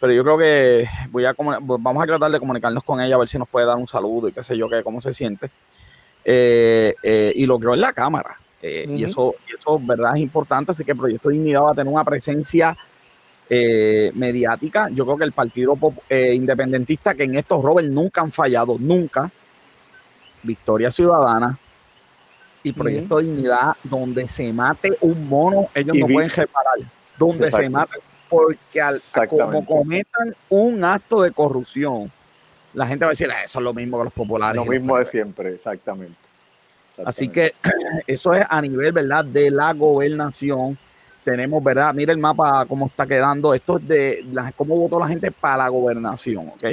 pero 0.00 0.12
yo 0.12 0.24
creo 0.24 0.36
que 0.36 0.88
voy 1.10 1.26
a 1.26 1.34
vamos 1.38 2.02
a 2.02 2.06
tratar 2.06 2.32
de 2.32 2.40
comunicarnos 2.40 2.82
con 2.82 3.00
ella 3.00 3.14
a 3.14 3.18
ver 3.18 3.28
si 3.28 3.38
nos 3.38 3.48
puede 3.48 3.66
dar 3.66 3.76
un 3.76 3.86
saludo 3.86 4.28
y 4.28 4.32
qué 4.32 4.42
sé 4.42 4.58
yo, 4.58 4.68
qué, 4.68 4.82
cómo 4.82 5.00
se 5.00 5.12
siente. 5.12 5.48
Eh, 6.24 7.32
y 7.36 7.46
logró 7.46 7.72
en 7.72 7.82
la 7.82 7.92
Cámara. 7.92 8.40
y, 8.60 9.04
eso, 9.04 9.36
y 9.48 9.54
eso, 9.54 9.78
¿verdad?, 9.80 10.16
es 10.16 10.22
importante, 10.22 10.72
así 10.72 10.84
que 10.84 10.90
el 10.90 10.98
Proyecto 10.98 11.28
Dignidad 11.28 11.62
va 11.62 11.70
a 11.70 11.74
tener 11.74 11.92
una 11.92 12.04
presencia 12.04 12.76
eh, 13.48 14.10
mediática. 14.14 14.88
Yo 14.90 15.04
creo 15.04 15.16
que 15.16 15.24
el 15.24 15.32
Partido 15.32 15.78
eh, 16.08 16.34
Independentista, 16.34 17.14
que 17.14 17.24
en 17.24 17.36
estos 17.36 17.62
Robert 17.62 17.88
nunca 17.88 18.20
han 18.20 18.32
fallado, 18.32 18.76
nunca. 18.78 19.30
Victoria 20.42 20.90
Ciudadana 20.90 21.58
y 22.62 22.72
Proyecto 22.72 23.18
Dignidad, 23.18 23.76
donde 23.84 24.28
se 24.28 24.52
mate 24.52 24.96
un 25.00 25.28
mono, 25.28 25.68
ellos 25.74 25.96
no 25.96 26.06
pueden 26.06 26.30
reparar. 26.30 26.78
Donde 27.16 27.50
se 27.50 27.70
mate, 27.70 27.98
porque 28.28 28.80
al, 28.80 29.00
como 29.28 29.64
cometan 29.64 30.34
un 30.48 30.82
acto 30.84 31.22
de 31.22 31.30
corrupción, 31.30 32.10
la 32.74 32.86
gente 32.86 33.04
va 33.04 33.10
a 33.10 33.12
decir, 33.12 33.30
ah, 33.30 33.44
eso 33.44 33.58
es 33.60 33.64
lo 33.64 33.72
mismo 33.72 33.98
que 33.98 34.04
los 34.04 34.12
populares. 34.12 34.56
Lo 34.56 34.64
mismo 34.64 34.98
de 34.98 35.06
siempre, 35.06 35.54
exactamente. 35.54 36.16
Así 37.04 37.28
que 37.28 37.54
eso 38.06 38.34
es 38.34 38.44
a 38.48 38.60
nivel, 38.60 38.92
¿verdad?, 38.92 39.24
de 39.24 39.50
la 39.50 39.72
gobernación 39.72 40.78
tenemos, 41.26 41.62
¿verdad? 41.62 41.92
Mira 41.92 42.12
el 42.12 42.18
mapa 42.18 42.64
cómo 42.66 42.86
está 42.86 43.04
quedando. 43.04 43.52
Esto 43.52 43.78
es 43.78 43.88
de 43.88 44.24
cómo 44.56 44.76
votó 44.76 45.00
la 45.00 45.08
gente 45.08 45.32
para 45.32 45.56
la 45.56 45.68
gobernación, 45.68 46.50
¿ok? 46.50 46.64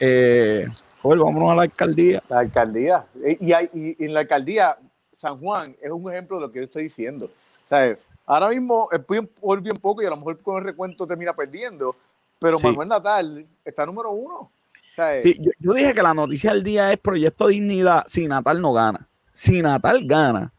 Eh, 0.00 0.66
vámonos 1.00 1.52
a 1.52 1.54
la 1.54 1.62
alcaldía. 1.62 2.20
La 2.28 2.40
alcaldía. 2.40 3.06
Y, 3.38 4.04
en 4.04 4.12
la 4.12 4.20
alcaldía, 4.20 4.76
San 5.12 5.38
Juan 5.38 5.76
es 5.80 5.88
un 5.88 6.10
ejemplo 6.10 6.38
de 6.38 6.42
lo 6.42 6.50
que 6.50 6.58
yo 6.58 6.64
estoy 6.64 6.82
diciendo. 6.82 7.30
¿Sabes? 7.68 7.98
Ahora 8.26 8.48
mismo 8.48 8.88
por 9.40 9.60
bien 9.60 9.76
poco 9.76 10.02
y 10.02 10.06
a 10.06 10.10
lo 10.10 10.16
mejor 10.16 10.40
con 10.40 10.58
el 10.58 10.64
recuento 10.64 11.06
termina 11.06 11.32
perdiendo, 11.32 11.94
pero 12.40 12.58
Manuel 12.58 12.88
Natal 12.88 13.46
está 13.64 13.86
número 13.86 14.10
uno. 14.10 14.50
Sí, 15.22 15.36
yo, 15.40 15.52
yo, 15.60 15.74
dije 15.74 15.94
que 15.94 16.02
la 16.02 16.12
noticia 16.12 16.52
del 16.52 16.64
día 16.64 16.92
es 16.92 16.98
Proyecto 16.98 17.46
Dignidad. 17.46 18.02
Si 18.08 18.26
Natal 18.26 18.60
no 18.60 18.72
gana, 18.72 19.08
si 19.32 19.62
Natal 19.62 20.02
gana, 20.04 20.52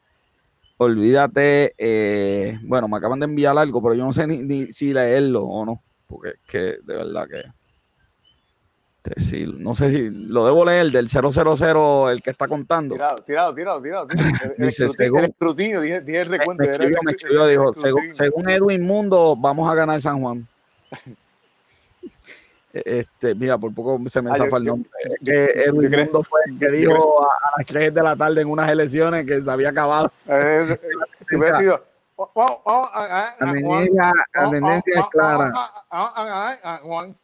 olvídate, 0.81 1.75
eh, 1.77 2.57
bueno, 2.63 2.87
me 2.87 2.97
acaban 2.97 3.19
de 3.19 3.25
enviar 3.25 3.55
algo, 3.55 3.83
pero 3.83 3.93
yo 3.93 4.03
no 4.03 4.13
sé 4.13 4.25
ni, 4.25 4.71
si 4.71 4.91
leerlo 4.93 5.43
o 5.43 5.63
no, 5.63 5.83
porque 6.07 6.29
es 6.29 6.39
que 6.47 6.57
de 6.81 6.95
verdad 6.95 7.27
que... 7.27 7.43
no 9.59 9.75
sé 9.75 9.91
si 9.91 10.09
lo 10.09 10.43
debo 10.43 10.65
leer 10.65 10.89
del 10.89 11.07
000, 11.07 12.09
el 12.09 12.23
que 12.23 12.31
está 12.31 12.47
contando. 12.47 12.95
Tirado, 12.95 13.23
tirado, 13.23 13.53
tirado, 13.53 13.81
tirado. 13.81 14.07
El, 14.57 14.65
dice, 14.65 14.87
según, 14.89 15.25
escrutinio, 15.25 15.81
dije, 15.81 15.97
el 15.97 16.25
recuento. 16.25 16.63
Me 17.03 17.11
escribió, 17.11 17.45
dijo, 17.45 17.73
según, 17.73 18.49
Edwin 18.49 18.81
Mundo, 18.81 19.35
vamos 19.37 19.69
a 19.69 19.75
ganar 19.75 20.01
San 20.01 20.19
Juan. 20.19 20.47
Este, 22.73 23.35
mira, 23.35 23.57
por 23.57 23.73
poco 23.73 23.99
se 24.07 24.21
me 24.21 24.31
ah, 24.31 24.35
zafa 24.35 24.57
el 24.57 24.63
nombre. 24.63 24.89
Edwin 25.21 25.91
Mundo 25.91 26.23
fue 26.23 26.39
el 26.45 26.57
que 26.57 26.69
dijo 26.69 27.21
a, 27.21 27.57
las 27.57 27.65
3 27.65 27.93
de 27.93 28.01
la 28.01 28.15
tarde 28.15 28.41
en 28.41 28.47
unas 28.47 28.69
elecciones 28.69 29.25
que 29.25 29.41
se 29.41 29.51
había 29.51 29.69
acabado. 29.69 30.11
Eh, 30.27 30.79
si 31.27 31.35
hubiera 31.35 31.59
sido. 31.59 31.83
La 34.33 34.49
tendencia 34.51 34.99
es 34.99 35.05
clara. 35.11 35.53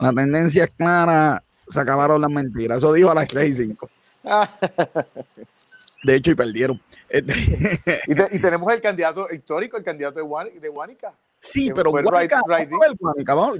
La 0.00 0.12
tendencia 0.12 0.64
es 0.64 0.74
clara. 0.74 1.42
Se 1.66 1.80
acabaron 1.80 2.20
las 2.20 2.30
mentiras. 2.30 2.78
Eso 2.78 2.92
dijo 2.92 3.10
a 3.10 3.14
las 3.14 3.28
3 3.28 3.48
y 3.48 3.52
5. 3.52 3.90
De 6.04 6.14
hecho, 6.14 6.30
y 6.30 6.34
perdieron. 6.34 6.80
y, 7.10 8.36
y, 8.36 8.38
tenemos 8.38 8.72
el 8.72 8.80
candidato 8.80 9.26
histórico, 9.32 9.76
el 9.76 9.84
candidato 9.84 10.20
de, 10.20 10.60
de 10.60 10.68
Huánica. 10.68 11.12
Sí, 11.40 11.70
pero 11.72 11.92
Guanica, 11.92 12.42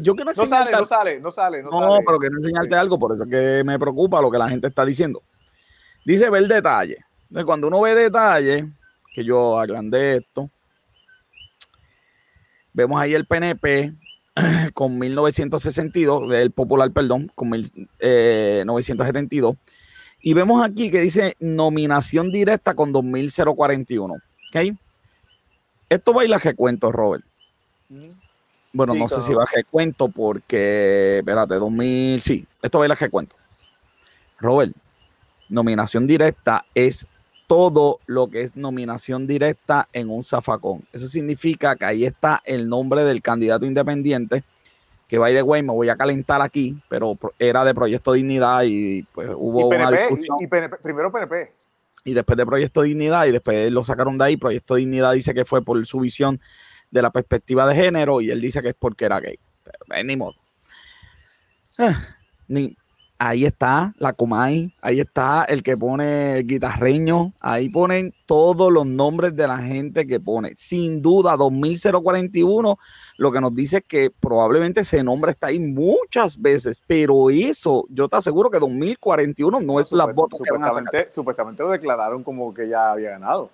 yo 0.01 0.15
quiero 0.15 0.33
no 0.33 0.47
sale, 0.47 0.73
no 0.73 0.85
sale, 0.85 1.21
no 1.21 1.31
sale, 1.31 1.63
no, 1.63 1.71
no 1.71 1.99
pero 2.05 2.19
quiero 2.19 2.37
enseñarte 2.37 2.75
algo, 2.75 2.99
por 2.99 3.15
eso 3.15 3.23
es 3.23 3.31
que 3.31 3.63
me 3.65 3.79
preocupa 3.79 4.21
lo 4.21 4.31
que 4.31 4.39
la 4.39 4.49
gente 4.49 4.67
está 4.67 4.85
diciendo. 4.85 5.23
Dice 6.05 6.29
ver 6.29 6.49
detalle. 6.49 6.97
cuando 7.45 7.69
uno 7.69 7.83
ve 7.83 7.95
detalle, 7.95 8.69
que 9.15 9.25
yo 9.25 9.59
agrandé 9.59 10.17
esto, 10.17 10.51
vemos 12.73 13.01
ahí 13.01 13.15
el 13.15 13.27
PNP 13.27 13.95
con 14.75 14.99
1962, 14.99 16.33
el 16.33 16.51
popular, 16.51 16.91
perdón, 16.93 17.31
con 17.35 17.51
1972. 17.51 19.55
Eh, 19.55 19.59
y 20.21 20.35
vemos 20.35 20.65
aquí 20.65 20.91
que 20.91 21.01
dice 21.01 21.37
nominación 21.39 22.33
directa 22.33 22.75
con 22.75 22.93
2041. 22.93 24.15
¿Ok? 24.15 24.77
Esto 25.89 26.13
va 26.13 26.23
a 26.23 26.25
ir 26.25 26.35
a 26.35 26.39
recuento, 26.39 26.91
Robert. 26.91 27.25
Bueno, 28.73 28.95
no 28.95 29.09
sé 29.09 29.23
si 29.23 29.33
va 29.33 29.45
a 29.45 29.53
recuento 29.53 30.09
porque, 30.09 31.19
espérate, 31.19 31.55
2000, 31.55 32.21
sí, 32.21 32.47
esto 32.63 32.79
va 32.79 32.85
a 32.85 32.89
ir 32.89 32.93
a 32.93 32.95
recuento. 32.95 33.35
Robert, 34.39 34.75
nominación 35.49 36.07
directa 36.07 36.65
es 36.75 37.07
todo 37.47 37.99
lo 38.07 38.29
que 38.29 38.43
es 38.43 38.57
nominación 38.57 39.27
directa 39.27 39.89
en 39.93 40.11
un 40.11 40.23
zafacón. 40.23 40.85
Eso 40.93 41.09
significa 41.09 41.75
que 41.77 41.87
ahí 41.87 42.05
está 42.05 42.43
el 42.45 42.69
nombre 42.69 43.05
del 43.05 43.23
candidato 43.23 43.65
independiente, 43.65 44.45
que 45.09 45.17
by 45.17 45.35
the 45.35 45.43
way 45.43 45.63
me 45.63 45.73
voy 45.73 45.89
a 45.89 45.97
calentar 45.97 46.43
aquí, 46.43 46.79
pero 46.91 47.19
era 47.39 47.65
de 47.65 47.75
Proyecto 47.75 48.13
Dignidad 48.13 48.65
y 48.65 49.03
pues 49.15 49.31
hubo 49.35 49.69
una 49.69 49.91
discusión. 49.91 50.37
Y, 50.41 50.47
primero 50.47 51.11
PNP. 51.11 51.53
Y 52.05 52.13
después 52.13 52.37
de 52.37 52.45
Proyecto 52.45 52.83
Dignidad 52.83 53.25
y 53.27 53.33
después 53.33 53.73
lo 53.73 53.83
sacaron 53.83 54.19
de 54.19 54.25
ahí. 54.27 54.37
Proyecto 54.37 54.75
Dignidad 54.75 55.15
dice 55.15 55.33
que 55.33 55.47
fue 55.47 55.63
por 55.63 55.85
su 55.87 56.01
visión 56.01 56.39
de 56.91 57.03
la 57.03 57.11
perspectiva 57.11 57.67
de 57.67 57.75
género 57.75 58.21
y 58.21 58.31
él 58.31 58.41
dice 58.41 58.63
que 58.63 58.71
es 58.71 58.77
porque 58.79 59.05
era 59.05 59.21
gay. 59.21 59.39
Pero, 59.65 59.79
eh, 59.95 60.05
ni 60.05 60.17
modo. 60.17 60.35
Ah, 61.79 61.97
ni, 62.49 62.77
ahí 63.19 63.45
está 63.45 63.95
la 63.99 64.13
Comay, 64.13 64.73
ahí 64.81 65.01
está 65.01 65.45
el 65.45 65.63
que 65.63 65.77
pone 65.77 66.39
el 66.39 66.47
guitarreño, 66.47 67.33
ahí 67.41 67.69
ponen 67.69 68.15
todos 68.27 68.73
los 68.73 68.87
nombres 68.87 69.35
de 69.35 69.47
la 69.47 69.59
gente 69.59 70.07
que 70.07 70.21
pone. 70.21 70.53
Sin 70.57 71.03
duda, 71.03 71.37
2041 71.37 72.79
lo 73.17 73.33
que 73.33 73.41
nos 73.41 73.55
dice 73.55 73.79
es 73.79 73.85
que 73.87 74.11
probablemente 74.11 74.81
ese 74.81 75.03
nombre 75.03 75.33
está 75.33 75.49
ahí 75.49 75.59
muchas 75.59 76.41
veces, 76.41 76.83
pero 76.87 77.29
eso, 77.31 77.87
yo 77.91 78.09
te 78.09 78.17
aseguro 78.17 78.51
que 78.51 78.59
2041 78.59 79.61
no, 79.61 79.81
es 79.81 79.91
la 79.93 80.07
voto 80.07 80.39
que 80.43 80.53
van 80.53 80.65
a 80.65 80.73
sacar. 80.73 81.09
Supuestamente 81.11 81.63
lo 81.63 81.71
declararon 81.71 82.23
como 82.23 82.55
que 82.55 82.69
ya 82.69 82.93
había 82.93 83.11
ganado. 83.11 83.51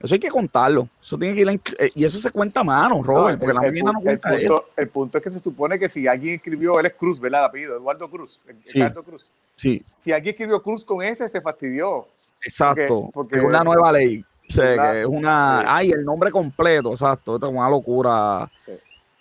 Eso 0.00 0.14
hay 0.14 0.20
que 0.20 0.28
contarlo. 0.28 0.88
Eso 1.00 1.18
tiene 1.18 1.34
que 1.34 1.40
ir 1.40 1.60
eh, 1.78 1.90
y 1.94 2.04
eso 2.04 2.20
se 2.20 2.30
cuenta 2.30 2.60
a 2.60 2.64
mano, 2.64 3.02
Robert, 3.02 3.38
porque 3.38 3.52
la 3.52 3.62
mañana 3.62 3.92
no 3.92 4.00
cuenta 4.00 4.32
el 4.32 4.46
punto, 4.46 4.68
el 4.76 4.88
punto 4.88 5.18
es 5.18 5.24
que 5.24 5.30
se 5.30 5.40
supone 5.40 5.78
que 5.78 5.88
si 5.88 6.06
alguien 6.06 6.36
escribió, 6.36 6.78
él 6.78 6.86
es 6.86 6.94
Cruz, 6.94 7.18
¿verdad? 7.18 7.46
apellido, 7.46 7.76
Eduardo 7.76 8.08
Cruz. 8.08 8.40
Sí, 8.66 8.80
Cruz. 9.04 9.26
Sí. 9.56 9.84
Si 10.00 10.12
alguien 10.12 10.34
escribió 10.34 10.62
Cruz 10.62 10.84
con 10.84 11.02
ese, 11.02 11.28
se 11.28 11.40
fastidió. 11.40 12.06
Exacto. 12.42 13.10
Porque, 13.12 13.38
es 13.38 13.42
una 13.42 13.64
nueva 13.64 13.90
ley. 13.90 14.24
O 14.48 14.52
sea, 14.52 15.00
es 15.00 15.06
una. 15.06 15.74
Ay, 15.76 15.90
el 15.90 16.04
nombre 16.04 16.30
completo, 16.30 16.92
exacto. 16.92 17.34
Esto 17.34 17.48
es 17.48 17.52
una 17.52 17.68
locura. 17.68 18.48
Sí. 18.64 18.72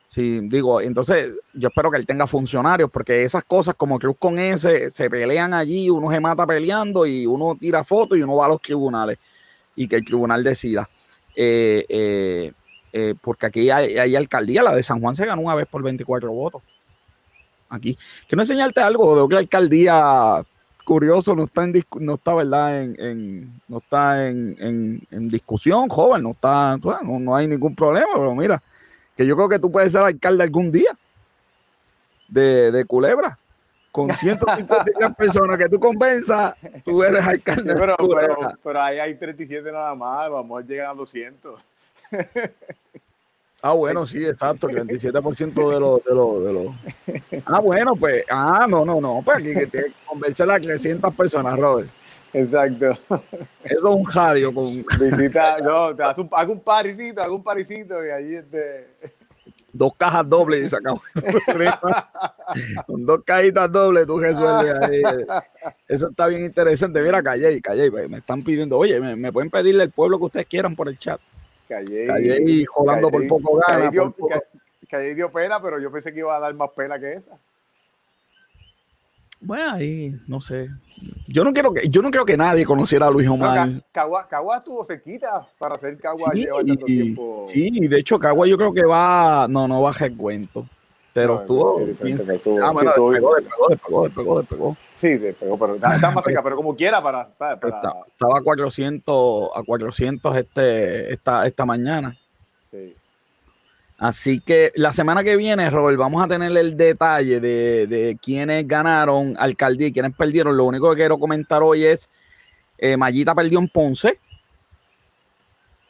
Sí, 0.10 0.40
digo, 0.44 0.80
entonces 0.80 1.34
yo 1.54 1.68
espero 1.68 1.92
que 1.92 1.98
él 1.98 2.06
tenga 2.06 2.26
funcionarios, 2.26 2.90
porque 2.90 3.24
esas 3.24 3.44
cosas 3.44 3.76
como 3.76 4.00
Cruz 4.00 4.16
con 4.18 4.40
ese 4.40 4.90
se 4.90 5.10
pelean 5.10 5.54
allí, 5.54 5.90
uno 5.90 6.10
se 6.10 6.20
mata 6.20 6.48
peleando 6.48 7.06
y 7.06 7.28
uno 7.28 7.58
tira 7.60 7.84
fotos 7.84 8.18
y 8.18 8.22
uno 8.22 8.36
va 8.38 8.46
a 8.46 8.50
los 8.50 8.62
tribunales 8.62 9.20
y 9.78 9.88
que 9.88 9.96
el 9.96 10.04
tribunal 10.04 10.44
decida. 10.44 10.90
Eh, 11.34 11.86
eh, 11.88 12.52
eh, 12.92 13.13
porque 13.22 13.46
aquí 13.46 13.70
hay, 13.70 14.16
alcaldía, 14.16 14.63
la 14.63 14.76
de 14.76 14.84
San 14.84 15.00
Juan 15.00 15.16
se 15.16 15.26
ganó 15.26 15.44
una 15.44 15.56
vez 15.56 15.68
por 15.68 15.82
24 15.84 16.30
votos. 16.30 16.62
Aquí. 17.70 17.98
Quiero 18.28 18.42
enseñarte 18.42 18.82
algo, 18.82 19.28
de 19.28 19.34
la 19.34 19.40
alcaldía, 19.40 20.44
curioso, 20.84 21.36
no 21.36 21.44
está 21.44 21.63
en 21.63 21.74
no. 22.00 22.20
En, 22.70 23.62
no 23.68 23.84
en, 23.92 25.30
discusión, 25.30 25.88
joven, 25.90 26.24
no 26.24 26.32
está, 26.32 26.78
no, 26.78 27.20
no 27.20 27.36
hay 27.36 27.48
ningún 27.48 27.76
problema, 27.76 28.08
pero 28.16 28.34
mira, 28.34 28.63
que 29.16 29.26
yo 29.26 29.36
creo 29.36 29.50
que 29.50 29.60
tú 29.60 29.72
puedes 29.72 29.92
ser 29.92 30.02
alcalde 30.02 30.44
algún 30.44 30.72
día 30.72 30.98
de, 32.30 32.72
de 32.72 32.86
Culebra 32.86 33.38
con 33.98 34.14
150 34.14 35.10
personas 35.18 35.58
que 35.58 35.68
tú 35.68 35.80
convenzas, 35.80 36.54
tú 36.86 37.02
eres 37.02 37.26
alcalde. 37.26 37.74
pero, 37.74 37.96
pero, 38.64 38.80
ahí 38.80 39.00
hay 39.00 39.16
37 39.16 39.72
nada 39.72 39.96
más, 39.96 40.30
vamos 40.30 40.64
a 40.64 40.68
llegar 40.68 40.92
a 40.92 40.94
200. 40.94 41.66
Ah, 43.60 43.72
bueno, 43.72 44.06
sí, 44.06 44.24
exacto, 44.24 44.70
el 44.70 44.88
27% 44.88 45.74
de 45.74 45.80
los, 45.80 46.06
de 46.06 46.14
los, 46.14 46.44
de 46.46 46.54
los. 46.54 47.44
Ah, 47.48 47.60
bueno, 47.60 47.96
pues, 47.96 48.24
ah, 48.30 48.68
no, 48.70 48.86
no, 48.86 49.02
no, 49.02 49.24
pues 49.26 49.38
aquí 49.38 49.52
que 49.52 49.66
te 49.66 49.94
convence 50.06 50.44
a 50.44 50.60
300 50.60 51.16
personas, 51.16 51.58
Robert. 51.58 51.90
Exacto. 52.34 52.92
Eso 52.92 53.20
es 53.64 53.84
un 53.84 54.06
radio 54.14 54.54
con. 54.54 54.86
Visita, 55.00 55.58
no, 55.58 55.96
te 55.96 56.04
hago 56.04 56.22
un, 56.22 56.30
hago 56.34 56.54
un 56.54 56.60
parisito, 56.60 57.24
hago 57.24 57.36
un 57.36 57.44
parisito 57.44 58.06
y 58.06 58.12
allí 58.12 58.36
este 58.36 58.88
dos 59.78 59.94
cajas 59.96 60.28
dobles 60.28 60.66
y 60.66 60.70
sacamos 60.70 61.02
con 62.86 63.06
dos 63.06 63.24
cajitas 63.24 63.72
dobles 63.72 64.08
tú 64.08 64.20
resuelves 64.20 64.76
ahí. 64.82 65.02
Eso 65.88 66.10
está 66.10 66.28
bien 66.28 66.44
interesante. 66.44 67.02
Mira, 67.02 67.22
Calle, 67.22 67.62
Calle, 67.62 67.92
me 68.08 68.18
están 68.18 68.42
pidiendo, 68.42 68.78
oye, 68.78 69.00
me, 69.00 69.32
pueden 69.32 69.50
pedirle 69.50 69.84
el 69.84 69.92
pueblo 69.92 70.18
que 70.18 70.26
ustedes 70.26 70.46
quieran 70.48 70.76
por 70.76 70.90
el 70.90 70.98
chat. 70.98 71.20
Calle, 71.68 72.08
Calle 72.08 72.44
y 72.46 72.66
jodando 72.66 73.10
por 73.10 73.28
poco 73.28 73.62
gana. 73.68 73.92
Calle 74.90 75.16
dio 75.16 75.32
pena, 75.32 75.62
pero 75.62 75.80
yo 75.80 75.92
pensé 75.92 76.13
que 76.13 76.20
iba 76.20 76.36
a 76.36 76.40
dar 76.40 76.54
más 76.54 76.70
pena 76.76 76.98
que 77.00 77.13
esa. 77.13 77.38
Bueno, 79.39 79.73
ahí, 79.73 80.15
no 80.28 80.41
sé. 80.41 80.69
Yo 81.28 81.43
no 81.43 81.54
quiero 81.54 81.73
que, 81.73 81.88
yo 81.89 82.02
no 82.02 82.10
creo 82.10 82.26
que 82.26 82.38
nadie 82.38 82.65
conociera 82.65 83.08
a 83.08 83.12
Luis 83.12 83.28
Omar. 83.28 83.84
Cagua, 83.91 84.28
Cagua 84.28 84.58
estuvo 84.58 84.84
cerquita 84.84 85.47
para 85.60 85.76
hacer 85.76 85.97
Cagua 85.97 86.32
sí, 86.34 86.41
lleva 86.41 86.63
tanto 86.63 86.86
tiempo. 86.86 87.45
Sí, 87.47 87.88
de 87.88 88.00
hecho 88.00 88.17
Cagua 88.17 88.47
yo 88.47 88.58
creo 88.58 88.73
que 88.73 88.86
va, 88.86 89.47
no, 89.47 89.67
no 89.67 89.82
va 89.82 89.91
a 89.91 90.10
cuento. 90.17 90.65
Pero 91.13 91.39
estuvo, 91.41 91.80
ah, 91.80 92.71
bueno, 92.71 92.91
sí, 92.93 93.10
despegó, 93.10 93.12
despegó, 93.12 93.69
despegó, 93.69 94.04
despegó, 94.04 94.39
despegó. 94.39 94.78
Sí, 94.97 95.17
despegó, 95.17 95.58
pero 95.58 95.73
está, 95.73 96.12
más 96.12 96.23
cerca, 96.23 96.43
pero 96.43 96.56
como 96.56 96.76
quiera 96.76 97.02
para... 97.02 97.28
para, 97.28 97.54
estaba 97.56 98.38
a 98.38 98.41
400, 98.43 99.50
a 99.56 99.63
400 99.63 100.38
este, 100.38 101.12
esta, 101.12 101.47
esta 101.47 101.65
mañana. 101.65 102.15
Sí. 102.69 102.95
Así 103.98 104.40
que 104.40 104.72
la 104.76 104.94
semana 104.94 105.24
que 105.24 105.36
viene, 105.36 105.70
Robert, 105.72 105.98
vamos 105.98 106.24
a 106.24 106.28
tener 106.28 106.56
el 106.56 106.78
detalle 106.78 107.40
de, 107.40 107.88
de 107.88 108.18
quiénes 108.22 108.68
ganaron 108.68 109.36
alcaldía 109.40 109.88
y 109.88 109.92
quiénes 109.92 110.14
perdieron. 110.16 110.56
Lo 110.56 110.66
único 110.66 110.90
que 110.92 110.98
quiero 110.98 111.18
comentar 111.18 111.64
hoy 111.64 111.86
es, 111.86 112.08
eh, 112.78 112.96
Mayita 112.96 113.34
perdió 113.34 113.58
en 113.58 113.68
Ponce, 113.68 114.20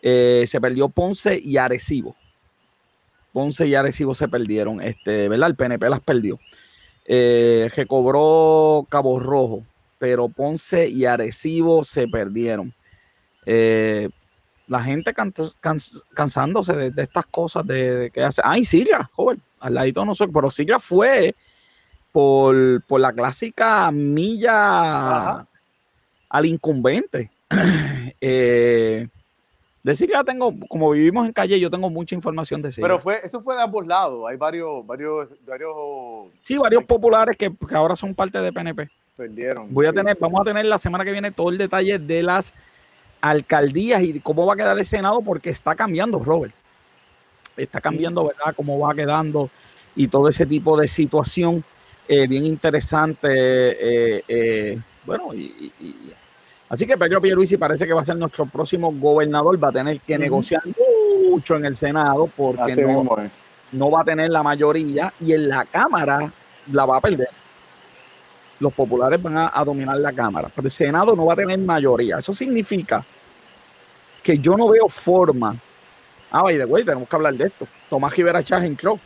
eh, 0.01 0.45
se 0.47 0.61
perdió 0.61 0.87
Ponce 0.87 1.37
y 1.41 1.57
Arecibo. 1.57 2.15
Ponce 3.33 3.67
y 3.67 3.75
Arecibo 3.75 4.15
se 4.15 4.27
perdieron, 4.29 4.81
este, 4.81 5.27
¿verdad? 5.27 5.49
El 5.49 5.55
PNP 5.55 5.89
las 5.89 5.99
perdió. 5.99 6.39
Eh, 7.05 7.69
recobró 7.75 8.85
Cabo 8.89 9.19
Rojo, 9.19 9.65
pero 9.99 10.29
Ponce 10.29 10.87
y 10.87 11.05
Arecibo 11.05 11.83
se 11.83 12.07
perdieron. 12.07 12.73
Eh, 13.45 14.09
la 14.67 14.81
gente 14.81 15.13
cansándose 16.13 16.73
de, 16.73 17.01
estas 17.01 17.25
cosas 17.25 17.65
de, 17.65 18.11
que 18.13 18.23
hace. 18.23 18.41
Ay, 18.43 18.65
Silvia, 18.65 19.09
joven, 19.13 19.41
al 19.59 19.73
ladito 19.73 20.05
no 20.05 20.13
sé, 20.13 20.27
pero 20.27 20.51
Silvia 20.51 20.79
fue 20.79 21.35
por, 22.11 22.55
la 22.99 23.13
clásica 23.13 23.89
milla 23.91 25.47
al 26.29 26.45
incumbente. 26.45 27.31
eh, 28.21 29.07
de 29.83 29.95
Silvia 29.95 30.21
tengo, 30.25 30.53
como 30.67 30.91
vivimos 30.91 31.25
en 31.25 31.31
calle, 31.31 31.57
yo 31.59 31.69
tengo 31.69 31.89
mucha 31.89 32.13
información 32.13 32.61
de 32.61 32.73
Silvia. 32.73 32.89
Pero 32.89 32.99
fue, 32.99 33.21
eso 33.23 33.41
fue 33.41 33.55
de 33.55 33.61
ambos 33.61 33.87
lados. 33.87 34.25
Hay 34.29 34.35
varios, 34.35 34.85
varios, 34.85 35.29
varios. 35.45 35.73
Sí, 36.41 36.57
varios 36.57 36.83
populares 36.83 37.37
que, 37.37 37.55
que 37.55 37.75
ahora 37.75 37.95
son 37.95 38.13
parte 38.13 38.37
de 38.39 38.51
PNP. 38.51 38.89
Perdieron. 39.15 39.73
Voy 39.73 39.85
a 39.85 39.93
tener, 39.93 40.17
vamos 40.19 40.41
a 40.41 40.43
tener 40.43 40.65
la 40.65 40.77
semana 40.77 41.05
que 41.05 41.11
viene 41.13 41.31
todo 41.31 41.49
el 41.49 41.57
detalle 41.57 41.97
de 41.99 42.21
las 42.21 42.53
alcaldías 43.21 44.01
y 44.03 44.19
cómo 44.19 44.45
va 44.45 44.53
a 44.53 44.57
quedar 44.57 44.77
el 44.77 44.85
Senado, 44.85 45.21
porque 45.21 45.49
está 45.49 45.75
cambiando, 45.75 46.19
Robert. 46.19 46.53
Está 47.55 47.81
cambiando, 47.81 48.25
¿verdad? 48.25 48.53
Cómo 48.55 48.77
va 48.79 48.93
quedando 48.93 49.49
y 49.95 50.07
todo 50.07 50.29
ese 50.29 50.45
tipo 50.45 50.77
de 50.77 50.87
situación 50.87 51.63
eh, 52.07 52.27
bien 52.27 52.45
interesante. 52.45 53.29
Eh, 53.31 54.23
eh, 54.27 54.79
bueno, 55.05 55.33
y, 55.33 55.73
así 56.69 56.85
que 56.85 56.97
Pedro 56.97 57.21
Pierluisi 57.21 57.57
parece 57.57 57.87
que 57.87 57.93
va 57.93 58.01
a 58.01 58.05
ser 58.05 58.15
nuestro 58.15 58.45
próximo 58.45 58.91
gobernador. 58.93 59.61
Va 59.61 59.69
a 59.69 59.73
tener 59.73 59.99
que 59.99 60.17
negociar 60.17 60.61
mucho 61.29 61.55
en 61.55 61.65
el 61.65 61.75
Senado 61.75 62.29
porque 62.35 62.75
no, 62.75 63.15
no 63.71 63.91
va 63.91 64.01
a 64.01 64.05
tener 64.05 64.29
la 64.29 64.43
mayoría 64.43 65.11
y 65.19 65.33
en 65.33 65.49
la 65.49 65.65
Cámara 65.65 66.31
la 66.71 66.85
va 66.85 66.97
a 66.97 67.01
perder 67.01 67.29
los 68.59 68.73
populares 68.73 69.21
van 69.21 69.37
a, 69.37 69.63
dominar 69.63 69.97
la 69.97 70.11
Cámara, 70.11 70.49
pero 70.53 70.67
el 70.67 70.71
Senado 70.71 71.15
no 71.15 71.25
va 71.25 71.33
a 71.33 71.35
tener 71.35 71.59
mayoría. 71.59 72.17
Eso 72.17 72.33
significa 72.33 73.03
que 74.23 74.37
yo 74.39 74.55
no 74.57 74.69
veo 74.69 74.87
forma. 74.87 75.55
Ah, 76.31 76.41
vaya, 76.43 76.65
güey, 76.65 76.83
tenemos 76.83 77.07
que 77.07 77.15
hablar 77.15 77.33
de 77.35 77.47
esto. 77.47 77.67
Tomás 77.89 78.15
Rivera 78.15 78.43
Chávez 78.43 78.67
entró. 78.67 78.99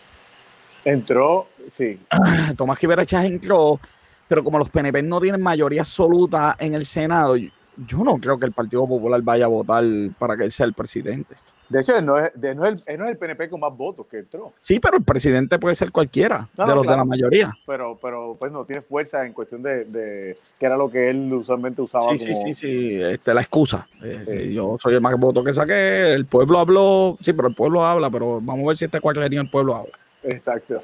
Entró, 0.83 1.47
sí. 1.69 1.99
Tomás 2.57 2.79
Rivera 2.79 3.05
Chávez 3.05 3.31
entró, 3.31 3.79
pero 4.27 4.43
como 4.43 4.57
los 4.57 4.69
PNP 4.69 5.03
no 5.03 5.19
tienen 5.21 5.41
mayoría 5.41 5.81
absoluta 5.81 6.55
en 6.57 6.73
el 6.73 6.85
Senado, 6.85 7.35
yo 7.35 8.03
no 8.03 8.17
creo 8.17 8.39
que 8.39 8.45
el 8.45 8.51
Partido 8.51 8.87
Popular 8.87 9.21
vaya 9.21 9.45
a 9.45 9.49
votar 9.49 9.83
para 10.17 10.37
que 10.37 10.43
él 10.45 10.51
sea 10.51 10.65
el 10.65 10.73
presidente. 10.73 11.35
De 11.71 11.79
hecho, 11.79 12.01
no 12.01 12.17
es, 12.17 12.35
no, 12.35 12.65
es 12.65 12.83
el, 12.85 12.97
no 12.99 13.05
es 13.05 13.11
el 13.11 13.17
PNP 13.17 13.49
con 13.49 13.61
más 13.61 13.75
votos 13.75 14.05
que 14.07 14.19
entró. 14.19 14.51
Sí, 14.59 14.79
pero 14.79 14.97
el 14.97 15.03
presidente 15.03 15.57
puede 15.57 15.73
ser 15.75 15.89
cualquiera 15.91 16.49
de 16.57 16.75
los 16.75 16.85
de 16.85 16.97
la 16.97 17.05
mayoría. 17.05 17.53
Pero, 17.65 17.97
pero 18.01 18.35
pues 18.37 18.51
no 18.51 18.65
tiene 18.65 18.81
fuerza 18.81 19.25
en 19.25 19.31
cuestión 19.31 19.63
de, 19.63 19.85
de 19.85 20.37
que 20.59 20.65
era 20.65 20.75
lo 20.75 20.91
que 20.91 21.09
él 21.09 21.31
usualmente 21.33 21.81
usaba. 21.81 22.11
Sí, 22.11 22.19
sí, 22.19 22.33
sí, 22.33 22.53
sí, 22.53 23.01
este, 23.01 23.33
la 23.33 23.41
excusa. 23.41 23.87
Eh, 24.03 24.51
yo 24.53 24.75
soy 24.81 24.95
el 24.95 25.01
más 25.01 25.17
voto 25.17 25.43
que 25.45 25.53
saqué, 25.53 26.13
el 26.13 26.25
pueblo 26.25 26.59
habló, 26.59 27.17
sí, 27.21 27.31
pero 27.31 27.47
el 27.47 27.55
pueblo 27.55 27.85
habla, 27.85 28.09
pero 28.09 28.41
vamos 28.41 28.65
a 28.65 28.67
ver 28.67 28.77
si 28.77 28.85
este 28.85 28.99
cuatrenio 28.99 29.39
el 29.39 29.49
pueblo 29.49 29.75
habla. 29.75 29.93
Exacto. 30.23 30.83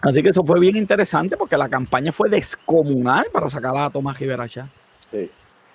Así 0.00 0.22
que 0.24 0.30
eso 0.30 0.44
fue 0.44 0.58
bien 0.58 0.74
interesante 0.74 1.36
porque 1.36 1.56
la 1.56 1.68
campaña 1.68 2.10
fue 2.10 2.28
descomunal 2.28 3.26
para 3.32 3.48
sacar 3.48 3.76
a 3.76 3.90
Tomás 3.90 4.18
Rivera 4.18 4.46
Sí. 4.48 5.30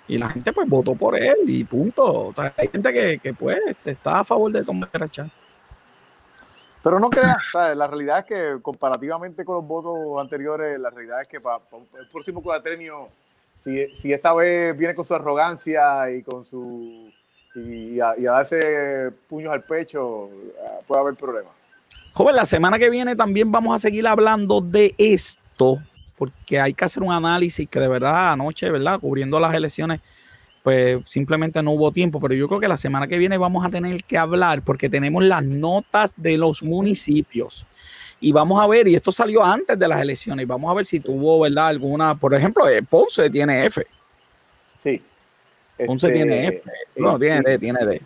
Y 0.08 0.18
la 0.18 0.28
gente 0.28 0.52
pues 0.52 0.68
votó 0.68 0.94
por 0.94 1.16
él 1.16 1.36
y 1.46 1.64
punto. 1.64 2.34
hay 2.56 2.68
gente 2.68 2.92
que, 2.92 3.18
que 3.18 3.34
pues 3.34 3.58
este, 3.66 3.92
está 3.92 4.20
a 4.20 4.24
favor 4.24 4.50
de 4.50 4.64
Tomás 4.64 4.90
Rivera 4.92 5.30
Pero 6.82 6.98
no 6.98 7.08
creas, 7.08 7.38
la 7.54 7.86
realidad 7.86 8.18
es 8.18 8.24
que 8.24 8.62
comparativamente 8.62 9.44
con 9.44 9.56
los 9.56 9.66
votos 9.66 10.20
anteriores, 10.20 10.78
la 10.78 10.90
realidad 10.90 11.22
es 11.22 11.28
que 11.28 11.40
para, 11.40 11.62
el 12.00 12.08
próximo 12.08 12.42
cuatrenio, 12.42 13.08
si, 13.56 13.94
si, 13.94 14.12
esta 14.12 14.34
vez 14.34 14.76
viene 14.76 14.94
con 14.94 15.06
su 15.06 15.14
arrogancia 15.14 16.10
y 16.10 16.22
con 16.22 16.44
su 16.44 17.12
y 17.54 18.00
a, 18.00 18.14
y 18.18 18.26
a 18.26 18.32
darse 18.32 19.10
puños 19.28 19.52
al 19.52 19.62
pecho, 19.62 20.30
puede 20.86 21.00
haber 21.00 21.14
problemas. 21.14 21.52
Joven, 22.12 22.36
la 22.36 22.46
semana 22.46 22.78
que 22.78 22.90
viene 22.90 23.16
también 23.16 23.50
vamos 23.50 23.74
a 23.74 23.78
seguir 23.78 24.06
hablando 24.06 24.60
de 24.60 24.94
esto, 24.98 25.78
porque 26.22 26.60
hay 26.60 26.72
que 26.72 26.84
hacer 26.84 27.02
un 27.02 27.12
análisis 27.12 27.68
que 27.68 27.80
de 27.80 27.88
verdad 27.88 28.30
anoche, 28.30 28.70
¿verdad? 28.70 29.00
Cubriendo 29.00 29.40
las 29.40 29.52
elecciones, 29.54 30.00
pues 30.62 30.98
simplemente 31.08 31.60
no 31.64 31.72
hubo 31.72 31.90
tiempo, 31.90 32.20
pero 32.20 32.32
yo 32.34 32.46
creo 32.46 32.60
que 32.60 32.68
la 32.68 32.76
semana 32.76 33.08
que 33.08 33.18
viene 33.18 33.36
vamos 33.38 33.66
a 33.66 33.68
tener 33.68 34.04
que 34.04 34.16
hablar 34.16 34.62
porque 34.62 34.88
tenemos 34.88 35.24
las 35.24 35.42
notas 35.42 36.14
de 36.16 36.38
los 36.38 36.62
municipios. 36.62 37.66
Y 38.20 38.30
vamos 38.30 38.62
a 38.62 38.68
ver, 38.68 38.86
y 38.86 38.94
esto 38.94 39.10
salió 39.10 39.42
antes 39.42 39.76
de 39.76 39.88
las 39.88 40.00
elecciones, 40.00 40.44
y 40.44 40.46
vamos 40.46 40.70
a 40.70 40.74
ver 40.74 40.86
si 40.86 41.00
tuvo, 41.00 41.40
¿verdad? 41.40 41.66
Alguna, 41.66 42.14
por 42.14 42.32
ejemplo, 42.34 42.68
eh, 42.68 42.80
Ponce 42.80 43.28
tiene 43.28 43.66
F. 43.66 43.84
Sí. 44.78 45.02
Ponce 45.84 46.06
este, 46.06 46.18
tiene 46.18 46.46
F. 46.46 46.62
No, 46.94 47.18
tiene 47.18 47.40
D, 47.40 47.58
tiene 47.58 47.84
D. 47.84 48.00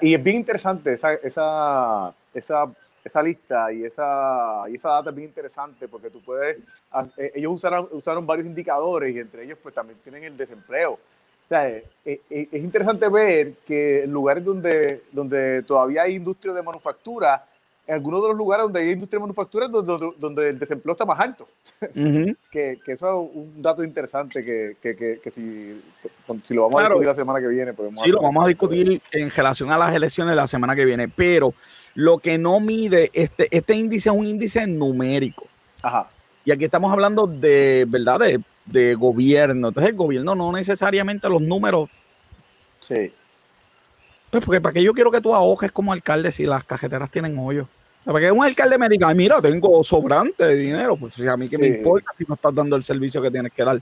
y 0.00 0.14
es 0.14 0.24
bien 0.24 0.36
interesante 0.36 0.94
esa, 0.94 1.12
esa, 1.16 2.14
esa, 2.32 2.72
esa 3.04 3.22
lista 3.22 3.72
y 3.72 3.84
esa, 3.84 4.64
y 4.68 4.74
esa 4.74 4.90
data 4.90 5.10
es 5.10 5.16
bien 5.16 5.28
interesante 5.28 5.88
porque 5.88 6.10
tú 6.10 6.20
puedes, 6.20 6.58
eh, 7.16 7.32
ellos 7.34 7.54
usaron, 7.54 7.88
usaron 7.92 8.26
varios 8.26 8.46
indicadores 8.46 9.14
y 9.14 9.18
entre 9.18 9.44
ellos 9.44 9.58
pues 9.62 9.74
también 9.74 9.98
tienen 10.02 10.24
el 10.24 10.36
desempleo. 10.36 10.92
O 10.92 11.48
sea, 11.48 11.68
eh, 11.68 11.84
eh, 12.04 12.20
es 12.30 12.62
interesante 12.62 13.08
ver 13.08 13.54
que 13.66 14.04
en 14.04 14.12
lugares 14.12 14.44
donde, 14.44 15.02
donde 15.10 15.62
todavía 15.62 16.02
hay 16.02 16.14
industria 16.14 16.52
de 16.52 16.62
manufactura, 16.62 17.44
en 17.86 17.94
algunos 17.94 18.22
de 18.22 18.28
los 18.28 18.36
lugares 18.36 18.64
donde 18.64 18.80
hay 18.80 18.90
industria 18.90 19.18
de 19.18 19.22
manufactura 19.22 19.66
donde, 19.66 20.12
donde 20.16 20.48
el 20.50 20.58
desempleo 20.60 20.92
está 20.92 21.04
más 21.04 21.18
alto. 21.18 21.48
que, 22.52 22.78
que, 22.84 22.92
eso 22.92 23.24
es 23.24 23.36
un 23.36 23.60
dato 23.60 23.82
interesante 23.82 24.44
que, 24.44 24.76
que, 24.80 25.18
que 25.20 25.30
si, 25.32 25.82
si, 26.44 26.54
lo 26.54 26.68
vamos 26.68 26.80
a 26.80 26.84
discutir 26.84 27.06
la 27.08 27.14
semana 27.14 27.40
que 27.40 27.48
viene 27.48 27.72
podemos... 27.72 28.00
Sí, 28.00 28.10
lo 28.10 28.22
vamos 28.22 28.44
a 28.44 28.48
discutir 28.48 29.02
en 29.10 29.30
relación 29.30 29.72
a 29.72 29.78
las 29.78 29.92
elecciones 29.92 30.36
la 30.36 30.46
semana 30.46 30.76
que 30.76 30.84
viene, 30.84 31.08
pero 31.08 31.52
lo 31.94 32.18
que 32.18 32.38
no 32.38 32.60
mide, 32.60 33.10
este, 33.12 33.48
este 33.56 33.74
índice 33.74 34.08
es 34.08 34.14
un 34.14 34.26
índice 34.26 34.66
numérico. 34.66 35.46
Ajá. 35.82 36.10
Y 36.44 36.52
aquí 36.52 36.64
estamos 36.64 36.92
hablando 36.92 37.26
de, 37.26 37.86
¿verdad? 37.88 38.20
De, 38.20 38.40
de 38.66 38.94
gobierno. 38.94 39.68
Entonces 39.68 39.90
el 39.90 39.96
gobierno 39.96 40.34
no 40.34 40.52
necesariamente 40.52 41.28
los 41.28 41.42
números. 41.42 41.88
Sí. 42.80 43.12
Pues 44.30 44.44
porque 44.44 44.60
para 44.60 44.72
qué 44.72 44.82
yo 44.82 44.94
quiero 44.94 45.10
que 45.10 45.20
tú 45.20 45.34
ahojes 45.34 45.72
como 45.72 45.92
alcalde 45.92 46.32
si 46.32 46.46
las 46.46 46.64
cajeteras 46.64 47.10
tienen 47.10 47.36
hoyo. 47.38 47.68
Porque 48.04 48.30
un 48.30 48.42
alcalde 48.42 48.78
me 48.78 48.88
diga, 48.88 49.12
mira, 49.12 49.40
tengo 49.42 49.84
sobrante 49.84 50.46
de 50.46 50.56
dinero, 50.56 50.96
pues 50.96 51.20
a 51.20 51.36
mí 51.36 51.48
que 51.48 51.58
me 51.58 51.66
importa 51.66 52.10
si 52.16 52.24
no 52.26 52.34
estás 52.34 52.54
dando 52.54 52.76
el 52.76 52.82
servicio 52.82 53.20
que 53.20 53.30
tienes 53.30 53.52
que 53.52 53.62
dar. 53.62 53.80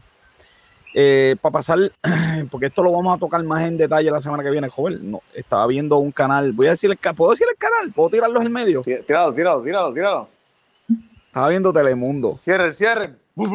Eh, 1.00 1.36
para 1.40 1.52
pasar, 1.52 1.78
porque 2.50 2.66
esto 2.66 2.82
lo 2.82 2.90
vamos 2.90 3.14
a 3.14 3.20
tocar 3.20 3.40
más 3.44 3.62
en 3.62 3.78
detalle 3.78 4.10
la 4.10 4.20
semana 4.20 4.42
que 4.42 4.50
viene, 4.50 4.68
joven. 4.68 5.12
No, 5.12 5.22
estaba 5.32 5.64
viendo 5.68 5.96
un 5.98 6.10
canal, 6.10 6.50
voy 6.52 6.66
a 6.66 6.70
decir 6.70 6.90
el 6.90 6.96
¿puedo 7.14 7.30
decir 7.30 7.46
el 7.48 7.56
canal? 7.56 7.92
¿Puedo 7.92 8.10
tirarlo 8.10 8.42
en 8.42 8.50
medio? 8.50 8.82
Tíralo, 8.82 9.32
tíralo, 9.32 9.62
tíralo, 9.62 9.94
tíralo. 9.94 10.28
Estaba 11.28 11.50
viendo 11.50 11.72
Telemundo. 11.72 12.36
Cierren, 12.42 12.74
cierren. 12.74 13.16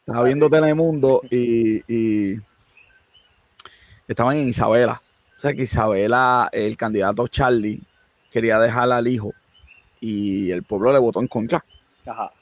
Estaba 0.00 0.24
viendo 0.24 0.50
Telemundo 0.50 1.22
y, 1.30 1.80
y 1.86 2.40
estaban 4.08 4.36
en 4.38 4.48
Isabela. 4.48 5.00
O 5.36 5.38
sea 5.38 5.54
que 5.54 5.62
Isabela, 5.62 6.48
el 6.50 6.76
candidato 6.76 7.28
Charlie, 7.28 7.80
quería 8.32 8.58
dejar 8.58 8.90
al 8.90 9.06
hijo 9.06 9.32
y 10.00 10.50
el 10.50 10.64
pueblo 10.64 10.92
le 10.92 10.98
votó 10.98 11.20
en 11.20 11.28
contra. 11.28 11.64
Ajá. 12.04 12.32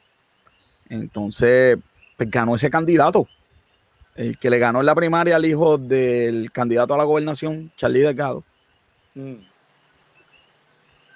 Entonces, 0.88 1.76
pues 2.16 2.30
ganó 2.30 2.56
ese 2.56 2.70
candidato 2.70 3.28
el 4.20 4.36
que 4.36 4.50
le 4.50 4.58
ganó 4.58 4.80
en 4.80 4.86
la 4.86 4.94
primaria 4.94 5.36
al 5.36 5.46
hijo 5.46 5.78
del 5.78 6.52
candidato 6.52 6.92
a 6.92 6.98
la 6.98 7.04
gobernación, 7.04 7.72
Charlie 7.74 8.00
Delgado. 8.00 8.44
Mm. 9.14 9.36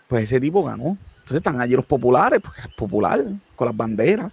Pues 0.08 0.24
ese 0.24 0.40
tipo 0.40 0.64
ganó. 0.64 0.96
Entonces 1.16 1.36
están 1.36 1.60
allí 1.60 1.76
los 1.76 1.84
populares, 1.84 2.40
porque 2.42 2.62
es 2.62 2.68
popular, 2.68 3.22
con 3.54 3.66
las 3.66 3.76
banderas. 3.76 4.32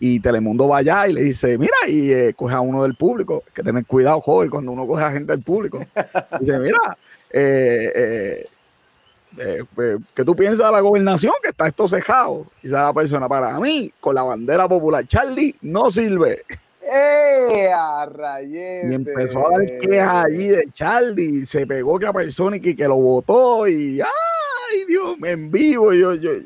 Y 0.00 0.18
Telemundo 0.18 0.66
va 0.66 0.78
allá 0.78 1.06
y 1.06 1.12
le 1.12 1.22
dice, 1.22 1.56
mira, 1.56 1.76
y 1.86 2.10
eh, 2.10 2.34
coge 2.34 2.52
a 2.52 2.60
uno 2.60 2.82
del 2.82 2.96
público. 2.96 3.44
Hay 3.46 3.52
que 3.52 3.62
tener 3.62 3.86
cuidado, 3.86 4.20
joven, 4.20 4.50
cuando 4.50 4.72
uno 4.72 4.84
coge 4.84 5.04
a 5.04 5.12
gente 5.12 5.32
del 5.32 5.42
público. 5.42 5.78
dice, 6.40 6.58
mira, 6.58 6.98
eh, 7.30 8.44
eh, 9.38 9.64
pues, 9.72 9.98
¿qué 10.16 10.24
tú 10.24 10.34
piensas 10.34 10.66
de 10.66 10.72
la 10.72 10.80
gobernación? 10.80 11.34
Que 11.40 11.50
está 11.50 11.68
esto 11.68 11.86
cejado. 11.86 12.44
Y 12.60 12.66
esa 12.66 12.86
la 12.86 12.92
persona, 12.92 13.28
para 13.28 13.56
mí, 13.60 13.92
con 14.00 14.16
la 14.16 14.24
bandera 14.24 14.66
popular, 14.66 15.06
Charlie 15.06 15.54
no 15.60 15.92
sirve. 15.92 16.42
¡Eh! 16.84 17.70
Y 18.44 18.94
empezó 18.94 19.46
a 19.46 19.50
dar 19.50 19.78
quejas 19.78 20.24
allí 20.26 20.48
de 20.48 20.68
Charlie. 20.72 21.46
Se 21.46 21.66
pegó 21.66 21.98
que 21.98 22.06
a 22.06 22.12
persona 22.12 22.56
y 22.56 22.60
que, 22.60 22.76
que 22.76 22.88
lo 22.88 22.96
votó. 22.96 23.66
Y 23.68 24.00
¡ay, 24.00 24.84
Dios! 24.86 25.16
En 25.24 25.50
vivo, 25.50 25.92
yo. 25.92 26.14
yo 26.14 26.30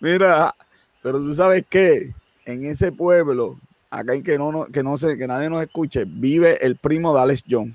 Mira, 0.00 0.54
pero 1.02 1.18
tú 1.18 1.34
sabes 1.34 1.64
que 1.68 2.12
en 2.44 2.66
ese 2.66 2.92
pueblo, 2.92 3.58
acá 3.90 4.14
en 4.14 4.22
que 4.22 4.36
no, 4.36 4.66
que 4.66 4.82
no 4.82 4.98
sé, 4.98 5.16
que 5.16 5.26
nadie 5.26 5.48
nos 5.48 5.62
escuche, 5.62 6.04
vive 6.06 6.64
el 6.64 6.76
primo 6.76 7.14
de 7.14 7.22
Alex 7.22 7.44
John. 7.48 7.74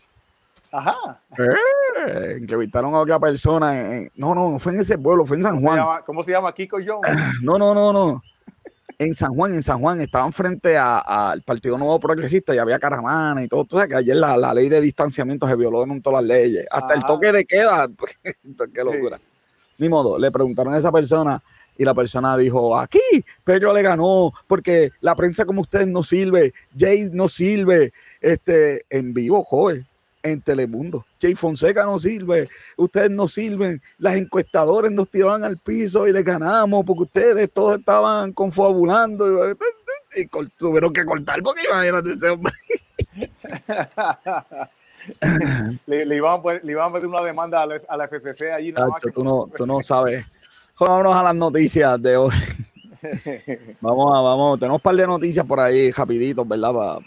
Ajá. 0.72 1.20
Eh, 1.40 2.36
entrevistaron 2.38 2.94
a 2.94 3.00
otra 3.00 3.20
persona. 3.20 3.74
no, 4.16 4.36
no, 4.36 4.52
no 4.52 4.60
fue 4.60 4.74
en 4.74 4.82
ese 4.82 5.00
pueblo, 5.00 5.26
fue 5.26 5.38
en 5.38 5.44
San 5.44 5.60
Juan. 5.60 5.80
¿Cómo 6.06 6.24
se 6.24 6.32
llama? 6.32 6.54
Kiko 6.54 6.78
John. 6.86 7.02
No, 7.42 7.58
no, 7.58 7.74
no, 7.74 7.92
no 7.92 8.22
en 9.00 9.16
San 9.16 9.34
Juan, 9.34 9.54
en 9.54 9.64
San 9.64 9.80
Juan, 9.80 10.02
estaban 10.02 10.34
frente 10.34 10.78
al 10.78 11.42
Partido 11.44 11.78
Nuevo 11.78 12.00
Progresista 12.02 12.54
y 12.54 12.58
había 12.58 12.78
caravana 12.80 13.42
y 13.42 13.48
todo. 13.48 13.64
Tú 13.64 13.78
sabes 13.78 13.90
que 13.90 13.96
ayer 13.96 14.18
la, 14.18 14.54
ley 14.54 14.68
de 14.68 14.82
distanciamiento 14.82 15.48
se 15.48 15.56
violó 15.56 15.84
en 15.84 16.02
todas 16.02 16.22
las 16.22 16.38
leyes. 16.38 16.68
Hasta 16.70 16.96
el 16.96 17.04
toque 17.04 17.32
de 17.32 17.46
queda. 17.46 17.88
Qué 18.74 18.84
locura. 18.84 19.20
Ni 19.78 19.88
modo, 19.88 20.20
le 20.20 20.30
preguntaron 20.32 20.74
a 20.74 20.78
esa 20.78 20.92
persona 20.92 21.42
y 21.78 21.86
la 21.86 21.94
persona 21.94 22.36
dijo, 22.36 22.78
aquí 22.78 23.00
Pedro 23.46 23.72
le 23.72 23.82
ganó 23.82 24.34
porque 24.48 24.92
la 25.00 25.16
prensa 25.16 25.46
como 25.46 25.62
ustedes 25.62 25.88
no 25.88 26.04
sirve, 26.04 26.54
Jay 26.78 27.10
no 27.14 27.30
sirve, 27.30 27.94
este, 28.20 28.86
en 28.90 29.14
vivo, 29.14 29.46
joven 29.46 29.88
en 30.24 30.42
Telemundo. 30.42 31.06
Jay 31.22 31.36
Fonseca 31.36 31.84
no 31.84 32.00
sirve, 32.00 32.50
ustedes 32.78 33.12
no 33.12 33.28
sirven, 33.28 33.82
las 33.98 34.16
encuestadores 34.16 34.92
nos 34.92 35.10
tiraban 35.10 35.44
al 35.44 35.58
piso 35.58 36.08
y 36.08 36.14
les 36.14 36.24
ganamos 36.24 36.86
porque 36.86 37.04
ustedes 37.04 37.52
todos 37.52 37.80
estaban 37.80 38.32
confabulando 38.34 39.52
y, 40.16 40.28
tuvieron 40.58 40.92
que 40.92 41.06
cortar 41.06 41.42
porque 41.44 41.66
imagínate 41.66 42.12
ese 42.12 42.30
hombre. 42.30 42.54
le, 45.86 46.06
le, 46.06 46.16
iban 46.16 46.40
a 46.40 46.54
le, 46.64 46.72
iban 46.72 46.88
a 46.88 46.90
meter 46.90 47.08
una 47.08 47.22
demanda 47.22 47.62
a 47.62 47.98
la, 47.98 48.08
FCC 48.08 48.52
allí. 48.52 48.74
tú, 49.14 49.24
no, 49.24 49.50
tú 49.56 49.66
no 49.66 49.82
sabes. 49.82 50.26
Vámonos 50.80 51.16
a 51.16 51.24
las 51.24 51.36
noticias 51.36 52.02
de 52.02 52.18
hoy. 52.18 52.34
vamos 53.82 54.18
a, 54.18 54.22
vamos, 54.22 54.60
tenemos 54.60 54.80
un 54.80 54.82
par 54.82 54.96
de 54.96 55.08
noticias 55.08 55.46
por 55.46 55.60
ahí 55.60 55.92
rapiditos, 55.92 56.48
¿verdad? 56.48 57.00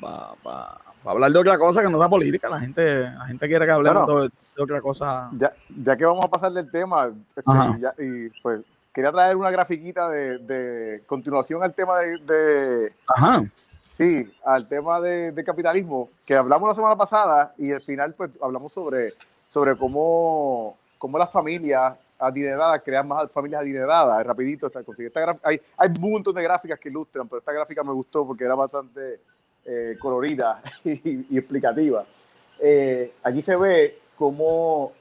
Para 0.42 0.81
para 1.02 1.14
hablar 1.14 1.32
de 1.32 1.38
otra 1.38 1.58
cosa 1.58 1.82
que 1.82 1.90
no 1.90 1.98
sea 1.98 2.08
política. 2.08 2.48
La 2.48 2.60
gente, 2.60 3.02
la 3.02 3.26
gente 3.26 3.46
quiere 3.46 3.66
que 3.66 3.72
hablemos 3.72 4.06
de, 4.06 4.62
otra 4.62 4.80
cosa. 4.80 5.30
Ya, 5.32 5.52
ya 5.82 5.96
que 5.96 6.04
vamos 6.04 6.24
a 6.24 6.30
pasar 6.30 6.52
del 6.52 6.70
tema, 6.70 7.10
este, 7.36 8.04
y 8.04 8.30
pues 8.40 8.60
quería 8.92 9.10
traer 9.10 9.36
una 9.36 9.50
grafiquita 9.50 10.08
de, 10.08 10.38
de 10.38 11.02
continuación 11.06 11.62
al 11.62 11.74
tema 11.74 11.98
de, 11.98 12.92
Ajá. 13.06 13.42
Sí, 13.88 14.30
al 14.44 14.66
tema 14.68 15.00
de, 15.00 15.44
capitalismo, 15.44 16.08
que 16.24 16.34
hablamos 16.34 16.66
la 16.68 16.74
semana 16.74 16.96
pasada 16.96 17.52
y 17.58 17.72
al 17.72 17.82
final 17.82 18.14
pues 18.14 18.30
hablamos 18.40 18.72
sobre, 18.72 19.12
sobre 19.48 19.76
cómo, 19.76 20.78
cómo 20.96 21.18
las 21.18 21.30
familias 21.30 21.94
adineradas 22.18 22.80
crean 22.82 23.06
más 23.06 23.30
familias 23.30 23.60
adineradas. 23.60 24.24
Rapidito, 24.24 24.66
esta, 24.66 24.80
esta 24.80 25.38
hay, 25.42 25.60
hay 25.76 25.88
un 25.90 26.10
montón 26.10 26.34
de 26.34 26.42
gráficas 26.42 26.78
que 26.78 26.88
ilustran, 26.88 27.28
pero 27.28 27.40
esta 27.40 27.52
gráfica 27.52 27.82
me 27.82 27.92
gustó 27.92 28.26
porque 28.26 28.44
era 28.44 28.54
bastante 28.54 29.20
eh, 29.64 29.96
colorida 29.98 30.62
y, 30.84 31.36
explicativa. 31.36 32.04
Eh, 32.58 33.12
aquí 33.22 33.42
se 33.42 33.56
ve 33.56 33.98
cómo 34.16 34.92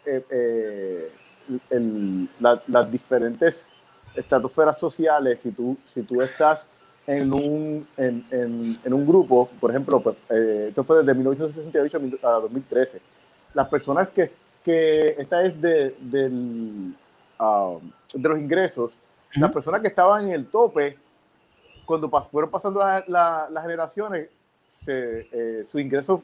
las 2.40 2.92
diferentes 2.92 3.68
estratosferas 4.16 4.80
sociales, 4.80 5.42
si 5.42 5.52
tú, 5.52 5.78
si 5.94 6.02
tú 6.04 6.22
estás 6.22 6.68
en 7.08 7.34
un, 7.34 7.88
en, 7.98 8.26
en, 8.32 8.94
un 8.94 9.08
grupo, 9.08 9.50
por 9.60 9.72
ejemplo, 9.72 10.02
pues, 10.02 10.16
esto 10.30 10.84
fue 10.84 11.00
desde 11.00 11.14
1968 11.14 12.02
a 12.24 12.32
2013, 12.32 13.02
las 13.54 13.68
personas 13.68 14.12
que, 14.12 14.32
que 14.64 15.16
esta 15.18 15.44
es 15.44 15.60
de, 15.60 15.96
del, 16.00 16.96
ah, 17.40 17.78
de 18.14 18.30
los 18.30 18.40
ingresos, 18.40 18.98
las 19.36 19.52
personas 19.52 19.82
que 19.82 19.88
estaban 19.88 20.26
en 20.26 20.34
el 20.34 20.46
tope, 20.48 20.98
cuando 21.86 22.10
fueron 22.10 22.50
pasando 22.50 22.80
las 23.08 23.62
generaciones, 23.62 24.30
se, 24.76 25.28
eh, 25.32 25.66
sus 25.70 25.82
ingresos 25.82 26.22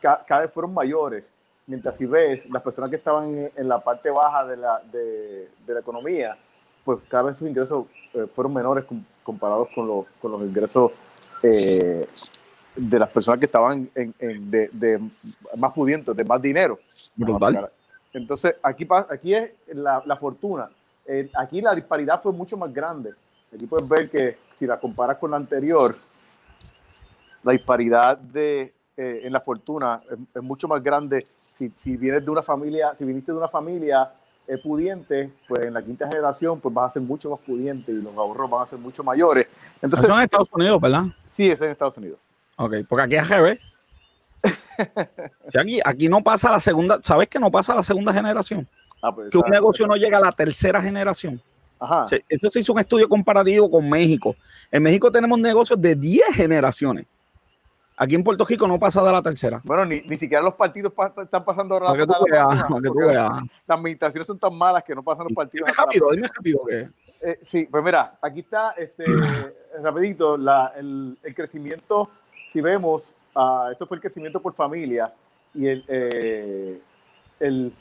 cada 0.00 0.40
vez 0.40 0.52
fueron 0.52 0.74
mayores. 0.74 1.32
Mientras 1.66 1.96
si 1.96 2.04
ves, 2.04 2.48
las 2.50 2.62
personas 2.62 2.90
que 2.90 2.96
estaban 2.96 3.50
en, 3.54 3.68
la 3.68 3.82
parte 3.82 4.10
baja 4.10 4.46
de 4.46 4.56
la, 4.56 4.82
de, 4.92 5.48
de, 5.66 5.74
la 5.74 5.80
economía, 5.80 6.36
pues 6.84 6.98
cada 7.08 7.24
vez 7.24 7.38
sus 7.38 7.48
ingresos 7.48 7.86
eh, 8.12 8.26
fueron 8.34 8.52
menores 8.52 8.84
comparados 9.22 9.68
con, 9.74 9.86
los, 9.86 10.04
con 10.20 10.32
los 10.32 10.42
ingresos 10.42 10.92
eh, 11.42 12.06
de 12.76 12.98
las 12.98 13.08
personas 13.08 13.40
que 13.40 13.46
estaban 13.46 13.88
en, 13.94 14.50
de, 14.50 14.68
de, 14.72 15.00
más 15.56 15.72
pudientes, 15.72 16.14
de 16.14 16.24
más 16.24 16.42
dinero. 16.42 16.78
Entonces, 18.12 18.56
aquí, 18.62 18.86
aquí 19.08 19.34
es 19.34 19.52
la, 19.68 20.02
la 20.04 20.16
fortuna. 20.16 20.68
Eh, 21.06 21.30
aquí 21.36 21.60
la 21.60 21.74
disparidad 21.74 22.20
fue 22.20 22.32
mucho 22.32 22.56
más 22.56 22.72
grande. 22.72 23.12
Aquí 23.54 23.66
puedes 23.66 23.88
ver 23.88 24.10
que 24.10 24.38
si 24.54 24.66
la 24.66 24.78
comparas 24.78 25.18
con 25.18 25.30
la 25.30 25.36
anterior, 25.36 25.96
la 27.44 27.52
disparidad 27.52 28.18
de, 28.18 28.74
eh, 28.96 29.20
en 29.24 29.32
la 29.32 29.40
fortuna 29.40 30.00
es, 30.34 30.42
mucho 30.42 30.66
más 30.66 30.82
grande. 30.82 31.24
Si, 31.52 31.70
si, 31.74 31.96
vienes 31.96 32.24
de 32.24 32.30
una 32.30 32.42
familia, 32.42 32.94
si 32.94 33.04
viniste 33.04 33.32
de 33.32 33.38
una 33.38 33.48
familia 33.48 34.12
eh, 34.46 34.58
pudiente, 34.58 35.30
pues 35.46 35.64
en 35.66 35.74
la 35.74 35.82
quinta 35.82 36.06
generación 36.08 36.60
pues 36.60 36.74
vas 36.74 36.86
a 36.86 36.94
ser 36.94 37.02
mucho 37.02 37.30
más 37.30 37.40
pudiente 37.40 37.92
y 37.92 37.96
los 37.96 38.16
ahorros 38.16 38.50
van 38.50 38.62
a 38.62 38.66
ser 38.66 38.78
mucho 38.78 39.04
mayores. 39.04 39.46
Entonces, 39.80 40.04
Eso 40.04 40.18
en 40.18 40.24
Estados 40.24 40.48
Unidos, 40.52 40.80
¿verdad? 40.80 41.04
Sí, 41.26 41.50
es 41.50 41.60
en 41.60 41.70
Estados 41.70 41.96
Unidos. 41.98 42.18
Ok, 42.56 42.74
porque 42.88 43.02
aquí 43.04 43.16
es 43.16 43.28
GB. 43.28 43.58
aquí, 45.58 45.80
aquí 45.84 46.08
no 46.08 46.22
pasa 46.22 46.50
la 46.50 46.60
segunda, 46.60 46.98
¿sabes 47.02 47.28
que 47.28 47.38
no 47.38 47.50
pasa 47.50 47.74
la 47.74 47.82
segunda 47.82 48.12
generación? 48.12 48.68
Ah, 49.02 49.14
pues, 49.14 49.30
que 49.30 49.38
un 49.38 49.50
negocio 49.50 49.86
no 49.86 49.96
llega 49.96 50.18
a 50.18 50.20
la 50.20 50.32
tercera 50.32 50.80
generación. 50.80 51.40
Ajá. 51.78 52.06
Eso 52.28 52.50
se 52.50 52.60
hizo 52.60 52.72
un 52.72 52.78
estudio 52.78 53.08
comparativo 53.08 53.70
con 53.70 53.88
México. 53.88 54.34
En 54.70 54.82
México 54.82 55.10
tenemos 55.10 55.38
negocios 55.38 55.80
de 55.80 55.94
10 55.94 56.34
generaciones. 56.34 57.06
Aquí 57.96 58.16
en 58.16 58.24
Puerto 58.24 58.44
Rico 58.44 58.66
no 58.66 58.78
pasa 58.78 59.02
de 59.04 59.12
la 59.12 59.22
tercera. 59.22 59.60
Bueno, 59.64 59.84
ni, 59.84 60.00
ni 60.00 60.16
siquiera 60.16 60.42
los 60.42 60.54
partidos 60.54 60.92
están 61.22 61.44
pasando 61.44 61.78
rápido. 61.78 62.06
Las 62.28 63.78
administraciones 63.78 64.26
son 64.26 64.38
tan 64.38 64.54
malas 64.56 64.82
que 64.82 64.94
no 64.94 65.02
pasan 65.02 65.24
los 65.24 65.32
partidos. 65.32 65.68
Dime 65.68 65.76
rápido, 65.76 66.10
dime 66.10 66.28
rápido 66.28 66.64
que. 66.66 66.88
Eh, 67.20 67.38
sí, 67.40 67.66
pues 67.70 67.82
mira, 67.82 68.18
aquí 68.20 68.40
está 68.40 68.72
este 68.72 69.04
rapidito 69.82 70.36
la, 70.36 70.72
el, 70.76 71.16
el, 71.22 71.34
crecimiento. 71.34 72.10
Si 72.50 72.60
vemos, 72.60 73.14
uh, 73.34 73.70
esto 73.70 73.86
fue 73.86 73.96
el 73.96 74.00
crecimiento 74.00 74.42
por 74.42 74.54
familia 74.54 75.12
y 75.54 75.68
el, 75.68 75.84
eh, 75.88 76.80
el 77.40 77.72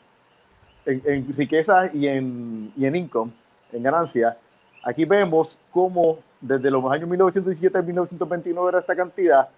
en, 0.85 1.01
en 1.05 1.35
riqueza 1.35 1.89
y 1.93 2.07
en, 2.07 2.71
y 2.77 2.85
en 2.85 2.95
income, 2.95 3.33
en 3.71 3.83
ganancia. 3.83 4.37
Aquí 4.83 5.05
vemos 5.05 5.57
cómo 5.71 6.19
desde 6.39 6.69
los 6.69 6.83
años 6.91 7.09
1917 7.09 7.77
a 7.77 7.81
1929 7.81 8.69
era 8.69 8.79
esta 8.79 8.95
cantidad 8.95 9.49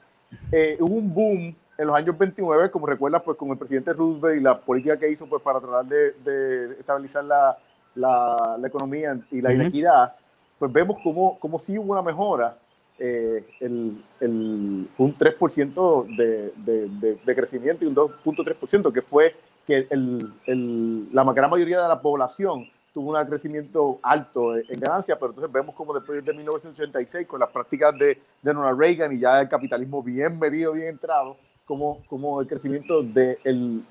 eh, 0.51 0.78
hubo 0.80 0.95
un 0.95 1.13
boom 1.13 1.55
en 1.78 1.88
los 1.88 1.95
años 1.95 2.17
29, 2.17 2.71
como 2.71 2.88
recuerdas, 2.88 3.21
pues 3.23 3.38
con 3.38 3.49
el 3.49 3.57
presidente 3.57 3.93
Roosevelt 3.93 4.39
y 4.39 4.43
la 4.43 4.59
política 4.59 4.97
que 4.97 5.09
hizo 5.09 5.28
pues 5.28 5.41
para 5.41 5.59
tratar 5.59 5.86
de, 5.86 6.11
de 6.23 6.80
estabilizar 6.80 7.26
la, 7.26 7.57
la, 7.95 8.57
la, 8.59 8.67
economía 8.67 9.19
y 9.32 9.41
la 9.41 9.53
inequidad, 9.53 10.15
pues 10.57 10.71
vemos 10.71 10.97
cómo, 11.03 11.38
cómo 11.39 11.59
sí 11.59 11.78
hubo 11.78 11.91
una 11.91 12.01
mejora. 12.01 12.57
Eh, 12.97 13.45
el, 13.59 14.01
el, 14.21 14.89
un 14.97 15.17
3% 15.17 16.15
de, 16.15 16.53
de, 16.55 17.17
de, 17.26 17.36
crecimiento 17.36 17.84
y 17.84 17.89
un 17.89 17.95
2.3%, 17.95 18.93
que 18.93 19.01
fue 19.01 19.36
que 19.67 19.86
el, 19.89 20.32
el, 20.45 21.13
la 21.13 21.26
gran 21.34 21.49
mayoría 21.49 21.82
de 21.82 21.89
la 21.89 21.99
población 21.99 22.69
tuvo 22.95 23.11
un 23.11 23.25
crecimiento 23.25 23.99
alto 24.01 24.55
en 24.55 24.79
ganancias, 24.79 25.17
pero 25.19 25.31
entonces 25.31 25.51
vemos 25.51 25.75
como 25.75 25.93
después 25.93 26.23
de 26.23 26.31
1986, 26.31 27.27
con 27.27 27.41
las 27.41 27.49
prácticas 27.49 27.93
de, 27.99 28.21
de 28.41 28.53
Ronald 28.53 28.79
Reagan 28.79 29.11
y 29.11 29.19
ya 29.19 29.41
el 29.41 29.49
capitalismo 29.49 30.01
bien 30.01 30.39
medido, 30.39 30.71
bien 30.71 30.87
entrado, 30.87 31.35
como, 31.65 32.05
como 32.07 32.39
el 32.39 32.47
crecimiento 32.47 33.03
de 33.03 33.37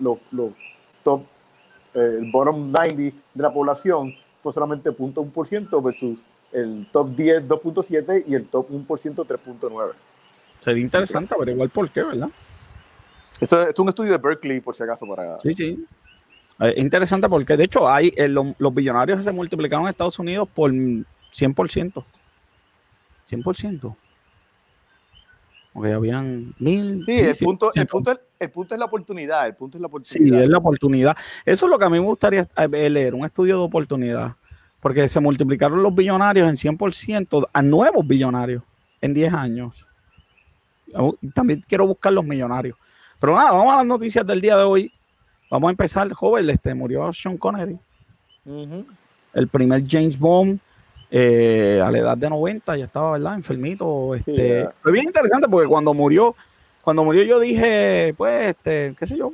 los 0.00 0.18
top, 1.02 1.20
eh, 1.92 2.16
el 2.18 2.30
bottom 2.30 2.72
90 2.72 2.96
de 3.34 3.42
la 3.42 3.52
población 3.52 4.14
fue 4.42 4.55
solamente 4.55 4.90
0.1% 4.90 5.82
versus 5.82 6.18
el 6.50 6.88
top 6.90 7.11
10 7.14 7.46
2.7 7.46 8.24
y 8.26 8.34
el 8.34 8.46
top 8.46 8.70
1% 8.70 8.86
3.9. 8.86 9.92
Sería 10.61 10.82
interesante 10.82 11.34
averiguar 11.34 11.68
por 11.68 11.90
qué, 11.90 12.02
¿verdad? 12.02 12.30
Eso 13.38 13.68
es 13.68 13.78
un 13.78 13.88
estudio 13.90 14.12
de 14.12 14.18
Berkeley, 14.18 14.62
por 14.62 14.74
si 14.74 14.82
acaso, 14.82 15.07
para... 15.07 15.38
Sí, 15.40 15.52
sí. 15.52 15.84
Es 16.61 16.68
eh, 16.68 16.74
interesante 16.80 17.28
porque 17.28 17.57
de 17.57 17.64
hecho 17.64 17.88
hay 17.88 18.12
eh, 18.16 18.28
los 18.28 18.74
billonarios 18.74 19.24
se 19.24 19.32
multiplicaron 19.32 19.86
en 19.86 19.90
Estados 19.90 20.18
Unidos 20.18 20.48
por 20.52 20.70
100%. 20.70 22.05
100%. 23.28 23.96
Porque 25.72 25.92
habían 25.92 26.55
mil. 26.61 27.05
Sí, 27.05 27.18
el, 27.18 27.36
punto, 27.36 27.72
el, 27.74 27.86
punto 27.88 28.12
es, 28.12 28.20
el 28.38 28.50
punto 28.50 28.74
es 28.74 28.78
la 28.78 28.84
oportunidad. 28.84 29.46
El 29.48 29.57
punto 29.57 29.76
es 29.76 29.80
la 29.80 29.88
oportunidad. 29.88 30.36
Sí, 30.36 30.44
es 30.44 30.48
la 30.48 30.59
oportunidad. 30.59 31.16
Eso 31.44 31.66
es 31.66 31.70
lo 31.70 31.78
que 31.78 31.84
a 31.84 31.90
mí 31.90 31.98
me 31.98 32.07
gustaría 32.07 32.48
eh, 32.57 32.90
leer, 32.90 33.14
un 33.14 33.24
estudio 33.24 33.59
de 33.59 33.64
oportunidad. 33.64 34.36
Porque 34.78 35.09
se 35.09 35.18
multiplicaron 35.18 35.82
los 35.82 35.92
billonarios 35.92 36.48
en 36.48 36.78
100% 36.78 37.48
a 37.52 37.62
nuevos 37.62 38.07
billonarios 38.07 38.62
en 39.00 39.14
10 39.14 39.32
años. 39.32 39.86
También 41.34 41.64
quiero 41.66 41.88
buscar 41.88 42.12
los 42.12 42.24
millonarios. 42.24 42.78
Pero 43.18 43.34
nada, 43.34 43.50
vamos 43.50 43.72
a 43.72 43.76
las 43.78 43.86
noticias 43.86 44.24
del 44.24 44.40
día 44.40 44.57
de 44.57 44.62
hoy. 44.62 44.92
Vamos 45.51 45.68
a 45.68 45.70
empezar, 45.70 46.11
joven, 46.12 46.51
este 46.51 46.74
murió 46.74 47.12
Sean 47.12 47.36
Connery. 47.36 47.78
El 49.34 49.49
primer 49.49 49.82
James 49.88 50.18
Bond 50.18 50.61
eh, 51.16 51.80
a 51.80 51.92
la 51.92 51.99
edad 51.99 52.16
de 52.16 52.28
90, 52.28 52.76
ya 52.76 52.86
estaba, 52.86 53.12
¿verdad? 53.12 53.34
Enfermito. 53.34 54.16
Este, 54.16 54.68
Fue 54.82 54.90
bien 54.90 55.07
interesante 55.07 55.47
porque 55.49 55.68
cuando 55.68 55.95
murió, 55.95 56.34
cuando 56.82 57.05
murió 57.05 57.22
yo 57.22 57.38
dije, 57.38 58.14
pues, 58.16 58.51
este, 58.51 58.97
qué 58.99 59.07
sé 59.07 59.16
yo, 59.16 59.32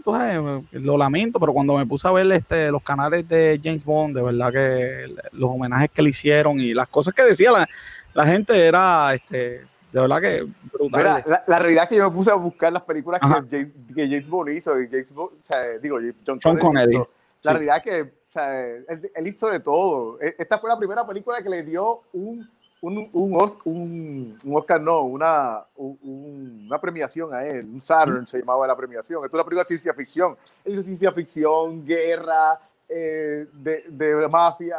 lo 0.72 0.98
lamento, 0.98 1.40
pero 1.40 1.54
cuando 1.54 1.78
me 1.78 1.86
puse 1.86 2.06
a 2.06 2.11
ver 2.11 2.30
este, 2.32 2.70
los 2.70 2.82
canales 2.82 3.26
de 3.26 3.58
James 3.64 3.82
Bond, 3.82 4.14
de 4.14 4.22
verdad 4.22 4.52
que 4.52 5.14
los 5.32 5.50
homenajes 5.50 5.90
que 5.90 6.02
le 6.02 6.11
hicieron 6.11 6.61
y 6.61 6.74
las 6.74 6.88
cosas 6.88 7.14
que 7.14 7.22
decía 7.22 7.50
la, 7.50 7.66
la 8.12 8.26
gente 8.26 8.66
era, 8.66 9.14
este, 9.14 9.62
de 9.93 10.01
verdad 10.01 10.20
que 10.20 10.47
brutal. 10.72 11.24
la, 11.47 11.59
realidad 11.59 11.84
es 11.84 11.91
que 11.91 11.97
yo 11.97 12.09
me 12.09 12.14
puse 12.14 12.30
a 12.30 12.34
buscar 12.34 12.72
las 12.72 12.82
películas 12.82 13.20
que 13.20 13.26
James, 13.26 13.74
que 13.95 14.09
James, 14.09 14.28
Bond 14.28 14.51
hizo 14.51 14.80
y 14.80 14.88
James 14.88 15.12
Bond, 15.12 15.32
o 15.32 15.45
sea, 15.45 15.78
digo, 15.78 15.99
John, 16.26 16.59
Connery. 16.59 17.03
La 17.43 17.53
realidad 17.53 17.76
es 17.78 17.82
que 17.82 18.03
o 18.03 18.32
sea, 18.32 18.64
él, 18.64 19.26
hizo 19.26 19.49
de 19.49 19.59
todo. 19.59 20.20
E, 20.20 20.36
esta 20.38 20.59
fue 20.59 20.70
la 20.70 20.78
primera 20.78 21.05
película 21.05 21.43
que 21.43 21.49
le 21.49 21.64
dio 21.64 22.03
un, 22.12 22.49
un, 22.80 23.11
un, 23.12 23.34
Oscar, 23.34 23.62
un, 23.64 24.38
Oscar, 24.53 24.80
no, 24.80 25.03
una, 25.03 25.64
una 25.76 26.80
premiación 26.80 27.34
a 27.34 27.45
él. 27.45 27.66
Un 27.66 27.80
Saturn 27.80 28.26
se 28.26 28.38
llamaba 28.38 28.66
la 28.68 28.76
premiación. 28.76 29.24
Esto 29.24 29.36
es 29.36 29.41
una 29.41 29.45
película 29.45 29.62
de 29.62 29.68
ciencia 29.68 29.93
ficción. 29.93 30.36
Él 30.64 30.72
hizo 30.74 30.82
ciencia 30.82 31.11
ficción, 31.11 31.84
guerra, 31.84 32.61
eh, 32.88 33.47
de, 33.53 33.84
de, 33.88 34.28
mafia, 34.28 34.78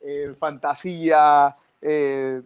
eh, 0.00 0.32
fantasía. 0.38 1.56
Eh, 1.80 2.42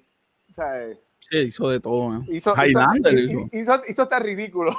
o 0.49 0.53
sea, 0.53 0.87
Sí, 1.21 1.39
hizo 1.39 1.69
de 1.69 1.81
todo. 1.81 2.17
¿eh? 2.17 2.21
Hizo, 2.29 2.55
Highlander 2.55 3.15
hizo, 3.19 3.49
hizo, 3.53 3.83
hizo, 3.87 4.03
hasta 4.03 4.19
ridículo. 4.19 4.75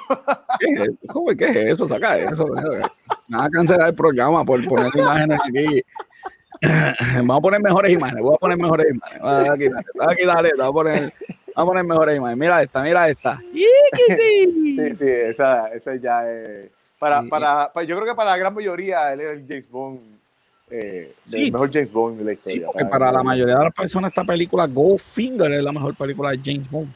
¿Qué 0.59 0.83
es, 0.83 0.89
joven, 1.11 1.37
¿qué 1.37 1.45
es 1.45 1.55
eso? 1.73 1.87
Saca 1.87 2.17
eso. 2.17 2.47
Nada, 3.27 3.49
cancelar 3.49 3.89
el 3.89 3.95
programa 3.95 4.43
por 4.43 4.63
poner 4.65 4.91
imágenes 4.95 5.39
aquí. 5.47 5.83
Vamos 7.17 7.37
a 7.37 7.41
poner 7.41 7.61
mejores 7.61 7.93
imágenes. 7.93 8.23
Voy 8.23 8.35
a 8.35 8.37
poner 8.37 8.57
mejores 8.57 8.87
imágenes. 8.89 9.21
Vamos 9.21 9.49
a 9.49 9.57
quitar, 9.57 9.85
vamos 9.95 10.13
a 10.13 10.15
quitar 10.15 10.57
Vamos 10.57 10.69
a 10.69 10.73
poner, 10.73 10.99
vamos 10.99 11.13
a 11.55 11.65
poner 11.65 11.83
mejores 11.83 12.17
imágenes. 12.17 12.39
Mira 12.39 12.63
esta, 12.63 12.81
mira 12.81 13.09
esta. 13.09 13.41
Sí, 13.53 14.95
sí, 14.95 15.07
esa, 15.07 15.67
esa 15.67 15.95
ya 15.95 16.31
es. 16.31 16.71
Para, 16.97 17.23
para, 17.23 17.71
para, 17.71 17.85
yo 17.85 17.95
creo 17.95 18.07
que 18.09 18.15
para 18.15 18.31
la 18.31 18.37
gran 18.37 18.53
mayoría 18.53 19.13
él 19.13 19.21
era 19.21 19.31
el 19.31 19.47
James 19.47 19.69
Bond 19.69 20.18
eh, 20.69 21.15
el 21.31 21.51
mejor 21.51 21.71
James 21.71 21.91
Bond 21.91 22.19
de 22.19 22.23
la 22.25 22.33
historia. 22.33 22.67
porque 22.67 22.85
para 22.85 23.11
la 23.11 23.23
mayoría 23.23 23.57
de 23.57 23.63
las 23.63 23.73
personas 23.73 24.09
esta 24.09 24.23
película 24.23 24.67
Goldfinger 24.67 25.51
es 25.51 25.63
la 25.63 25.71
mejor 25.71 25.95
película 25.95 26.31
de 26.31 26.39
James 26.43 26.69
Bond. 26.69 26.93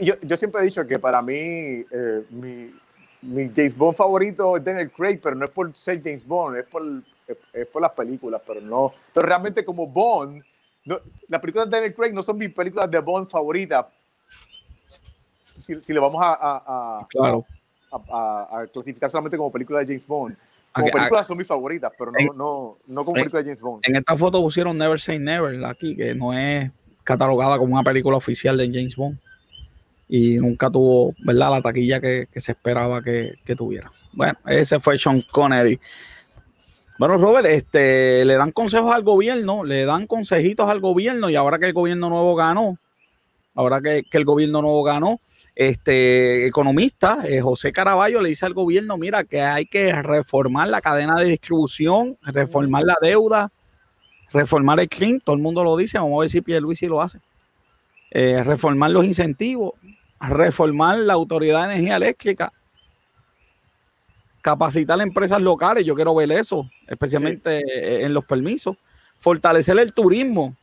yo, 0.00 0.14
yo, 0.20 0.36
siempre 0.36 0.60
he 0.60 0.64
dicho 0.64 0.86
que 0.86 0.98
para 0.98 1.22
mí 1.22 1.34
eh, 1.34 2.22
mi, 2.28 2.70
mi, 3.22 3.50
James 3.54 3.76
Bond 3.76 3.96
favorito 3.96 4.56
es 4.56 4.64
Daniel 4.64 4.90
Craig, 4.90 5.20
pero 5.22 5.34
no 5.34 5.46
es 5.46 5.50
por 5.50 5.74
ser 5.74 6.02
James 6.02 6.26
Bond, 6.26 6.58
es 6.58 6.64
por, 6.66 6.82
es, 7.52 7.66
por 7.66 7.80
las 7.80 7.92
películas, 7.92 8.42
pero 8.46 8.60
no. 8.60 8.92
Pero 9.14 9.26
realmente 9.26 9.64
como 9.64 9.86
Bond, 9.86 10.42
las 11.28 11.40
películas 11.40 11.70
de 11.70 11.76
Daniel 11.76 11.94
Craig 11.94 12.12
no 12.12 12.22
son 12.22 12.36
mis 12.36 12.50
películas 12.50 12.90
de 12.90 12.98
Bond 12.98 13.30
favoritas. 13.30 13.86
si, 15.58 15.92
le 15.92 15.98
vamos 15.98 16.20
a, 16.22 17.06
claro. 17.08 17.46
a, 17.90 18.66
clasificar 18.70 19.10
solamente 19.10 19.38
como 19.38 19.50
película 19.50 19.78
de 19.80 19.86
James 19.86 20.06
Bond. 20.06 20.36
Como 20.72 20.88
películas 20.88 21.26
son 21.26 21.38
mis 21.38 21.46
favoritas, 21.46 21.92
pero 21.98 22.12
no, 22.12 22.34
no, 22.34 22.78
no 22.86 23.04
como 23.04 23.14
película 23.14 23.42
de 23.42 23.46
James 23.46 23.60
Bond. 23.60 23.82
En 23.84 23.96
esta 23.96 24.16
foto 24.16 24.40
pusieron 24.40 24.76
Never 24.76 25.00
Say 25.00 25.18
Never 25.18 25.64
aquí, 25.64 25.96
que 25.96 26.14
no 26.14 26.32
es 26.32 26.70
catalogada 27.04 27.58
como 27.58 27.74
una 27.74 27.82
película 27.82 28.16
oficial 28.16 28.56
de 28.56 28.70
James 28.72 28.94
Bond. 28.96 29.18
Y 30.08 30.38
nunca 30.38 30.70
tuvo, 30.70 31.14
¿verdad?, 31.24 31.50
la 31.50 31.62
taquilla 31.62 32.00
que, 32.00 32.28
se 32.36 32.52
esperaba 32.52 33.02
que, 33.02 33.34
que, 33.44 33.56
tuviera. 33.56 33.92
Bueno, 34.12 34.38
ese 34.46 34.80
fue 34.80 34.96
Sean 34.96 35.22
Connery. 35.22 35.78
Bueno, 36.98 37.16
Robert, 37.16 37.46
este, 37.46 38.24
le 38.24 38.34
dan 38.34 38.50
consejos 38.50 38.92
al 38.92 39.04
gobierno, 39.04 39.64
le 39.64 39.84
dan 39.84 40.06
consejitos 40.06 40.68
al 40.68 40.80
gobierno 40.80 41.30
y 41.30 41.36
ahora 41.36 41.58
que 41.58 41.66
el 41.66 41.72
gobierno 41.72 42.08
nuevo 42.08 42.34
ganó, 42.34 42.76
ahora 43.58 43.80
que, 43.80 44.04
el 44.12 44.24
gobierno 44.24 44.62
nuevo 44.62 44.84
ganó, 44.84 45.20
este 45.56 46.46
economista 46.46 47.18
eh, 47.26 47.40
José 47.40 47.72
Caraballo 47.72 48.20
le 48.20 48.28
dice 48.28 48.46
al 48.46 48.54
gobierno, 48.54 48.96
mira, 48.96 49.24
que 49.24 49.42
hay 49.42 49.66
que 49.66 49.92
reformar 50.00 50.68
la 50.68 50.80
cadena 50.80 51.16
de 51.16 51.24
distribución, 51.24 52.16
reformar 52.22 52.84
la 52.84 52.94
deuda, 53.02 53.50
reformar 54.30 54.78
el 54.78 54.88
CLIN, 54.88 55.20
todo 55.20 55.34
el 55.34 55.42
mundo 55.42 55.64
lo 55.64 55.76
dice, 55.76 55.98
vamos 55.98 56.18
a 56.18 56.20
ver 56.20 56.30
si 56.30 56.40
Pierluisi 56.40 56.86
lo 56.86 57.02
hace. 57.02 57.18
Eh, 58.12 58.44
reformar 58.44 58.92
los 58.92 59.04
incentivos, 59.04 59.72
reformar 60.20 61.00
la 61.00 61.14
Autoridad 61.14 61.66
de 61.66 61.74
Energía 61.74 61.96
Eléctrica, 61.96 62.52
capacitar 64.40 65.00
empresas 65.00 65.42
locales, 65.42 65.84
yo 65.84 65.96
quiero 65.96 66.14
ver 66.14 66.30
eso, 66.30 66.70
especialmente 66.86 68.04
en 68.04 68.14
los 68.14 68.24
permisos, 68.24 68.76
fortalecer 69.18 69.76
el 69.80 69.92
turismo, 69.92 70.56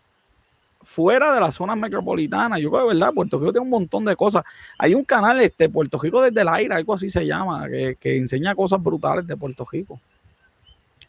fuera 0.86 1.34
de 1.34 1.40
las 1.40 1.56
zonas 1.56 1.78
metropolitanas. 1.78 2.60
Yo 2.60 2.72
creo 2.72 2.88
que, 2.88 2.94
¿verdad? 2.94 3.14
Puerto 3.14 3.38
Rico 3.38 3.52
tiene 3.52 3.64
un 3.64 3.70
montón 3.70 4.06
de 4.06 4.16
cosas. 4.16 4.44
Hay 4.78 4.94
un 4.94 5.04
canal, 5.04 5.42
este, 5.42 5.68
Puerto 5.68 5.98
Rico 5.98 6.22
desde 6.22 6.42
el 6.42 6.48
aire, 6.48 6.76
algo 6.76 6.94
así 6.94 7.10
se 7.10 7.26
llama, 7.26 7.68
que, 7.68 8.18
enseña 8.18 8.56
cosas 8.56 8.82
brutales 8.82 9.28
de 9.28 9.36
Puerto 9.36 9.68
Rico. 9.70 10.00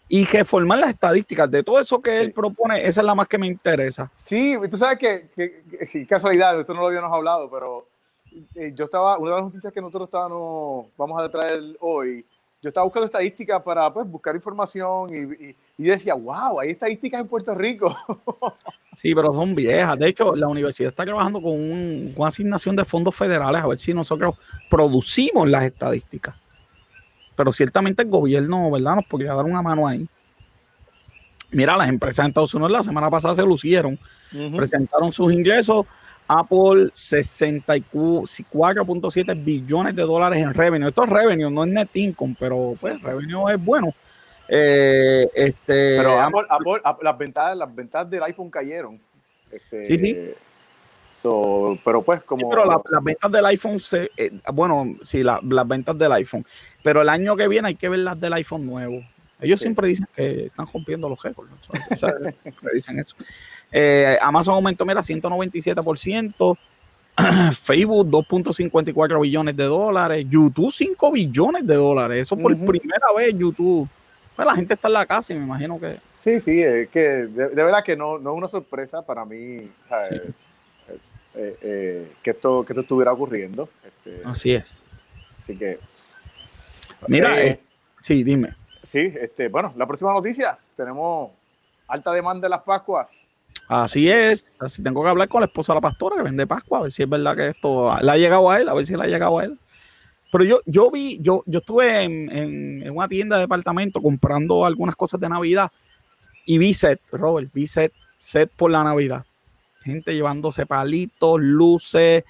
Y 0.09 0.25
reformar 0.25 0.79
las 0.79 0.91
estadísticas 0.91 1.51
de 1.51 1.63
todo 1.63 1.81
eso 1.81 2.01
que 2.01 2.21
él 2.21 2.33
propone, 2.33 2.87
esa 2.87 3.01
es 3.01 3.07
la 3.07 3.15
más 3.15 3.27
que 3.27 3.39
me 3.39 3.47
interesa. 3.47 4.11
Sí, 4.25 4.57
tú 4.71 4.79
sabes 4.79 4.99
que, 4.99 5.29
que, 5.35 6.07
casualidad, 6.07 6.59
esto 6.59 6.75
no 6.75 6.81
lo 6.81 6.87
habíamos 6.89 7.13
hablado, 7.13 7.51
pero 7.51 7.87
eh, 8.55 8.73
yo 8.75 8.85
estaba, 8.85 9.19
una 9.19 9.33
de 9.33 9.37
las 9.37 9.47
noticias 9.47 9.73
que 9.73 9.81
nosotros 9.81 10.09
estábamos, 10.09 10.87
vamos 10.97 11.21
a 11.21 11.29
traer 11.29 11.77
hoy, 11.81 12.25
yo 12.63 12.69
estaba 12.69 12.85
buscando 12.85 13.07
estadísticas 13.07 13.63
para 13.63 13.93
pues, 13.93 14.07
buscar 14.09 14.35
información 14.35 15.11
y, 15.11 15.57
y, 15.83 15.85
decía, 15.85 16.15
wow, 16.15 16.61
hay 16.61 16.71
estadísticas 16.71 17.21
en 17.21 17.29
Puerto 17.29 17.55
Rico. 17.55 17.95
Sí, 18.97 19.15
pero 19.15 19.35
son 19.35 19.55
viejas. 19.55 19.99
De 19.99 20.09
hecho, 20.09 20.35
la 20.35 20.49
universidad 20.49 20.89
está 20.89 21.05
trabajando 21.05 21.43
con 21.43 21.53
una 21.53 22.29
asignación 22.29 22.75
de 22.75 22.83
fondos 22.83 23.15
federales 23.15 23.63
a 23.63 23.67
ver 23.67 23.79
si 23.79 23.93
nosotros 23.93 24.37
producimos 24.71 25.47
las 25.47 25.65
estadísticas. 25.65 26.35
Pero 27.37 27.53
ciertamente 27.53 28.05
el 28.05 28.09
gobierno, 28.09 28.71
¿verdad? 28.71 28.97
Nos 28.97 29.05
podría 29.05 29.35
dar 29.35 29.45
una 29.45 29.61
mano 29.61 29.87
ahí. 29.87 30.09
Mira, 31.51 31.77
las 31.77 31.91
empresas 31.91 32.25
en 32.25 32.31
Estados 32.31 32.55
Unidos 32.55 32.73
la 32.73 32.83
semana 32.83 33.11
pasada 33.11 33.35
se 33.35 33.43
lucieron, 33.43 33.99
presentaron 34.57 35.13
sus 35.13 35.31
ingresos. 35.31 35.85
Apple 36.29 36.93
64.7 36.93 39.45
billones 39.45 39.95
de 39.95 40.03
dólares 40.03 40.43
en 40.43 40.53
revenue. 40.55 40.89
Esto 40.89 41.05
es 41.05 41.11
revenue, 41.11 41.49
no 41.51 41.63
es 41.65 41.71
net 41.71 41.95
income, 41.95 42.35
pero 42.39 42.75
pues 42.81 43.01
revenue 43.03 43.53
es 43.53 43.65
bueno. 43.65 43.95
Eh, 44.49 45.29
este, 45.35 45.99
Pero 45.99 46.31
las, 47.03 47.19
ventas, 47.19 47.57
las 47.57 47.75
ventas 47.75 48.09
del 48.09 48.23
iPhone 48.25 48.51
cayeron. 48.51 49.01
Este, 49.51 49.85
sí, 49.85 49.99
sí. 49.99 50.17
pero 51.85 52.03
pues 52.03 52.23
como... 52.23 52.49
pero 52.49 52.65
las 52.65 52.79
ventas 53.03 53.31
del 53.31 53.45
iPhone, 53.47 53.81
se, 53.81 54.11
eh, 54.17 54.31
bueno, 54.53 54.97
sí, 55.03 55.23
las 55.23 55.69
ventas 55.69 55.99
del 55.99 56.13
iPhone. 56.13 56.47
Pero 56.83 57.03
el 57.03 57.09
año 57.09 57.37
que 57.37 57.49
viene 57.49 57.69
hay 57.69 57.77
que 57.77 57.89
ver 57.89 58.01
las 58.01 58.21
del 58.21 58.33
iPhone 58.35 58.67
nuevo. 58.67 59.03
Ellos 59.41 59.61
siempre 59.61 59.89
dicen 59.89 60.09
que 60.15 60.47
están 60.47 60.67
rompiendo 60.73 61.09
los 61.09 61.23
récords. 61.23 61.53
dicen 62.73 62.99
eso. 62.99 63.15
Eh, 63.71 64.17
Amazon 64.21 64.55
aumentó, 64.55 64.85
mira, 64.85 65.01
197%. 65.03 66.59
Facebook 67.55 68.11
2.54 68.11 69.21
billones 69.21 69.57
de 69.57 69.65
dólares. 69.65 70.27
YouTube 70.29 70.73
5 70.73 71.13
billones 71.13 71.67
de 71.67 71.75
dólares. 71.75 72.23
Eso 72.23 72.37
por 72.37 72.55
primera 72.57 73.07
vez 73.17 73.35
YouTube 73.37 73.89
pues 74.37 74.47
la 74.47 74.55
gente 74.55 74.75
está 74.75 74.89
en 74.89 74.95
la 74.95 75.07
casa 75.07 75.33
y 75.33 75.39
me 75.39 75.45
imagino 75.45 75.81
que. 75.81 75.99
Sí, 76.19 76.41
sí, 76.41 76.63
es 76.63 76.91
que 76.91 77.01
de, 77.01 77.49
verdad 77.49 77.83
que 77.83 77.97
no, 77.97 78.19
no, 78.19 78.33
es 78.33 78.37
una 78.37 78.49
sorpresa 78.49 79.01
para 79.01 79.25
mí 79.25 79.37
eh, 79.37 79.71
eh, 81.35 81.57
eh, 81.63 82.13
que, 82.23 82.31
esto, 82.31 82.63
que 82.65 82.75
esto 82.75 82.83
estuviera 82.83 83.13
ocurriendo. 83.13 83.69
Este, 83.83 84.21
así 84.29 84.53
es. 84.53 84.83
Así 85.43 85.57
que. 85.57 85.79
Mira, 87.09 87.59
sí, 88.03 88.23
dime. 88.23 88.55
Sí, 88.87 89.13
este, 89.21 89.49
bueno, 89.49 89.73
la 89.77 89.85
próxima 89.85 90.13
noticia. 90.13 90.57
Tenemos 90.77 91.33
alta 91.89 92.13
demanda 92.13 92.47
de 92.47 92.51
las 92.51 92.63
Pascuas. 92.63 93.27
Así 93.67 94.09
es. 94.09 94.57
Así 94.61 94.81
tengo 94.81 95.03
que 95.03 95.09
hablar 95.09 95.29
con 95.29 95.41
la 95.41 95.47
esposa 95.47 95.73
de 95.73 95.79
la 95.79 95.81
pastora 95.81 96.17
que 96.17 96.23
vende 96.23 96.47
Pascua, 96.47 96.79
a 96.79 96.83
ver 96.83 96.93
si 96.93 97.03
es 97.03 97.09
verdad 97.09 97.35
que 97.35 97.49
esto 97.49 97.97
le 98.01 98.13
ha 98.13 98.17
llegado 98.17 98.49
a 98.49 98.61
él, 98.61 98.69
a 98.69 98.75
ver 98.75 98.87
si 98.87 98.95
le 98.95 99.03
ha 99.03 99.07
llegado 99.09 99.41
a 99.41 99.45
él. 99.45 99.59
Pero 100.31 100.45
yo, 100.45 100.61
yo 100.67 100.91
vi, 100.91 101.19
yo, 101.21 101.43
yo 101.47 101.59
estuve 101.59 102.03
en, 102.03 102.89
una 102.91 103.09
tienda 103.09 103.37
de 103.37 103.43
departamento 103.43 104.01
comprando 104.01 104.65
algunas 104.65 104.95
cosas 104.95 105.19
de 105.19 105.29
Navidad 105.29 105.71
y 106.45 106.59
vi 106.59 106.73
set, 106.73 107.01
Robert, 107.11 107.51
vi 107.53 107.67
set, 107.67 107.93
set 108.19 108.53
por 108.55 108.71
la 108.71 108.85
Navidad. 108.85 109.25
Gente 109.83 110.15
llevándose 110.15 110.65
palitos, 110.65 111.41
luces. 111.41 112.23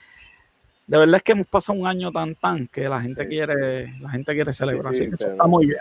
De 0.87 0.99
verdad 0.99 1.17
es 1.17 1.23
que 1.23 1.33
hemos 1.33 1.49
pasado 1.49 1.79
un 1.79 1.87
año 1.87 2.13
tan 2.13 2.35
tan 2.35 2.67
que 2.69 2.89
la 2.89 3.03
gente 3.03 3.29
quiere, 3.29 3.99
la 4.01 4.09
gente 4.09 4.35
quiere 4.35 4.55
celebrar. 4.55 4.95
eso 4.95 5.05
está 5.05 5.47
muy 5.47 5.67
bien. 5.67 5.81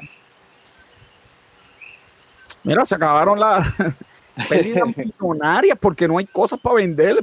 Mira, 2.65 2.83
se 2.83 2.95
acabaron 2.95 3.39
las 3.39 3.67
pérdidas 4.49 4.89
millonarias 4.97 5.77
porque 5.79 6.07
no 6.07 6.17
hay 6.17 6.25
cosas 6.25 6.59
para 6.59 6.75
vender. 6.75 7.19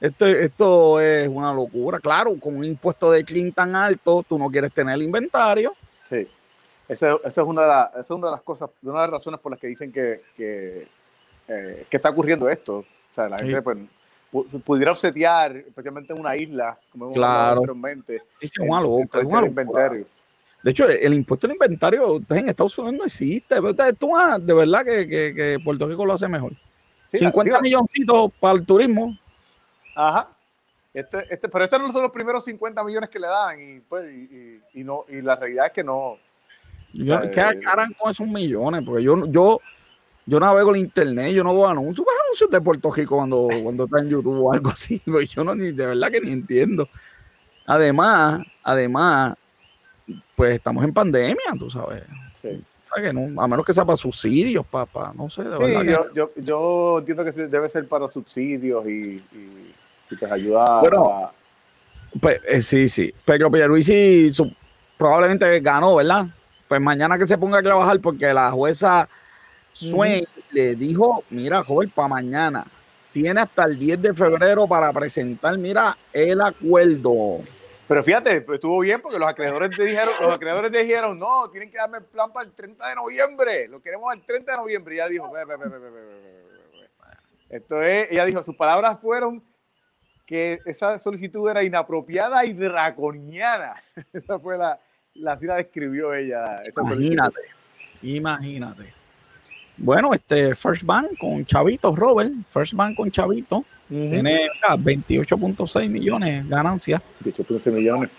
Esto, 0.00 0.26
esto 0.26 1.00
es 1.00 1.28
una 1.28 1.52
locura. 1.54 2.00
Claro, 2.00 2.34
con 2.38 2.56
un 2.56 2.64
impuesto 2.64 3.12
de 3.12 3.24
clean 3.24 3.52
tan 3.52 3.76
alto, 3.76 4.24
tú 4.28 4.36
no 4.36 4.50
quieres 4.50 4.72
tener 4.72 4.96
el 4.96 5.02
inventario. 5.02 5.74
Sí. 6.08 6.28
Esa, 6.88 7.16
es, 7.24 7.38
una 7.38 7.62
de 7.62 8.14
una 8.14 8.26
de 8.26 8.32
las 8.32 8.42
cosas, 8.42 8.68
una 8.82 8.94
de 8.94 8.98
las 8.98 9.10
razones 9.10 9.40
por 9.40 9.52
las 9.52 9.60
que 9.60 9.68
dicen 9.68 9.92
que, 9.92 10.22
que, 10.36 10.88
eh, 11.46 11.86
está 11.88 12.10
ocurriendo 12.10 12.48
esto. 12.48 12.78
O 12.78 13.14
sea, 13.14 13.28
la 13.28 13.38
gente 13.38 13.62
pues, 13.62 13.78
pudiera 14.64 14.90
obsetear, 14.90 15.56
especialmente 15.56 16.12
en 16.12 16.18
una 16.18 16.36
isla, 16.36 16.76
como 16.90 17.04
hemos 17.04 17.14
claro. 17.14 17.60
anteriormente. 17.60 18.22
es 18.40 18.58
una 18.58 18.80
locura, 18.80 19.20
es 19.20 19.24
una 19.24 19.46
inventario. 19.46 20.06
De 20.62 20.70
hecho, 20.70 20.88
el 20.88 21.14
impuesto 21.14 21.46
al 21.46 21.54
inventario 21.54 22.22
en 22.28 22.48
Estados 22.48 22.78
Unidos 22.78 22.96
no 22.98 23.04
existe. 23.04 23.56
Esto, 23.56 24.08
de 24.40 24.54
verdad 24.54 24.84
que, 24.84 25.08
que, 25.08 25.58
Puerto 25.64 25.86
Rico 25.86 26.06
lo 26.06 26.12
hace 26.12 26.28
mejor. 26.28 26.52
50 27.12 27.60
milloncitos 27.60 28.30
para 28.40 28.54
el 28.54 28.64
turismo, 28.64 29.18
Ajá. 29.94 30.28
Este, 30.94 31.32
este, 31.32 31.48
pero 31.48 31.64
estos 31.64 31.80
no 31.80 31.90
son 31.90 32.02
los 32.02 32.12
primeros 32.12 32.44
50 32.44 32.84
millones 32.84 33.08
que 33.08 33.18
le 33.18 33.26
dan 33.26 33.62
y, 33.62 33.80
pues, 33.80 34.04
y, 34.74 34.84
no, 34.84 35.04
y 35.08 35.22
la 35.22 35.36
realidad 35.36 35.66
es 35.66 35.72
que 35.72 35.84
no. 35.84 36.18
Yo, 36.92 37.18
¿Qué 37.30 37.40
harán 37.40 37.94
con 37.94 38.10
esos 38.10 38.26
millones? 38.26 38.82
Porque 38.84 39.02
yo, 39.02 39.26
yo, 39.26 39.60
yo 40.26 40.40
navego 40.40 40.70
el 40.74 40.80
internet, 40.80 41.32
yo 41.32 41.42
no 41.42 41.54
veo 41.54 41.66
anuncios, 41.66 42.06
anuncios 42.26 42.50
de 42.50 42.60
Puerto 42.60 42.92
Rico 42.92 43.16
cuando, 43.16 43.48
cuando 43.62 43.84
está 43.84 44.00
en 44.00 44.10
YouTube 44.10 44.44
o 44.44 44.52
algo 44.52 44.70
así. 44.70 45.00
Pues 45.06 45.30
yo 45.30 45.42
no, 45.44 45.54
ni, 45.54 45.72
de 45.72 45.86
verdad 45.86 46.10
que 46.10 46.20
ni 46.20 46.30
entiendo. 46.30 46.86
Además, 47.64 48.42
además, 48.62 49.34
pues 50.34 50.54
estamos 50.54 50.84
en 50.84 50.92
pandemia, 50.92 51.54
tú 51.58 51.70
sabes. 51.70 52.02
Sí. 52.34 52.62
a 52.96 53.46
menos 53.46 53.64
que 53.64 53.74
sea 53.74 53.84
para 53.84 53.96
subsidios, 53.96 54.66
papá, 54.66 55.12
no 55.16 55.30
sé. 55.30 55.42
De 55.42 55.58
verdad 55.58 55.82
yo, 55.82 56.12
yo, 56.14 56.30
yo, 56.36 56.98
entiendo 56.98 57.24
que 57.24 57.32
debe 57.32 57.68
ser 57.68 57.86
para 57.88 58.08
subsidios 58.08 58.86
y 58.86 59.22
pues 60.08 60.30
ayuda 60.30 60.80
bueno, 60.80 61.30
Pues 62.20 62.40
eh, 62.46 62.62
sí, 62.62 62.88
sí. 62.88 63.12
Pero 63.24 63.50
Pierluisi 63.50 64.30
probablemente 64.98 65.60
ganó, 65.60 65.96
¿verdad? 65.96 66.26
Pues 66.68 66.80
mañana 66.80 67.18
que 67.18 67.26
se 67.26 67.38
ponga 67.38 67.58
a 67.58 67.62
trabajar 67.62 68.00
porque 68.00 68.32
la 68.32 68.50
jueza 68.50 69.08
Swain 69.72 70.26
le 70.50 70.74
dijo, 70.74 71.24
mira, 71.30 71.64
joven, 71.64 71.90
para 71.90 72.08
mañana. 72.08 72.66
Tiene 73.12 73.40
hasta 73.40 73.64
el 73.64 73.78
10 73.78 74.00
de 74.00 74.14
febrero 74.14 74.66
para 74.66 74.92
presentar, 74.92 75.58
mira, 75.58 75.96
el 76.12 76.40
acuerdo. 76.40 77.40
Pero 77.92 78.02
fíjate, 78.02 78.40
pues, 78.40 78.56
estuvo 78.56 78.78
bien 78.80 79.02
porque 79.02 79.18
los 79.18 79.28
acreedores 79.28 79.76
te 79.76 79.84
dijeron, 79.84 80.14
los 80.18 80.34
acreedores 80.34 80.72
dijeron, 80.72 81.18
no, 81.18 81.50
tienen 81.50 81.70
que 81.70 81.76
darme 81.76 81.98
el 81.98 82.04
plan 82.04 82.32
para 82.32 82.46
el 82.46 82.54
30 82.54 82.88
de 82.88 82.94
noviembre. 82.94 83.68
Lo 83.68 83.82
queremos 83.82 84.10
al 84.10 84.24
30 84.24 84.50
de 84.50 84.56
noviembre. 84.56 84.94
Y 84.94 84.98
ella 84.98 85.08
dijo, 85.08 85.30
esto 87.50 87.82
es, 87.82 88.10
ella 88.10 88.24
dijo, 88.24 88.42
sus 88.42 88.56
palabras 88.56 88.98
fueron 88.98 89.44
que 90.24 90.60
esa 90.64 90.98
solicitud 90.98 91.50
era 91.50 91.62
inapropiada 91.64 92.46
y 92.46 92.54
draconiana. 92.54 93.74
Esa 94.14 94.38
fue 94.38 94.56
la, 94.56 94.80
la 95.12 95.32
así 95.32 95.44
la 95.44 95.56
describió 95.56 96.14
ella. 96.14 96.62
imagínate, 96.74 97.40
imagínate. 98.00 98.94
Bueno, 99.76 100.14
este 100.14 100.54
First 100.54 100.84
Bank 100.84 101.18
con 101.18 101.44
Chavito, 101.44 101.94
Robert, 101.94 102.32
First 102.48 102.72
Bank 102.72 102.96
con 102.96 103.10
Chavito, 103.10 103.66
Tiene 103.92 104.48
28.6 104.62 105.88
millones 105.88 106.48
ganancias. 106.48 107.02
28.6 107.22 107.72
millones. 107.72 108.10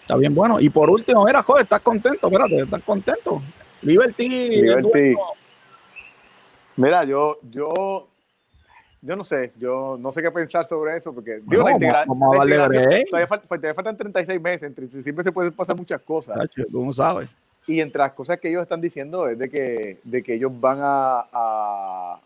Está 0.00 0.16
bien 0.16 0.34
bueno. 0.34 0.60
Y 0.60 0.70
por 0.70 0.88
último, 0.88 1.24
mira, 1.24 1.42
joder, 1.42 1.64
estás 1.64 1.80
contento, 1.80 2.28
espérate, 2.28 2.56
estás 2.58 2.82
contento. 2.82 3.42
Liberty. 3.82 4.28
Liberty. 4.28 5.14
Mira, 6.76 7.02
yo, 7.04 7.38
yo, 7.50 8.06
yo 9.02 9.16
no 9.16 9.24
sé, 9.24 9.52
yo 9.58 9.96
no 9.98 10.12
sé 10.12 10.22
qué 10.22 10.30
pensar 10.30 10.64
sobre 10.64 10.96
eso, 10.96 11.12
porque 11.12 11.40
digo, 11.44 11.64
la, 11.64 11.72
integración, 11.72 12.18
todavía, 13.10 13.74
faltan 13.74 13.96
36 13.96 14.40
meses, 14.40 14.62
entre, 14.64 14.86
siempre 15.02 15.24
se 15.24 15.32
pueden 15.32 15.52
pasar 15.52 15.76
muchas 15.76 16.00
cosas. 16.02 16.38
¿Cómo 16.70 16.92
sabes? 16.92 17.28
Y 17.66 17.80
entre 17.80 17.98
las 17.98 18.12
cosas 18.12 18.38
que 18.38 18.48
ellos 18.48 18.62
están 18.62 18.80
diciendo 18.80 19.28
es 19.28 19.38
de 19.38 19.48
que, 19.48 19.98
de 20.04 20.22
que 20.22 20.34
ellos 20.34 20.52
van 20.60 20.78
a, 20.80 21.26
a, 21.32 22.20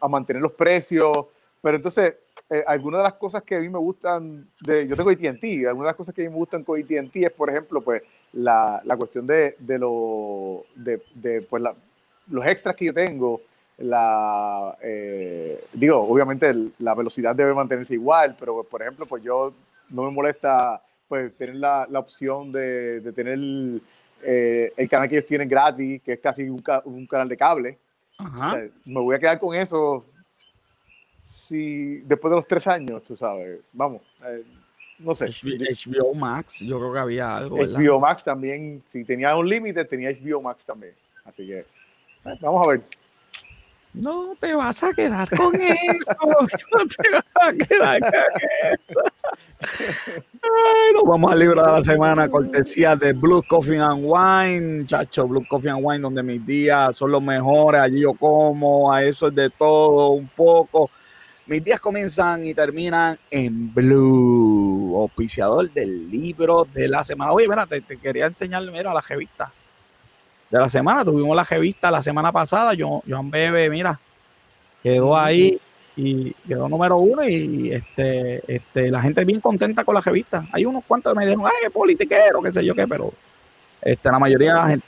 a, 0.00 0.08
mantener 0.08 0.42
los 0.42 0.52
precios, 0.52 1.26
pero 1.64 1.76
entonces 1.78 2.14
eh, 2.50 2.62
algunas 2.66 2.98
de 2.98 3.04
las 3.04 3.14
cosas 3.14 3.42
que 3.42 3.56
a 3.56 3.58
mí 3.58 3.70
me 3.70 3.78
gustan, 3.78 4.46
de, 4.60 4.86
yo 4.86 4.94
tengo 4.94 5.08
AT&T, 5.08 5.66
algunas 5.66 5.86
de 5.86 5.92
las 5.92 5.96
cosas 5.96 6.14
que 6.14 6.20
a 6.20 6.24
mí 6.26 6.30
me 6.30 6.36
gustan 6.36 6.62
con 6.62 6.78
AT&T 6.78 7.24
es, 7.24 7.32
por 7.32 7.48
ejemplo, 7.48 7.80
pues 7.80 8.02
la, 8.34 8.82
la 8.84 8.94
cuestión 8.98 9.26
de, 9.26 9.56
de, 9.58 9.78
lo, 9.78 10.66
de, 10.74 11.00
de 11.14 11.40
pues, 11.40 11.62
la, 11.62 11.74
los 12.28 12.46
extras 12.46 12.76
que 12.76 12.84
yo 12.84 12.92
tengo, 12.92 13.40
la, 13.78 14.76
eh, 14.82 15.64
digo, 15.72 16.02
obviamente 16.02 16.54
la 16.80 16.94
velocidad 16.94 17.34
debe 17.34 17.54
mantenerse 17.54 17.94
igual, 17.94 18.36
pero 18.38 18.62
por 18.64 18.82
ejemplo, 18.82 19.06
pues 19.06 19.22
yo 19.22 19.54
no 19.88 20.02
me 20.02 20.10
molesta 20.10 20.82
pues 21.08 21.34
tener 21.38 21.56
la, 21.56 21.86
la 21.88 21.98
opción 21.98 22.52
de, 22.52 23.00
de 23.00 23.12
tener 23.14 23.38
eh, 24.22 24.70
el 24.76 24.88
canal 24.90 25.08
que 25.08 25.16
ellos 25.16 25.26
tienen 25.26 25.48
gratis, 25.48 26.02
que 26.02 26.12
es 26.12 26.20
casi 26.20 26.42
un, 26.42 26.62
un 26.84 27.06
canal 27.06 27.26
de 27.26 27.38
cable. 27.38 27.78
me 28.84 29.00
voy 29.00 29.16
a 29.16 29.18
quedar 29.18 29.38
con 29.38 29.56
eso 29.56 30.04
si 31.34 31.96
después 32.04 32.30
de 32.30 32.36
los 32.36 32.46
tres 32.46 32.66
años, 32.68 33.02
tú 33.02 33.16
sabes, 33.16 33.60
vamos, 33.72 34.02
eh, 34.24 34.44
no 35.00 35.14
sé. 35.14 35.26
HBO 35.26 36.14
Max, 36.14 36.60
yo 36.60 36.78
creo 36.78 36.92
que 36.92 36.98
había 37.00 37.36
algo. 37.36 37.56
HBO 37.58 37.98
Max 37.98 38.22
también, 38.22 38.82
si 38.86 39.04
tenía 39.04 39.34
un 39.36 39.48
límite, 39.48 39.84
tenía 39.84 40.10
HBO 40.10 40.40
Max 40.40 40.64
también. 40.64 40.94
Así 41.24 41.46
que, 41.46 41.66
vamos 42.40 42.66
a 42.66 42.70
ver. 42.70 42.82
No 43.94 44.34
te 44.40 44.52
vas 44.54 44.82
a 44.82 44.92
quedar 44.92 45.28
con 45.36 45.54
eso. 45.54 46.14
No 46.22 46.86
te 46.88 47.10
vas 47.10 47.24
a 47.40 47.52
quedar 47.52 48.00
con 48.00 48.10
eso. 48.72 49.00
Ay, 50.42 50.94
nos 50.94 51.04
vamos 51.04 51.32
a 51.32 51.36
librar 51.36 51.66
la 51.66 51.82
semana 51.82 52.28
cortesía 52.28 52.96
de 52.96 53.12
Blue 53.12 53.42
Coffee 53.48 53.78
and 53.78 54.04
Wine. 54.04 54.86
Chacho, 54.86 55.26
Blue 55.26 55.46
Coffee 55.48 55.70
and 55.70 55.80
Wine, 55.82 56.00
donde 56.00 56.22
mis 56.22 56.44
días 56.44 56.96
son 56.96 57.10
los 57.12 57.22
mejores. 57.22 57.80
Allí 57.80 58.00
yo 58.00 58.14
como, 58.14 58.92
a 58.92 59.02
eso 59.02 59.28
es 59.28 59.34
de 59.34 59.50
todo, 59.50 60.10
un 60.10 60.28
poco. 60.28 60.90
Mis 61.46 61.62
días 61.62 61.78
comienzan 61.78 62.46
y 62.46 62.54
terminan 62.54 63.18
en 63.30 63.72
Blue, 63.74 64.94
oficiador 64.96 65.70
del 65.70 66.10
libro 66.10 66.66
de 66.72 66.88
la 66.88 67.04
semana. 67.04 67.32
Oye, 67.32 67.46
mira, 67.46 67.66
te, 67.66 67.82
quería 67.82 68.26
enseñar, 68.26 68.62
mira, 68.70 68.94
la 68.94 69.02
revista 69.02 69.52
de 70.50 70.58
la 70.58 70.70
semana. 70.70 71.04
Tuvimos 71.04 71.36
la 71.36 71.44
revista 71.44 71.90
la 71.90 72.00
semana 72.00 72.32
pasada. 72.32 72.72
Yo, 72.72 73.02
Joan 73.06 73.30
Bebe, 73.30 73.68
mira, 73.68 74.00
quedó 74.82 75.14
ahí 75.18 75.60
y 75.94 76.32
quedó 76.48 76.66
número 76.66 76.96
uno. 76.96 77.28
Y 77.28 77.72
este, 77.72 78.42
este, 78.46 78.90
la 78.90 79.02
gente 79.02 79.22
bien 79.26 79.40
contenta 79.40 79.84
con 79.84 79.94
la 79.94 80.00
revista. 80.00 80.46
Hay 80.50 80.64
unos 80.64 80.82
cuantos 80.86 81.12
que 81.12 81.18
me 81.18 81.26
dijeron, 81.26 81.44
ay, 81.44 81.68
politiquero, 81.68 82.40
qué 82.40 82.54
sé 82.54 82.64
yo 82.64 82.74
qué, 82.74 82.88
pero 82.88 83.12
este, 83.82 84.10
la 84.10 84.18
mayoría 84.18 84.54
de 84.54 84.60
la 84.60 84.68
gente 84.68 84.86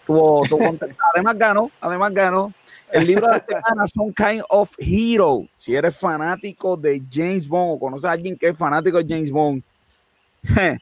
estuvo, 0.00 0.46
contenta. 0.46 1.02
Además 1.14 1.38
ganó, 1.38 1.70
además 1.80 2.12
ganó. 2.12 2.52
El 2.90 3.06
libro 3.06 3.26
de 3.26 3.32
la 3.32 3.44
semana 3.46 3.86
son 3.86 4.12
Kind 4.12 4.42
of 4.48 4.72
Hero. 4.78 5.46
Si 5.56 5.74
eres 5.74 5.96
fanático 5.96 6.76
de 6.76 7.02
James 7.10 7.48
Bond 7.48 7.76
o 7.76 7.78
conoces 7.78 8.04
a 8.04 8.12
alguien 8.12 8.36
que 8.36 8.48
es 8.48 8.56
fanático 8.56 9.02
de 9.02 9.14
James 9.14 9.30
Bond, 9.30 9.62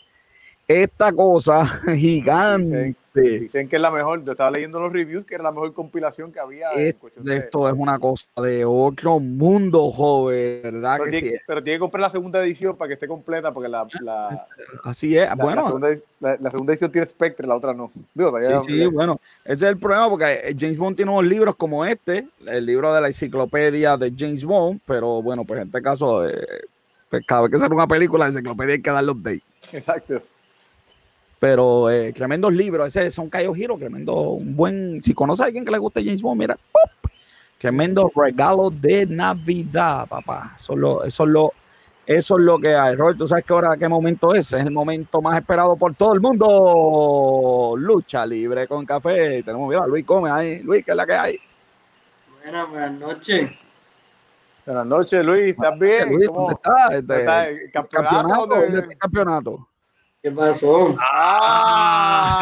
esta 0.69 1.13
cosa 1.13 1.67
gigante 1.95 2.97
Dicen 3.15 3.69
que 3.69 3.77
es 3.77 3.83
la 3.83 3.91
mejor. 3.91 4.25
Yo 4.25 4.33
estaba 4.33 4.51
leyendo 4.51 4.81
los 4.81 4.93
reviews 4.93 5.25
que 5.25 5.35
era 5.35 5.45
la 5.45 5.53
mejor 5.53 5.73
compilación 5.75 6.33
que 6.33 6.41
había. 6.41 6.71
esto 6.71 7.69
es 7.69 7.75
una 7.77 7.99
cosa 7.99 8.27
de 8.43 8.65
otro 8.65 9.21
mundo, 9.21 9.91
joven, 9.91 10.61
¿verdad? 10.63 10.99
Pero, 10.99 11.11
tiene, 11.11 11.41
pero 11.47 11.63
tiene 11.63 11.77
que 11.77 11.81
comprar 11.81 12.01
la 12.01 12.11
segunda 12.11 12.43
edición 12.43 12.77
para 12.77 12.89
que 12.89 12.95
esté 12.95 13.07
completa, 13.07 13.53
porque 13.53 13.69
la. 13.69 13.87
la 14.01 14.47
Así 14.85 15.17
es. 15.17 15.29
bueno. 15.37 15.79
La 16.21 16.51
segunda, 16.51 16.73
edición 16.73 16.91
tiene 16.91 17.07
Spectre, 17.07 17.47
la 17.47 17.57
otra 17.57 17.75
no. 17.75 17.91
sí, 18.15 18.65
sí, 18.67 18.87
bueno. 18.87 19.21
Ese 19.45 19.65
es 19.67 19.71
el 19.73 19.79
problema, 19.79 20.09
porque 20.09 20.41
eh, 20.45 20.57
James 20.59 20.79
Bond 20.79 20.97
tiene 20.97 21.11
unos 21.11 21.27
libros 21.27 21.57
como 21.57 21.85
este, 21.85 22.29
el 22.47 22.65
libro 22.65 22.93
de 22.95 23.01
la 23.01 23.09
enciclopedia 23.09 23.97
de 23.97 24.13
James 24.17 24.45
Bond, 24.45 24.81
pero 24.87 25.21
bueno, 25.21 25.45
pues 25.45 25.61
en 25.61 25.67
este 25.67 25.83
caso, 25.83 26.27
eh, 26.27 26.65
pues 27.11 27.25
cada 27.27 27.43
vez 27.43 27.51
que 27.51 27.59
sale 27.59 27.75
una 27.75 27.87
película, 27.87 28.25
la 28.25 28.31
enciclopedia 28.31 28.75
hay 28.75 28.83
que 28.83 28.91
darle 28.91 29.11
update. 29.11 29.43
Exacto. 29.73 30.23
Pero 31.43 31.91
eh, 31.91 32.13
tremendos 32.13 32.53
libros, 32.53 32.87
ese 32.95 33.11
son 33.11 33.29
Cayo 33.29 33.53
Giro, 33.53 33.77
tremendo, 33.77 34.15
un 34.15 34.55
buen, 34.55 35.03
si 35.03 35.13
conoce 35.13 35.43
a 35.43 35.47
alguien 35.47 35.65
que 35.65 35.73
le 35.73 35.79
guste 35.79 36.05
James 36.05 36.23
Bond, 36.23 36.39
mira, 36.39 36.57
tremendo 37.59 38.13
regalo 38.15 38.71
de 38.71 39.07
Navidad, 39.07 40.07
papá. 40.07 40.55
Eso 40.57 40.75
es 40.75 40.79
lo, 40.79 41.03
eso 41.03 41.25
es 41.25 41.29
lo, 41.31 41.53
eso 42.07 42.39
es 42.39 42.45
lo 42.45 42.61
que 42.61 42.77
hay. 42.77 42.95
Robert, 42.95 43.19
tú 43.19 43.27
sabes 43.27 43.45
que 43.45 43.53
ahora 43.53 43.77
qué 43.77 43.89
momento 43.89 44.33
es, 44.33 44.53
es 44.53 44.65
el 44.65 44.71
momento 44.71 45.21
más 45.21 45.37
esperado 45.37 45.75
por 45.75 45.97
todo 45.97 46.15
el 46.15 46.21
mundo. 46.21 47.75
Lucha 47.77 48.25
libre 48.25 48.69
con 48.69 48.87
café. 48.87 49.43
Tenemos, 49.43 49.69
mira, 49.69 49.85
Luis 49.89 50.05
come 50.05 50.31
ahí. 50.31 50.61
Luis, 50.61 50.85
¿qué 50.85 50.93
es 50.93 50.97
la 50.97 51.07
que 51.07 51.15
hay? 51.15 51.39
Buenas, 52.41 52.71
buenas 52.71 52.93
noches. 53.01 53.51
Buenas 54.65 54.87
noches, 54.87 55.25
Luis. 55.25 55.55
¿Estás 55.55 55.77
bien? 55.77 56.15
Luis, 56.15 56.29
¿Cómo 56.29 56.53
estás? 56.53 56.93
Este, 56.93 57.25
campeonato? 57.73 58.49
¿Campeonato? 58.49 58.89
campeonato? 58.97 59.69
¿Qué 60.23 60.31
pasó? 60.31 60.95
Ah, 61.01 62.39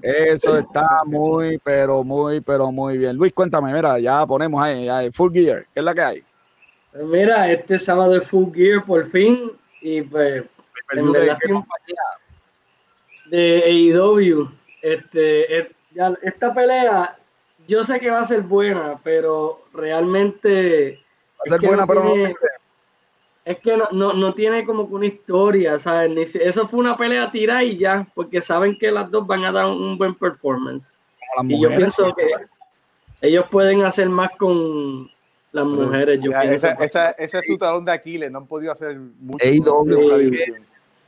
eso 0.00 0.56
está 0.56 1.02
muy, 1.04 1.58
pero 1.58 2.02
muy, 2.02 2.40
pero 2.40 2.72
muy 2.72 2.96
bien. 2.96 3.16
Luis, 3.16 3.34
cuéntame, 3.34 3.72
mira, 3.74 3.98
ya 3.98 4.26
ponemos 4.26 4.62
ahí, 4.62 4.88
ahí 4.88 5.12
Full 5.12 5.32
Gear, 5.32 5.66
¿qué 5.74 5.80
es 5.80 5.84
la 5.84 5.94
que 5.94 6.00
hay? 6.00 6.24
Pues 6.92 7.04
mira, 7.04 7.52
este 7.52 7.78
sábado 7.78 8.16
es 8.16 8.26
Full 8.26 8.54
Gear 8.54 8.84
por 8.86 9.06
fin 9.08 9.52
y 9.82 10.00
pues 10.00 10.44
en 10.92 11.12
de, 11.12 11.36
de 13.26 13.62
AEW. 13.66 14.50
Este, 14.80 15.68
esta 16.22 16.54
pelea 16.54 17.18
yo 17.66 17.84
sé 17.84 18.00
que 18.00 18.10
va 18.10 18.20
a 18.20 18.24
ser 18.24 18.40
buena, 18.40 18.98
pero 19.04 19.66
realmente 19.74 21.04
va 21.38 21.42
a 21.44 21.58
ser 21.58 21.68
buena, 21.68 21.86
pero 21.86 22.04
no 22.04 22.32
es 23.48 23.58
que 23.60 23.78
no, 23.78 24.12
no, 24.12 24.34
tiene 24.34 24.62
como 24.62 24.86
que 24.86 24.94
una 24.94 25.06
historia, 25.06 25.78
¿sabes? 25.78 26.36
eso 26.36 26.68
fue 26.68 26.80
una 26.80 26.98
pelea 26.98 27.30
tirada 27.30 27.64
y 27.64 27.78
ya, 27.78 28.06
porque 28.14 28.42
saben 28.42 28.76
que 28.78 28.90
las 28.90 29.10
dos 29.10 29.26
van 29.26 29.42
a 29.46 29.50
dar 29.50 29.64
un 29.64 29.96
buen 29.96 30.14
performance. 30.14 31.02
Y 31.44 31.58
yo 31.58 31.70
pienso 31.74 32.14
que 32.14 32.28
ellos 33.22 33.46
pueden 33.50 33.84
hacer 33.84 34.10
más 34.10 34.32
con 34.36 35.10
las 35.52 35.64
mujeres. 35.64 36.20
Yo 36.22 36.30
esa, 36.30 36.72
esa, 36.72 37.10
ese 37.12 37.38
es 37.38 37.44
su 37.46 37.56
talón 37.56 37.86
de 37.86 37.92
Aquiles, 37.92 38.30
no 38.30 38.40
han 38.40 38.46
podido 38.46 38.70
hacer 38.70 38.98
mucho. 38.98 39.42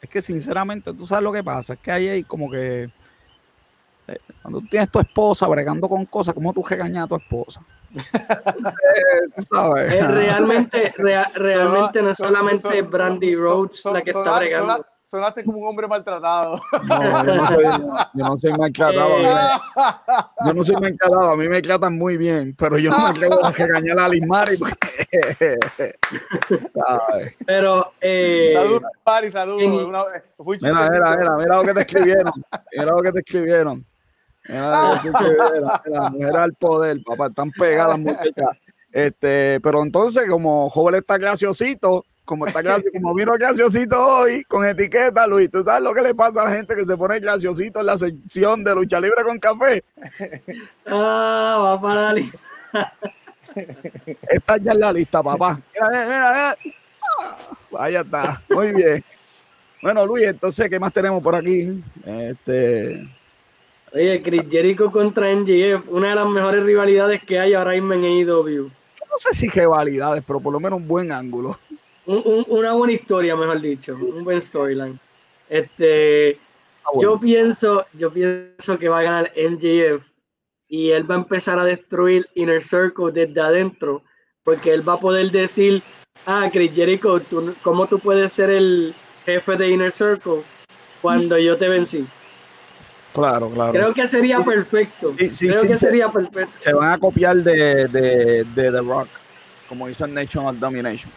es 0.01 0.09
que 0.09 0.23
sinceramente, 0.23 0.95
tú 0.95 1.07
sabes 1.07 1.23
lo 1.23 1.33
que 1.33 1.45
pasa, 1.45 1.75
es 1.75 1.81
que 1.81 1.93
ahí 1.93 2.09
hay 2.09 2.25
como 2.25 2.51
que 2.51 2.85
eh, 4.09 4.19
cuando 4.41 4.61
tú 4.61 4.67
tienes 4.69 4.91
tu 4.91 4.99
esposa 4.99 5.47
bregando 5.47 5.87
con 5.91 6.07
cosas, 6.07 6.35
¿cómo 6.35 6.55
tú 6.55 6.65
regañas 6.67 7.05
a 7.05 7.09
tu 7.09 7.17
esposa? 7.17 7.61
Eh, 9.91 10.07
realmente, 10.07 10.95
realmente 10.97 12.03
no 12.03 12.11
es 12.11 12.19
solamente 12.19 12.83
Brandy 12.83 13.35
Rhodes 13.35 13.85
la 13.85 14.03
que 14.03 14.11
está 14.11 14.39
bregando. 14.39 14.87
Sonaste 15.11 15.45
como 15.45 15.59
un 15.59 15.67
hombre 15.67 15.89
maltratado. 15.89 16.61
No, 16.87 17.25
yo 17.25 17.35
no 18.15 18.39
soy, 18.39 18.53
maltratado. 18.53 19.21
Eh. 19.21 19.29
yo 20.47 20.55
no 20.55 20.63
soy 20.63 20.77
maltratado. 20.77 21.31
A 21.31 21.37
mí 21.37 21.49
me 21.49 21.61
tratan 21.61 21.99
muy 21.99 22.17
bien, 22.17 22.55
pero 22.57 22.79
yo 22.79 22.93
no 22.93 23.01
me 23.01 23.09
atrevo 23.09 23.45
a 23.45 23.51
regañar 23.51 23.99
a 23.99 24.05
Alice 24.05 24.27
Mari. 24.27 24.57
pero. 27.45 27.93
Eh, 28.01 28.53
saludos, 28.55 28.83
Mari, 29.05 29.33
saludos. 29.33 29.61
Mira, 30.61 30.91
mira, 30.91 31.17
mira, 31.17 31.37
mira 31.37 31.57
lo 31.57 31.65
que 31.65 31.75
te 31.75 31.81
escribieron. 31.81 32.33
Mira 32.71 32.93
lo 32.93 33.03
que 33.03 33.13
te 33.13 33.19
escribieron. 33.19 33.85
La 34.51 35.03
mujer 36.13 36.37
al 36.37 36.55
poder, 36.55 37.03
papá, 37.05 37.29
están 37.29 37.51
pegadas 37.51 37.99
muchachas. 37.99 38.59
Este, 38.93 39.61
pero 39.61 39.83
entonces, 39.83 40.29
como 40.29 40.69
joven 40.69 40.97
está 40.97 41.17
graciosito, 41.17 42.05
como 42.25 42.47
está 42.47 42.63
gracioso, 42.63 42.91
como 43.01 43.15
vino 43.15 43.33
graciosito 43.33 43.99
hoy, 43.99 44.45
con 44.45 44.65
etiqueta, 44.65 45.27
Luis, 45.27 45.51
¿tú 45.51 45.63
sabes 45.63 45.83
lo 45.83 45.95
que 45.95 46.03
le 46.03 46.15
pasa 46.15 46.43
a 46.43 46.45
la 46.45 46.53
gente 46.53 46.75
que 46.75 46.85
se 46.85 46.97
pone 46.97 47.21
graciosito 47.21 47.81
en 47.81 47.87
la 47.87 47.99
sección 47.99 48.65
de 48.65 48.75
lucha 48.75 49.01
libre 49.01 49.23
con 49.25 49.39
café? 49.39 49.85
Ah, 50.93 51.61
va 51.63 51.81
para 51.81 52.03
la 52.03 52.13
lista. 52.15 52.39
Está 54.29 54.57
ya 54.57 54.73
en 54.73 54.81
la 54.81 54.93
lista, 54.93 55.23
papá. 55.23 55.61
Mira, 55.73 55.89
mira, 55.89 56.07
mira. 56.07 56.57
Vaya 57.71 58.01
está, 58.01 58.43
muy 58.49 58.73
bien. 58.73 59.05
Bueno, 59.83 60.05
Luis, 60.05 60.27
entonces, 60.27 60.69
¿qué 60.69 60.81
más 60.81 60.93
tenemos 60.93 61.23
por 61.23 61.37
aquí? 61.37 61.83
Este. 62.05 63.09
Oye, 63.93 64.23
Chris 64.23 64.43
Jericho 64.49 64.91
contra 64.93 65.35
MJF, 65.35 65.89
una 65.89 66.11
de 66.11 66.15
las 66.15 66.29
mejores 66.29 66.65
rivalidades 66.65 67.23
que 67.25 67.41
hay 67.41 67.55
ahora 67.55 67.73
mismo 67.73 67.95
en 67.95 68.05
AEW. 68.05 68.65
no 68.65 69.17
sé 69.19 69.35
si 69.35 69.49
rivalidades, 69.49 70.23
pero 70.25 70.39
por 70.39 70.53
lo 70.53 70.61
menos 70.61 70.79
un 70.79 70.87
buen 70.87 71.11
ángulo. 71.11 71.59
una 72.07 72.73
buena 72.73 72.93
historia, 72.93 73.35
mejor 73.35 73.61
dicho, 73.61 73.97
un 73.97 74.23
buen 74.23 74.41
storyline. 74.41 74.99
Este, 75.49 76.39
ah, 76.85 76.91
yo 77.01 77.19
pienso, 77.19 77.85
yo 77.95 78.13
pienso 78.13 78.79
que 78.79 78.89
va 78.89 79.01
a 79.01 79.03
ganar 79.03 79.33
MJF 79.37 80.07
y 80.69 80.91
él 80.91 81.11
va 81.11 81.17
a 81.17 81.19
empezar 81.19 81.59
a 81.59 81.65
destruir 81.65 82.29
Inner 82.37 82.63
Circle 82.63 83.11
desde 83.13 83.41
adentro, 83.41 84.05
porque 84.45 84.73
él 84.73 84.89
va 84.89 84.93
a 84.93 85.01
poder 85.01 85.33
decir, 85.33 85.83
ah, 86.27 86.49
Chris 86.53 86.73
Jericho, 86.73 87.21
¿cómo 87.63 87.89
tú 87.89 87.99
puedes 87.99 88.33
ser 88.33 88.51
el 88.51 88.95
jefe 89.27 89.57
de 89.57 89.69
Inner 89.69 89.91
Circle 89.91 90.43
cuando 91.03 91.37
yo 91.37 91.57
te 91.57 91.69
vencí? 91.69 92.07
Claro, 93.13 93.51
claro. 93.51 93.73
Creo 93.73 93.95
que 93.95 94.07
sería 94.07 94.41
perfecto. 94.41 95.15
Creo 95.17 95.63
que 95.63 95.77
sería 95.77 96.09
perfecto. 96.09 96.53
Se 96.59 96.73
van 96.73 96.93
a 96.93 96.99
copiar 96.99 97.37
de, 97.39 97.87
de, 97.89 98.45
de 98.45 98.71
The 98.71 98.81
Rock, 98.81 99.09
como 99.69 99.89
hizo 99.89 100.05
en 100.05 100.15
National 100.15 100.59
Domination. 100.59 101.11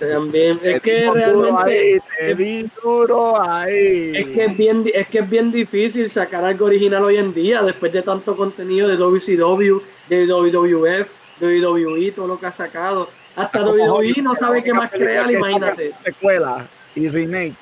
También, 0.00 0.58
es 0.62 0.80
que 0.80 1.10
realmente 1.10 2.00
es, 2.18 2.70
duro 2.82 3.40
ahí. 3.40 4.16
Es 4.16 4.26
que 4.28 4.44
es 4.46 4.56
bien, 4.56 4.90
es 4.94 5.06
que 5.08 5.18
es 5.18 5.28
bien 5.28 5.52
difícil 5.52 6.08
sacar 6.08 6.42
algo 6.42 6.66
original 6.66 7.04
hoy 7.04 7.18
en 7.18 7.34
día, 7.34 7.62
después 7.62 7.92
de 7.92 8.00
tanto 8.00 8.34
contenido 8.34 8.88
de 8.88 8.96
WCW, 8.96 9.82
de 10.08 10.26
WWF, 10.26 11.08
de 11.38 11.66
WWE, 11.66 12.12
todo 12.12 12.28
lo 12.28 12.40
que 12.40 12.46
ha 12.46 12.52
sacado. 12.52 13.10
Hasta 13.36 13.62
WWE 13.62 14.22
no 14.22 14.34
sabe 14.34 14.62
qué 14.62 14.72
más 14.72 14.90
crear, 14.90 15.30
imagínate. 15.30 15.92
Secuela 16.02 16.66
y 16.94 17.08
remake. 17.08 17.54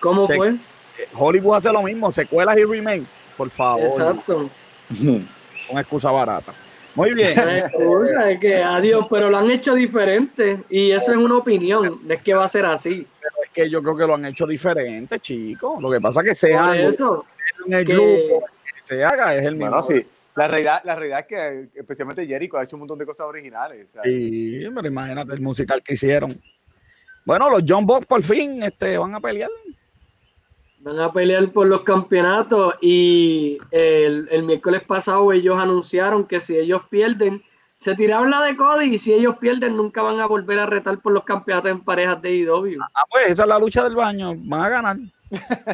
¿Cómo 0.00 0.26
fue? 0.26 0.56
Hollywood 1.14 1.56
hace 1.56 1.72
lo 1.72 1.82
mismo, 1.82 2.12
secuelas 2.12 2.56
y 2.58 2.64
remake, 2.64 3.04
por 3.36 3.50
favor. 3.50 3.82
Exacto. 3.82 4.50
Con 5.68 5.78
excusa 5.78 6.10
barata. 6.10 6.52
Muy 6.94 7.14
bien. 7.14 7.38
es 7.38 8.40
que 8.40 8.62
adiós, 8.62 9.06
pero 9.08 9.30
lo 9.30 9.38
han 9.38 9.50
hecho 9.50 9.74
diferente 9.74 10.60
y 10.68 10.90
eso 10.90 11.12
es 11.12 11.18
una 11.18 11.38
opinión, 11.38 12.00
no 12.02 12.14
es 12.14 12.20
que 12.20 12.34
va 12.34 12.44
a 12.44 12.48
ser 12.48 12.66
así. 12.66 13.06
Pero 13.20 13.34
es 13.44 13.50
que 13.50 13.70
yo 13.70 13.82
creo 13.82 13.96
que 13.96 14.06
lo 14.06 14.14
han 14.14 14.26
hecho 14.26 14.46
diferente, 14.46 15.18
chicos. 15.18 15.80
Lo 15.80 15.90
que 15.90 16.00
pasa 16.00 16.20
es 16.20 16.28
que 16.28 16.34
sea 16.34 16.76
eso, 16.76 17.24
en 17.66 17.72
el 17.72 17.84
grupo 17.84 18.44
que 18.64 18.80
se 18.84 19.04
haga 19.04 19.34
es 19.34 19.46
el 19.46 19.54
mismo. 19.54 19.70
Bueno, 19.70 19.82
sí. 19.82 20.06
La 20.34 20.48
realidad, 20.48 20.80
la 20.84 20.94
realidad 20.94 21.20
es 21.20 21.26
que 21.26 21.78
especialmente 21.78 22.26
Jericho 22.26 22.56
ha 22.56 22.64
hecho 22.64 22.76
un 22.76 22.80
montón 22.80 22.98
de 22.98 23.04
cosas 23.04 23.26
originales. 23.26 23.86
Sí, 24.02 24.64
pero 24.74 24.86
imagínate 24.86 25.34
el 25.34 25.40
musical 25.40 25.82
que 25.82 25.94
hicieron. 25.94 26.40
Bueno, 27.24 27.50
los 27.50 27.62
John 27.66 27.86
Box 27.86 28.06
por 28.06 28.22
fin 28.22 28.62
este, 28.62 28.96
van 28.96 29.14
a 29.14 29.20
pelear. 29.20 29.50
Van 30.82 30.98
a 30.98 31.12
pelear 31.12 31.48
por 31.50 31.68
los 31.68 31.82
campeonatos 31.82 32.74
y 32.80 33.58
el, 33.70 34.26
el, 34.30 34.42
miércoles 34.42 34.82
pasado 34.82 35.32
ellos 35.32 35.56
anunciaron 35.56 36.26
que 36.26 36.40
si 36.40 36.56
ellos 36.56 36.82
pierden, 36.90 37.40
se 37.78 37.94
tiraron 37.94 38.30
la 38.30 38.42
de 38.42 38.56
Cody 38.56 38.94
y 38.94 38.98
si 38.98 39.12
ellos 39.12 39.36
pierden 39.38 39.76
nunca 39.76 40.02
van 40.02 40.18
a 40.18 40.26
volver 40.26 40.58
a 40.58 40.66
retar 40.66 40.98
por 40.98 41.12
los 41.12 41.22
campeonatos 41.22 41.70
en 41.70 41.84
parejas 41.84 42.20
de 42.20 42.36
IW. 42.36 42.80
Ah, 42.82 43.02
pues 43.08 43.28
esa 43.28 43.42
es 43.44 43.48
la 43.48 43.60
lucha 43.60 43.84
del 43.84 43.94
baño, 43.94 44.34
van 44.36 44.60
a 44.60 44.68
ganar. 44.68 44.96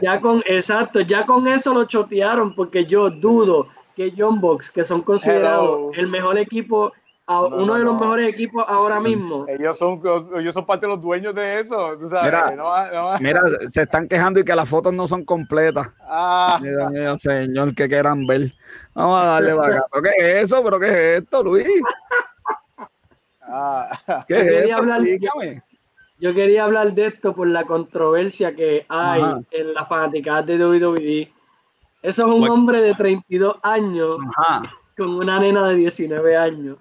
Ya 0.03 0.21
con, 0.21 0.43
exacto, 0.47 1.01
ya 1.01 1.25
con 1.25 1.49
eso 1.49 1.73
lo 1.73 1.85
chotearon 1.85 2.55
porque 2.55 2.85
yo 2.85 3.09
dudo 3.09 3.67
que 3.97 4.13
John 4.17 4.41
Box, 4.41 4.71
que 4.71 4.85
son 4.85 5.03
considerados 5.03 5.97
el 5.97 6.07
mejor 6.07 6.39
equipo 6.39 6.93
uno 7.29 7.75
de 7.75 7.85
los 7.85 8.01
mejores 8.01 8.35
equipos 8.35 8.65
ahora 8.67 9.01
mismo. 9.01 9.45
Ellos 9.49 9.77
son, 9.77 10.01
ellos 10.37 10.55
son 10.55 10.65
parte 10.65 10.87
de 10.87 10.93
los 10.93 11.01
dueños 11.01 11.35
de 11.35 11.61
eso. 11.61 11.99
Mira, 13.21 13.43
se 13.69 13.83
están 13.83 14.09
quejando 14.09 14.41
y 14.41 14.45
que 14.45 14.55
las 14.55 14.69
fotos 14.69 14.93
no 14.93 15.07
son 15.07 15.25
completas. 15.25 15.89
Ah. 16.01 16.59
Mira, 16.61 17.19
señor, 17.19 17.75
que 17.75 17.89
quieran 17.89 18.27
ver. 18.27 18.53
Vamos 18.95 19.23
a 19.23 19.27
darle 19.27 19.55
para 19.55 19.85
¿Pero 19.93 20.03
qué 20.03 20.11
es 20.19 20.45
eso? 20.45 20.63
¿Pero 20.65 20.81
qué 20.81 20.87
es 20.87 21.23
esto, 21.23 21.43
Luis? 21.43 21.67
Ah. 23.43 24.25
¿Qué 24.27 24.41
es 24.41 24.47
esto? 24.65 24.77
Hablar, 24.77 25.03
yo, 26.21 26.35
quería 26.35 26.65
hablar 26.65 26.93
de 26.95 27.07
esto 27.07 27.35
por 27.35 27.47
la 27.47 27.65
controversia 27.65 28.55
que 28.55 28.87
hay 28.89 29.23
en 29.51 29.75
la 29.75 29.87
fanática 29.87 30.43
de 30.43 30.65
WWE. 30.65 31.33
Eso 32.03 32.27
es 32.27 32.35
un 32.35 32.49
hombre 32.49 32.81
de 32.81 32.95
32 32.95 33.57
años 33.63 34.19
con 34.97 35.11
una 35.11 35.39
nena 35.39 35.69
de 35.69 35.77
19 35.77 36.37
años 36.37 36.79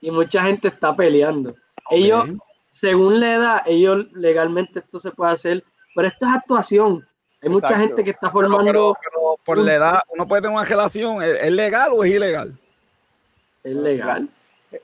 y 0.00 0.10
mucha 0.10 0.42
gente 0.42 0.68
está 0.68 0.94
peleando. 0.94 1.54
Ellos, 1.90 2.28
según 2.68 3.20
la 3.20 3.34
edad, 3.34 3.62
ellos 3.66 4.06
legalmente 4.12 4.80
esto 4.80 4.98
se 4.98 5.10
puede 5.10 5.32
hacer, 5.32 5.64
pero 5.94 6.08
esto 6.08 6.26
es 6.26 6.32
actuación. 6.32 7.06
Hay 7.42 7.48
mucha 7.48 7.78
gente 7.78 8.04
que 8.04 8.10
está 8.10 8.30
formando. 8.30 8.64
Pero, 8.64 9.38
por 9.44 9.58
la 9.58 9.74
edad, 9.74 9.98
uno 10.08 10.26
puede 10.28 10.42
tener 10.42 10.56
una 10.56 10.64
relación, 10.64 11.22
¿es, 11.22 11.52
legal 11.52 11.90
o 11.92 12.04
es 12.04 12.12
ilegal? 12.12 12.58
Es 13.64 13.74
legal. 13.74 14.28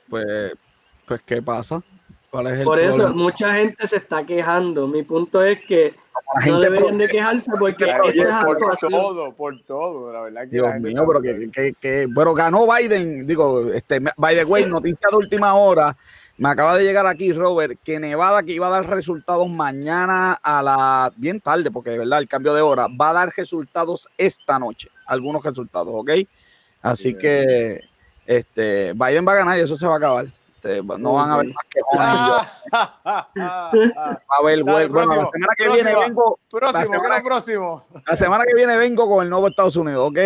Pues, 0.09 0.55
pues 1.07 1.23
¿qué 1.23 1.43
pasa? 1.43 1.83
Por 2.65 2.81
eso 2.81 3.09
mucha 3.11 3.55
gente 3.55 3.87
se 3.87 3.97
está 3.97 4.25
quejando. 4.25 4.87
Mi 4.87 5.03
punto 5.03 5.43
es 5.43 5.61
que 5.67 5.95
no 6.47 6.61
deberían 6.61 6.99
de 6.99 7.09
quejarse 7.09 7.51
porque 7.59 7.87
por 7.87 8.77
todo, 8.91 9.33
por 9.33 9.63
todo, 9.63 10.13
la 10.13 10.21
verdad 10.23 10.47
Dios 10.49 10.75
mío, 10.81 11.05
pero 11.07 11.23
que, 11.23 11.73
que, 11.79 12.07
bueno, 12.07 12.35
ganó 12.35 12.67
Biden, 12.67 13.27
digo, 13.27 13.73
este, 13.73 14.01
by 14.17 14.35
the 14.35 14.45
way, 14.45 14.67
noticia 14.67 15.09
de 15.11 15.17
última 15.17 15.55
hora, 15.55 15.97
me 16.39 16.49
acaba 16.49 16.77
de 16.77 16.85
llegar 16.85 17.07
aquí, 17.07 17.33
Robert, 17.33 17.79
que 17.83 17.99
Nevada 17.99 18.43
que 18.43 18.53
iba 18.53 18.67
a 18.67 18.71
dar 18.71 18.89
resultados 18.89 19.49
mañana 19.49 20.35
a 20.35 20.63
la, 20.63 21.13
bien 21.17 21.41
tarde, 21.41 21.71
porque 21.71 21.91
de 21.91 21.99
verdad 21.99 22.19
el 22.19 22.29
cambio 22.29 22.55
de 22.55 22.61
hora, 22.61 22.89
va 22.89 23.11
a 23.11 23.15
dar 23.15 23.33
resultados 23.37 24.09
esta 24.19 24.59
noche, 24.59 24.89
algunos 25.07 25.45
resultados, 25.45 25.93
¿ok? 25.95 26.11
Así 26.83 27.17
que 27.17 27.81
este, 28.27 28.93
Biden 28.93 29.27
va 29.27 29.33
a 29.33 29.37
ganar 29.37 29.59
y 29.59 29.63
eso 29.63 29.77
se 29.77 29.87
va 29.87 29.95
a 29.95 29.99
acabar. 29.99 30.27
Este, 30.67 30.83
no 30.83 31.15
van 31.15 31.31
a 31.31 31.35
haber 31.35 31.47
más 31.47 31.65
que 31.71 31.81
a 32.73 34.43
ver, 34.45 34.63
bueno, 34.65 35.15
la 35.15 35.27
semana 35.27 35.55
que 35.57 35.69
viene 35.69 35.95
vengo. 35.95 36.39
la 36.61 36.85
semana, 36.85 37.23
próximo. 37.23 37.85
La 38.07 38.17
semana 38.17 38.45
que 38.45 38.55
viene 38.55 38.77
vengo 38.77 39.09
con 39.09 39.23
el 39.23 39.31
nuevo 39.31 39.49
Estados 39.49 39.77
Unidos, 39.77 40.11
¿ok? 40.11 40.19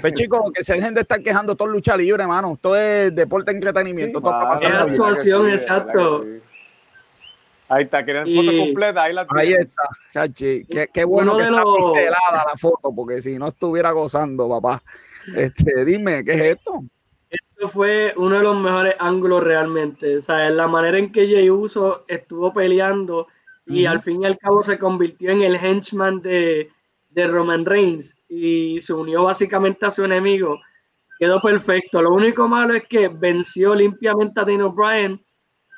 Pues 0.00 0.14
chicos, 0.14 0.40
que 0.54 0.62
se 0.62 0.74
dejen 0.74 0.94
de 0.94 1.00
estar 1.00 1.22
quejando, 1.22 1.56
todo 1.56 1.68
es 1.68 1.74
lucha 1.74 1.96
libre, 1.96 2.22
hermano. 2.22 2.58
Todo 2.60 2.76
es 2.76 3.14
deporte, 3.14 3.52
entretenimiento. 3.52 4.20
todo 4.20 4.32
es 4.60 4.66
actuación, 4.66 5.48
exacto. 5.50 6.24
Ahí 7.68 7.84
está, 7.84 8.04
quieren 8.04 8.26
foto 8.34 8.58
completa, 8.58 9.04
ahí 9.04 9.14
la 9.14 9.26
Ahí 9.30 9.52
está, 9.52 9.82
chachi. 10.12 10.66
Qué, 10.92 11.04
bueno 11.04 11.36
que 11.36 11.44
está 11.44 11.62
pincelada 11.62 12.44
la 12.48 12.56
foto, 12.58 12.92
porque 12.94 13.22
si 13.22 13.38
no 13.38 13.48
estuviera 13.48 13.92
gozando, 13.92 14.48
papá. 14.48 14.82
Este, 15.36 15.84
dime, 15.84 16.24
¿qué 16.24 16.32
es 16.32 16.40
esto? 16.56 16.82
Fue 17.68 18.14
uno 18.16 18.38
de 18.38 18.42
los 18.42 18.58
mejores 18.58 18.96
ángulos 18.98 19.42
realmente. 19.42 20.16
O 20.16 20.20
sea, 20.20 20.48
la 20.50 20.66
manera 20.66 20.98
en 20.98 21.12
que 21.12 21.26
Jey 21.26 21.50
Uso 21.50 22.04
estuvo 22.08 22.52
peleando 22.52 23.26
y 23.66 23.86
al 23.86 24.00
fin 24.00 24.22
y 24.22 24.26
al 24.26 24.38
cabo 24.38 24.62
se 24.62 24.78
convirtió 24.78 25.30
en 25.30 25.42
el 25.42 25.56
henchman 25.56 26.20
de, 26.22 26.70
de 27.10 27.26
Roman 27.26 27.64
Reigns 27.64 28.16
y 28.28 28.80
se 28.80 28.94
unió 28.94 29.24
básicamente 29.24 29.86
a 29.86 29.90
su 29.90 30.04
enemigo. 30.04 30.60
Quedó 31.18 31.40
perfecto. 31.40 32.00
Lo 32.00 32.14
único 32.14 32.48
malo 32.48 32.74
es 32.74 32.86
que 32.86 33.08
venció 33.08 33.74
limpiamente 33.74 34.40
a 34.40 34.44
Daniel 34.44 34.70
Bryan 34.74 35.20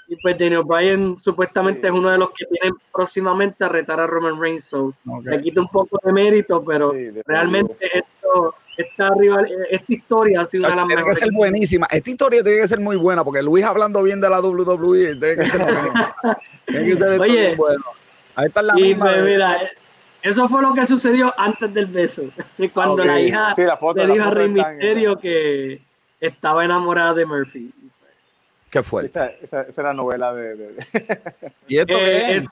y 0.09 0.17
pues 0.17 0.39
Daniel 0.39 0.63
Bryan 0.65 1.19
supuestamente 1.19 1.87
es 1.87 1.93
uno 1.93 2.11
de 2.11 2.19
los 2.19 2.31
que 2.31 2.45
tienen 2.47 2.75
próximamente 2.93 3.65
a 3.65 3.69
retar 3.69 3.99
a 4.01 4.07
Roman 4.07 4.41
Reigns. 4.41 4.65
So, 4.65 4.95
Le 5.25 5.41
quita 5.41 5.61
un 5.61 5.69
poco 5.69 5.99
de 6.03 6.13
mérito, 6.13 6.63
pero 6.65 6.93
realmente 7.27 7.99
esto 7.99 8.55
esta, 8.77 9.11
rival, 9.15 9.47
esta 9.71 9.93
historia 9.93 10.41
ha 10.41 10.45
sido 10.47 10.67
una 10.67 10.71
de 10.71 10.77
las 10.77 10.87
Tiene 10.87 11.05
que 11.05 11.15
ser 11.15 11.33
buenísima. 11.33 11.87
Esta 11.91 12.11
historia 12.11 12.43
tiene 12.43 12.61
que 12.61 12.69
ser 12.69 12.81
muy 12.81 12.97
buena, 12.97 13.23
porque 13.23 13.43
Luis 13.43 13.65
hablando 13.65 14.03
bien 14.03 14.21
de 14.21 14.31
la 14.31 14.41
WWE 14.41 15.17
tiene 15.17 15.37
que 15.37 15.45
ser, 15.45 15.67
tiene 16.67 16.85
que 16.87 16.97
ser 16.97 17.21
Oye, 17.21 17.49
muy 17.49 17.57
bueno. 17.57 17.85
Ahí 18.35 18.47
está 18.47 18.63
la 18.63 18.75
misma. 18.75 19.05
Pues, 19.05 19.25
mira, 19.25 19.59
eso 20.23 20.49
fue 20.49 20.63
lo 20.63 20.73
que 20.73 20.87
sucedió 20.87 21.35
antes 21.37 21.73
del 21.75 21.87
beso. 21.87 22.23
Cuando 22.75 23.05
la 23.05 23.21
hija 23.21 23.55
le 23.57 24.07
dijo 24.07 24.25
a 24.25 24.31
Rey 24.31 24.49
Misterio 24.49 25.19
que 25.19 25.83
estaba 26.21 26.65
enamorada 26.65 27.15
de 27.15 27.27
Murphy. 27.27 27.71
¿Qué 28.71 28.83
fue? 28.83 29.05
Esa, 29.05 29.27
esa, 29.43 29.63
esa 29.63 29.81
era 29.83 29.93
novela 29.93 30.33
de. 30.33 30.57
de... 30.57 30.77
¿Y 31.69 31.77
esto 31.77 31.99
qué 31.99 32.37
es? 32.37 32.45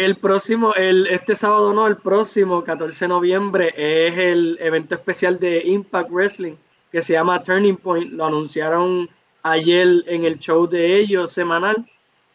El 0.00 0.16
próximo, 0.16 0.72
el, 0.76 1.06
este 1.08 1.34
sábado 1.34 1.74
no, 1.74 1.86
el 1.86 1.98
próximo 1.98 2.64
14 2.64 3.04
de 3.04 3.08
noviembre 3.10 3.74
es 3.76 4.16
el 4.16 4.56
evento 4.58 4.94
especial 4.94 5.38
de 5.38 5.60
Impact 5.62 6.10
Wrestling 6.10 6.54
que 6.90 7.02
se 7.02 7.12
llama 7.12 7.42
Turning 7.42 7.76
Point. 7.76 8.12
Lo 8.14 8.24
anunciaron 8.24 9.10
ayer 9.42 10.02
en 10.06 10.24
el 10.24 10.38
show 10.38 10.66
de 10.66 10.96
ellos 10.96 11.32
semanal 11.32 11.86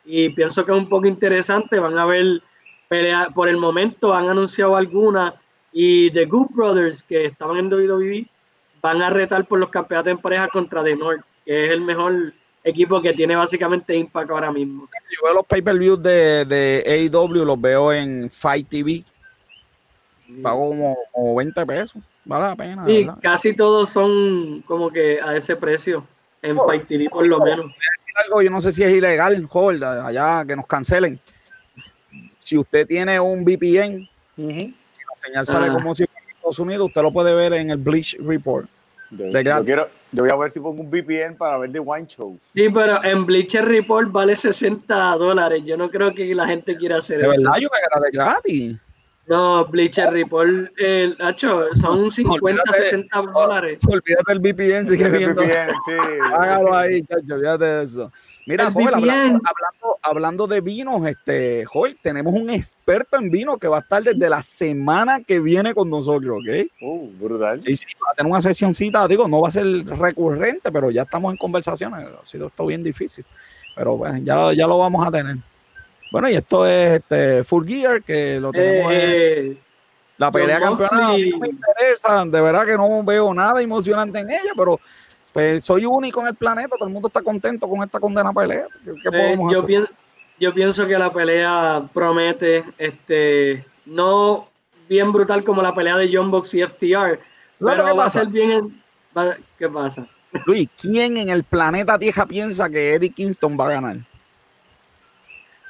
y 0.05 0.29
pienso 0.29 0.63
que 0.63 0.73
es 0.73 0.77
un 0.77 0.87
poco 0.87 1.07
interesante. 1.07 1.79
Van 1.79 1.97
a 1.97 2.05
ver 2.05 2.43
pelea, 2.87 3.29
por 3.33 3.49
el 3.49 3.57
momento 3.57 4.13
han 4.13 4.29
anunciado 4.29 4.75
alguna 4.75 5.33
y 5.73 6.11
The 6.11 6.25
Good 6.25 6.51
Brothers 6.51 7.01
que 7.01 7.25
estaban 7.25 7.57
en 7.57 7.73
WWE 7.73 8.27
van 8.79 9.01
a 9.01 9.09
retar 9.09 9.47
por 9.47 9.57
los 9.57 9.71
campeonatos 9.71 10.11
en 10.11 10.19
pareja 10.19 10.49
contra 10.49 10.83
The 10.83 10.97
North, 10.97 11.25
que 11.43 11.65
es 11.65 11.71
el 11.71 11.81
mejor 11.81 12.31
equipo 12.65 12.99
que 13.01 13.13
tiene 13.13 13.35
básicamente 13.35 13.95
Impact 13.95 14.31
ahora 14.31 14.51
mismo. 14.51 14.89
Yo 15.11 15.19
veo 15.23 15.35
los 15.35 15.45
pay-per-views 15.45 16.01
de, 16.01 16.45
de 16.45 17.09
AEW, 17.13 17.45
los 17.45 17.61
veo 17.61 17.93
en 17.93 18.29
Fight 18.29 18.67
TV. 18.67 19.03
Pago 20.41 20.97
como, 21.13 21.35
20 21.35 21.65
pesos. 21.65 22.01
Vale 22.25 22.43
la 22.45 22.55
pena. 22.55 22.85
Sí, 22.85 23.07
casi 23.21 23.55
todos 23.55 23.91
son 23.91 24.63
como 24.65 24.89
que 24.89 25.19
a 25.21 25.37
ese 25.37 25.55
precio. 25.55 26.05
en 26.41 26.57
oh, 26.57 26.65
Fight 26.65 26.87
TV 26.87 27.07
por 27.07 27.25
lo 27.27 27.39
menos. 27.39 27.71
algo, 28.25 28.41
yo 28.41 28.49
no 28.49 28.59
sé 28.59 28.71
si 28.71 28.83
es 28.83 28.91
ilegal, 28.91 29.47
Hold, 29.49 29.83
allá 29.83 30.43
que 30.45 30.55
nos 30.55 30.65
cancelen. 30.65 31.19
Si 32.39 32.57
usted 32.57 32.87
tiene 32.87 33.19
un 33.19 33.45
VPN, 33.45 34.09
la 34.37 35.17
señal 35.17 35.45
sale 35.45 35.67
ah. 35.67 35.73
como 35.73 35.93
si 35.93 36.03
en 36.03 36.09
Estados 36.35 36.59
Unidos, 36.59 36.87
usted 36.87 37.01
lo 37.03 37.11
puede 37.11 37.35
ver 37.35 37.53
en 37.53 37.69
el 37.69 37.77
Bleach 37.77 38.17
Report. 38.19 38.67
Yo, 39.11 39.63
quiero, 39.63 39.89
yo 40.11 40.23
voy 40.23 40.31
a 40.31 40.35
ver 40.35 40.51
si 40.51 40.59
pongo 40.59 40.81
un 40.81 40.89
VPN 40.89 41.37
para 41.37 41.57
ver 41.59 41.71
The 41.71 41.79
Wine 41.79 42.07
Show. 42.07 42.39
Sí, 42.53 42.69
pero 42.69 43.03
en 43.03 43.25
Bleacher 43.25 43.65
Report 43.65 44.11
vale 44.11 44.35
60 44.35 44.95
dólares. 45.17 45.63
Yo 45.65 45.77
no 45.77 45.89
creo 45.89 46.13
que 46.13 46.33
la 46.33 46.47
gente 46.47 46.75
quiera 46.75 46.97
hacer 46.97 47.21
eso. 47.21 47.31
De 47.31 47.37
verdad, 47.37 47.59
yo 47.59 47.69
me 47.69 48.01
de 48.01 48.11
gratis. 48.11 48.77
No, 49.27 49.65
Bleacher 49.65 50.11
Report, 50.11 50.69
el 50.77 51.17
Hacho, 51.19 51.63
son 51.73 52.11
50, 52.11 52.61
60 52.71 53.21
dólares. 53.33 53.79
Olvídate 53.87 54.33
el 54.33 54.39
VPN, 54.39 54.85
sigue 54.85 55.09
viendo. 55.09 55.41
VPN, 55.41 55.71
sí. 55.85 55.93
Hágalo 56.31 56.75
ahí, 56.75 57.01
chacho, 57.01 57.33
olvídate 57.33 57.65
de 57.65 57.83
eso. 57.83 58.11
Mira, 58.45 58.69
Joel, 58.69 58.93
hablando, 58.93 59.41
hablando, 60.03 60.47
de 60.47 60.61
vinos, 60.61 61.07
este, 61.07 61.65
Joel, 61.65 61.97
tenemos 62.03 62.35
un 62.35 62.51
experto 62.51 63.17
en 63.17 63.31
vino 63.31 63.57
que 63.57 63.67
va 63.67 63.77
a 63.77 63.81
estar 63.81 64.03
desde 64.03 64.29
la 64.29 64.43
semana 64.43 65.19
que 65.21 65.39
viene 65.39 65.73
con 65.73 65.89
nosotros, 65.89 66.37
¿ok? 66.37 66.71
Uh, 66.81 67.09
brutal. 67.19 67.61
Sí, 67.61 67.75
sí, 67.75 67.85
va 67.95 68.11
a 68.11 68.15
tener 68.15 68.31
una 68.31 68.41
sesioncita, 68.43 69.07
digo, 69.07 69.27
no 69.27 69.41
va 69.41 69.47
a 69.47 69.51
ser 69.51 69.65
recurrente, 69.87 70.71
pero 70.71 70.91
ya 70.91 71.01
estamos 71.01 71.31
en 71.31 71.37
conversaciones. 71.37 72.07
Ha 72.07 72.25
sido 72.27 72.47
esto 72.47 72.65
bien 72.67 72.83
difícil. 72.83 73.25
Pero 73.75 73.97
bueno, 73.97 74.19
ya, 74.19 74.53
ya 74.53 74.67
lo 74.67 74.77
vamos 74.77 75.05
a 75.05 75.11
tener. 75.11 75.37
Bueno, 76.11 76.29
y 76.29 76.35
esto 76.35 76.65
es 76.65 77.01
este, 77.01 77.43
Full 77.43 77.67
Gear, 77.67 78.03
que 78.03 78.39
lo 78.39 78.51
tenemos 78.51 78.91
eh, 78.93 79.57
la 80.17 80.31
pelea 80.31 80.59
campeona. 80.59 81.09
me 81.09 81.49
interesa, 81.49 82.23
de 82.25 82.41
verdad 82.41 82.65
que 82.65 82.77
no 82.77 83.03
veo 83.03 83.33
nada 83.33 83.61
emocionante 83.61 84.19
en 84.19 84.29
ella, 84.29 84.53
pero 84.55 84.79
pues 85.33 85.65
soy 85.65 85.85
único 85.85 86.21
en 86.21 86.27
el 86.27 86.35
planeta, 86.35 86.75
todo 86.77 86.87
el 86.87 86.93
mundo 86.93 87.09
está 87.09 87.21
contento 87.21 87.67
con 87.67 87.83
esta 87.83 87.99
condena 87.99 88.31
pelea. 88.31 88.67
Eh, 89.11 89.37
yo, 89.51 89.65
Pienso, 89.65 89.91
yo 90.39 90.53
pienso 90.53 90.87
que 90.87 90.97
la 90.97 91.11
pelea 91.11 91.83
promete, 91.93 92.63
este, 92.77 93.65
no 93.85 94.47
bien 94.87 95.11
brutal 95.11 95.43
como 95.43 95.61
la 95.61 95.75
pelea 95.75 95.97
de 95.97 96.09
John 96.11 96.31
Box 96.31 96.53
y 96.53 96.63
FTR, 96.63 97.19
pero 97.59 97.95
va 97.95 98.05
a 98.05 98.09
ser 98.09 98.27
bien. 98.27 98.81
¿Qué 99.57 99.69
pasa? 99.69 100.07
Luis, 100.45 100.69
¿quién 100.81 101.17
en 101.17 101.29
el 101.29 101.43
planeta 101.43 101.97
Tierra 101.97 102.25
piensa 102.25 102.69
que 102.69 102.93
Eddie 102.93 103.11
Kingston 103.11 103.57
va 103.59 103.67
a 103.67 103.71
ganar? 103.71 103.97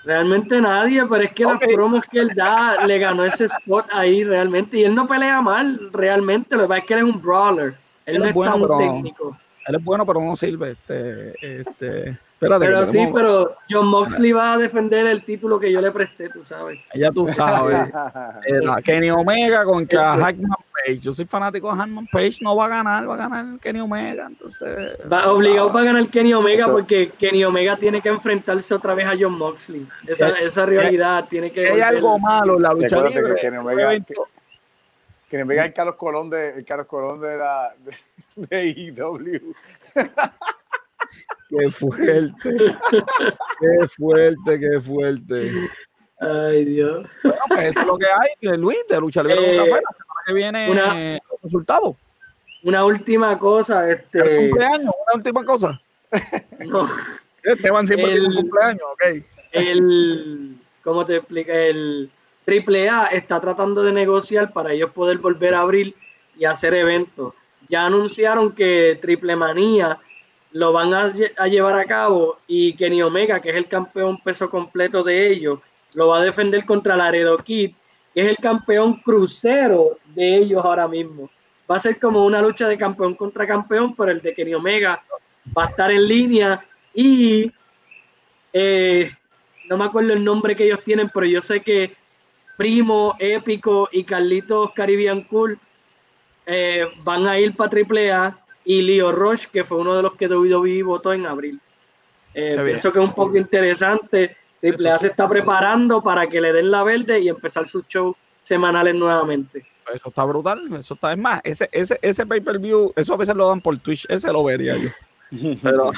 Realmente 0.05 0.61
nadie, 0.61 1.03
pero 1.07 1.23
es 1.23 1.31
que 1.31 1.43
las 1.45 1.57
promos 1.59 2.05
que 2.05 2.19
él 2.19 2.29
da 2.35 2.85
le 2.85 2.99
ganó 2.99 3.25
ese 3.25 3.45
spot 3.45 3.87
ahí 3.91 4.23
realmente. 4.23 4.77
Y 4.77 4.83
él 4.83 4.93
no 4.93 5.07
pelea 5.07 5.41
mal, 5.41 5.89
realmente. 5.91 6.55
Lo 6.55 6.63
que 6.63 6.67
pasa 6.67 6.79
es 6.79 6.85
que 6.85 6.93
él 6.93 6.99
es 6.99 7.05
un 7.15 7.21
brawler. 7.21 7.73
Él, 8.05 8.19
no 8.19 8.25
es, 8.25 8.33
bueno, 8.33 8.67
tan 8.67 8.77
técnico. 8.77 9.35
Él 9.67 9.75
es 9.75 9.83
bueno, 9.83 10.05
pero 10.05 10.21
no 10.21 10.35
sirve. 10.35 10.71
Este, 10.71 11.59
este, 11.59 12.19
pero 12.59 12.85
sí, 12.85 13.07
pero 13.13 13.55
John 13.69 13.87
Moxley 13.87 14.31
va 14.31 14.53
a 14.53 14.57
defender 14.57 15.05
el 15.07 15.23
título 15.23 15.59
que 15.59 15.71
yo 15.71 15.81
le 15.81 15.91
presté, 15.91 16.29
tú 16.29 16.43
sabes. 16.43 16.79
Ya 16.93 17.11
tú 17.11 17.27
sabes. 17.27 17.89
Kenny 18.83 19.09
Omega 19.09 19.63
contra 19.63 20.15
Hackman 20.15 20.51
Page. 20.51 20.99
Yo 20.99 21.11
soy 21.13 21.25
fanático 21.25 21.71
de 21.71 21.77
Hackman 21.77 22.07
Page. 22.11 22.37
No 22.41 22.55
va 22.55 22.65
a 22.65 22.69
ganar, 22.69 23.09
va 23.09 23.13
a 23.15 23.17
ganar 23.17 23.59
Kenny 23.59 23.79
Omega. 23.79 24.27
Entonces. 24.27 24.97
Va 25.11 25.31
obligado 25.31 25.71
para 25.71 25.85
ganar 25.85 26.07
Kenny 26.09 26.33
Omega 26.33 26.67
porque 26.67 27.09
Kenny 27.09 27.43
Omega 27.43 27.75
tiene 27.75 28.01
que 28.01 28.09
enfrentarse 28.09 28.73
otra 28.73 28.93
vez 28.93 29.07
a 29.07 29.13
John 29.19 29.37
Moxley. 29.37 29.85
Esa, 30.07 30.29
esa 30.29 30.65
rivalidad 30.65 31.27
tiene 31.29 31.51
que. 31.51 31.67
Hay 31.67 31.81
algo 31.81 32.17
malo 32.19 32.57
en 32.57 32.61
la 32.61 32.73
lucha 32.73 33.03
libre. 33.03 33.35
Kenny 33.35 33.57
Omega, 33.57 33.91
Kenny 35.29 35.43
Omega 35.43 35.63
es 35.63 35.67
el 35.69 35.73
Carlos 35.73 35.95
Colón 35.95 36.29
de, 36.29 36.51
el 36.51 36.65
Carlos 36.65 36.87
Colón 36.87 37.19
de 37.19 37.37
la 37.37 37.73
de, 37.79 38.47
de 38.47 38.67
IW. 38.67 39.53
Qué 41.57 41.71
fuerte. 41.71 42.55
qué 43.59 43.87
fuerte, 43.87 44.59
qué 44.59 44.81
fuerte. 44.81 45.51
Ay, 46.19 46.65
Dios. 46.65 47.07
Bueno, 47.23 47.39
pues 47.49 47.63
eso 47.69 47.79
es 47.81 47.87
lo 47.87 47.97
que 47.97 48.05
hay, 48.05 48.57
Luis, 48.57 48.77
de 48.89 48.99
lucha 48.99 49.23
libre 49.23 49.57
con 49.57 49.57
café. 49.57 49.69
La 49.69 49.95
semana 49.97 50.21
que 50.25 50.33
viene 50.33 50.71
una, 50.71 51.19
resultado. 51.43 51.97
Una 52.63 52.85
última 52.85 53.37
cosa. 53.37 53.89
Este... 53.89 54.19
¿El 54.19 54.49
cumpleaños? 54.49 54.93
¿Una 55.07 55.15
última 55.15 55.45
cosa? 55.45 55.81
No. 56.65 56.89
Esteban 57.43 57.85
siempre 57.85 58.07
el, 58.07 58.13
tiene 58.13 58.27
un 58.27 58.41
cumpleaños, 58.41 58.83
ok. 58.93 59.03
El, 59.51 60.57
¿cómo 60.83 61.05
te 61.05 61.17
explica? 61.17 61.53
El 61.53 62.09
AAA 62.47 63.07
está 63.07 63.39
tratando 63.39 63.83
de 63.83 63.91
negociar 63.91 64.51
para 64.51 64.73
ellos 64.73 64.91
poder 64.91 65.19
volver 65.19 65.53
a 65.53 65.61
abrir 65.61 65.95
y 66.37 66.45
hacer 66.45 66.73
eventos. 66.73 67.33
Ya 67.69 67.85
anunciaron 67.85 68.53
que 68.53 68.97
Triple 69.01 69.35
Manía 69.35 69.99
lo 70.55 70.71
van 70.71 70.93
a, 70.93 71.13
llevar 71.47 71.77
a 71.77 71.83
cabo 71.83 72.37
y 72.47 72.71
Kenny 72.77 73.01
Omega, 73.01 73.41
que 73.41 73.49
es 73.49 73.57
el 73.57 73.67
campeón 73.67 74.17
peso 74.21 74.49
completo 74.49 75.03
de 75.03 75.29
ellos, 75.29 75.59
lo 75.95 76.07
va 76.07 76.19
a 76.19 76.23
defender 76.23 76.65
contra 76.65 76.95
Laredo 76.95 77.37
Kid, 77.39 77.71
que 78.13 78.21
es 78.21 78.27
el 78.27 78.37
campeón 78.37 79.01
crucero 79.01 79.99
de 80.15 80.37
ellos 80.37 80.63
ahora 80.63 80.87
mismo. 80.87 81.29
Va 81.69 81.75
a 81.75 81.79
ser 81.79 81.99
como 81.99 82.25
una 82.25 82.41
lucha 82.41 82.69
de 82.69 82.77
campeón 82.77 83.15
contra 83.15 83.45
campeón, 83.45 83.93
pero 83.97 84.11
el 84.11 84.21
de 84.21 84.33
Kenny 84.33 84.53
Omega 84.53 85.03
va 85.57 85.65
a 85.65 85.67
estar 85.67 85.91
en 85.91 86.07
línea 86.07 86.65
y 86.93 87.51
eh, 88.53 89.11
no 89.67 89.75
me 89.75 89.83
acuerdo 89.83 90.13
el 90.13 90.23
nombre 90.23 90.55
que 90.55 90.63
ellos 90.63 90.85
tienen, 90.85 91.11
pero 91.13 91.25
yo 91.25 91.41
sé 91.41 91.59
que 91.59 91.97
Primo, 92.55 93.17
Épico 93.19 93.89
y 93.91 94.05
Carlitos 94.05 94.71
Caribbean 94.71 95.23
Cool 95.23 95.59
eh, 96.45 96.87
van 97.03 97.27
a 97.27 97.37
ir 97.37 97.53
para 97.57 97.71
AAA 97.77 98.44
y 98.65 98.81
Leo 98.81 99.11
Roche, 99.11 99.47
que 99.51 99.63
fue 99.63 99.77
uno 99.77 99.95
de 99.95 100.01
los 100.01 100.15
que 100.15 100.27
WWE 100.27 100.83
votó 100.83 101.13
en 101.13 101.25
abril. 101.25 101.59
Eh, 102.33 102.59
pienso 102.65 102.91
que 102.91 102.99
es 102.99 103.05
un 103.05 103.13
poco 103.13 103.37
interesante. 103.37 104.35
Triple 104.59 104.89
A 104.89 104.97
se 104.97 105.07
está 105.07 105.29
preparando 105.29 106.01
para 106.01 106.27
que 106.27 106.41
le 106.41 106.51
den 106.51 106.71
la 106.71 106.83
verde 106.83 107.19
y 107.19 107.29
empezar 107.29 107.67
sus 107.67 107.85
shows 107.87 108.15
semanales 108.41 108.95
nuevamente. 108.95 109.65
Eso 109.93 110.09
está 110.09 110.23
brutal, 110.23 110.67
eso 110.73 110.95
está, 110.95 111.11
es 111.11 111.17
más, 111.17 111.41
ese, 111.43 111.69
ese, 111.71 111.99
ese 112.01 112.25
pay-per-view, 112.25 112.91
eso 112.95 113.13
a 113.13 113.17
veces 113.17 113.35
lo 113.35 113.47
dan 113.47 113.61
por 113.61 113.77
Twitch, 113.77 114.07
ese 114.09 114.31
lo 114.31 114.43
vería 114.43 114.75
yo. 114.75 114.89
Pero, 115.61 115.91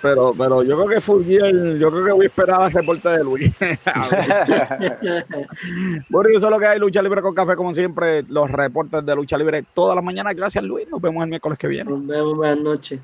pero, 0.00 0.34
pero 0.36 0.62
yo 0.62 0.76
creo 0.76 0.88
que 0.88 1.00
Full 1.00 1.24
yo 1.24 1.90
creo 1.90 2.04
que 2.04 2.12
voy 2.12 2.24
a 2.24 2.28
esperar 2.28 2.62
a 2.62 2.68
reporte 2.68 3.08
de 3.08 3.24
Luis. 3.24 3.52
bueno, 6.08 6.30
eso 6.30 6.46
es 6.46 6.50
lo 6.50 6.58
que 6.58 6.66
hay, 6.66 6.78
Lucha 6.78 7.02
Libre 7.02 7.20
con 7.20 7.34
Café, 7.34 7.56
como 7.56 7.74
siempre, 7.74 8.22
los 8.28 8.50
reportes 8.50 9.04
de 9.04 9.14
Lucha 9.14 9.36
Libre 9.36 9.64
todas 9.74 9.96
las 9.96 10.04
mañanas. 10.04 10.34
Gracias, 10.34 10.64
Luis. 10.64 10.88
Nos 10.88 11.00
vemos 11.00 11.22
el 11.24 11.30
miércoles 11.30 11.58
que 11.58 11.68
viene. 11.68 11.90
Nos 11.90 12.06
vemos, 12.06 12.36
buenas 12.36 12.60
noches. 12.60 13.00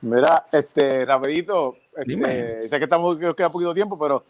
Mira, 0.00 0.46
este, 0.52 1.04
rapidito, 1.04 1.76
este, 1.96 2.68
sé 2.68 2.78
que 2.78 2.84
estamos, 2.84 3.16
que 3.16 3.26
nos 3.26 3.34
queda 3.34 3.50
poquito 3.50 3.74
tiempo, 3.74 3.98
pero 3.98 4.24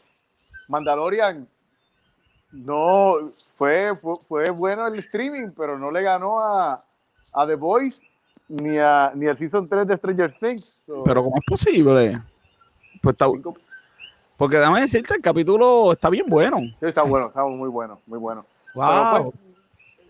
Mandalorian 0.69 1.47
no 2.53 3.33
fue, 3.55 3.95
fue, 3.97 4.17
fue 4.27 4.51
bueno 4.51 4.87
el 4.87 4.99
streaming, 4.99 5.51
pero 5.57 5.79
no 5.79 5.91
le 5.91 6.03
ganó 6.03 6.41
a, 6.41 6.85
a 7.33 7.47
The 7.47 7.57
Voice 7.57 8.01
ni, 8.49 8.79
a, 8.79 9.13
ni 9.15 9.27
al 9.27 9.37
Season 9.37 9.69
3 9.69 9.87
de 9.87 9.97
Stranger 9.97 10.33
Things. 10.33 10.83
Pero 11.05 11.23
¿cómo 11.23 11.37
es 11.37 11.45
posible? 11.47 12.21
Pues 13.03 13.15
está, 13.15 13.27
porque 14.39 14.57
déjame 14.57 14.83
decirte, 14.83 15.15
el 15.15 15.21
capítulo 15.21 15.93
está 15.93 16.09
bien 16.09 16.27
bueno. 16.29 16.59
está 16.81 17.03
bueno, 17.03 17.27
está 17.27 17.45
muy 17.45 17.69
bueno, 17.69 18.01
muy 18.07 18.21
bueno. 18.21 18.47
Wow. 18.73 19.33
Pues, 19.33 19.35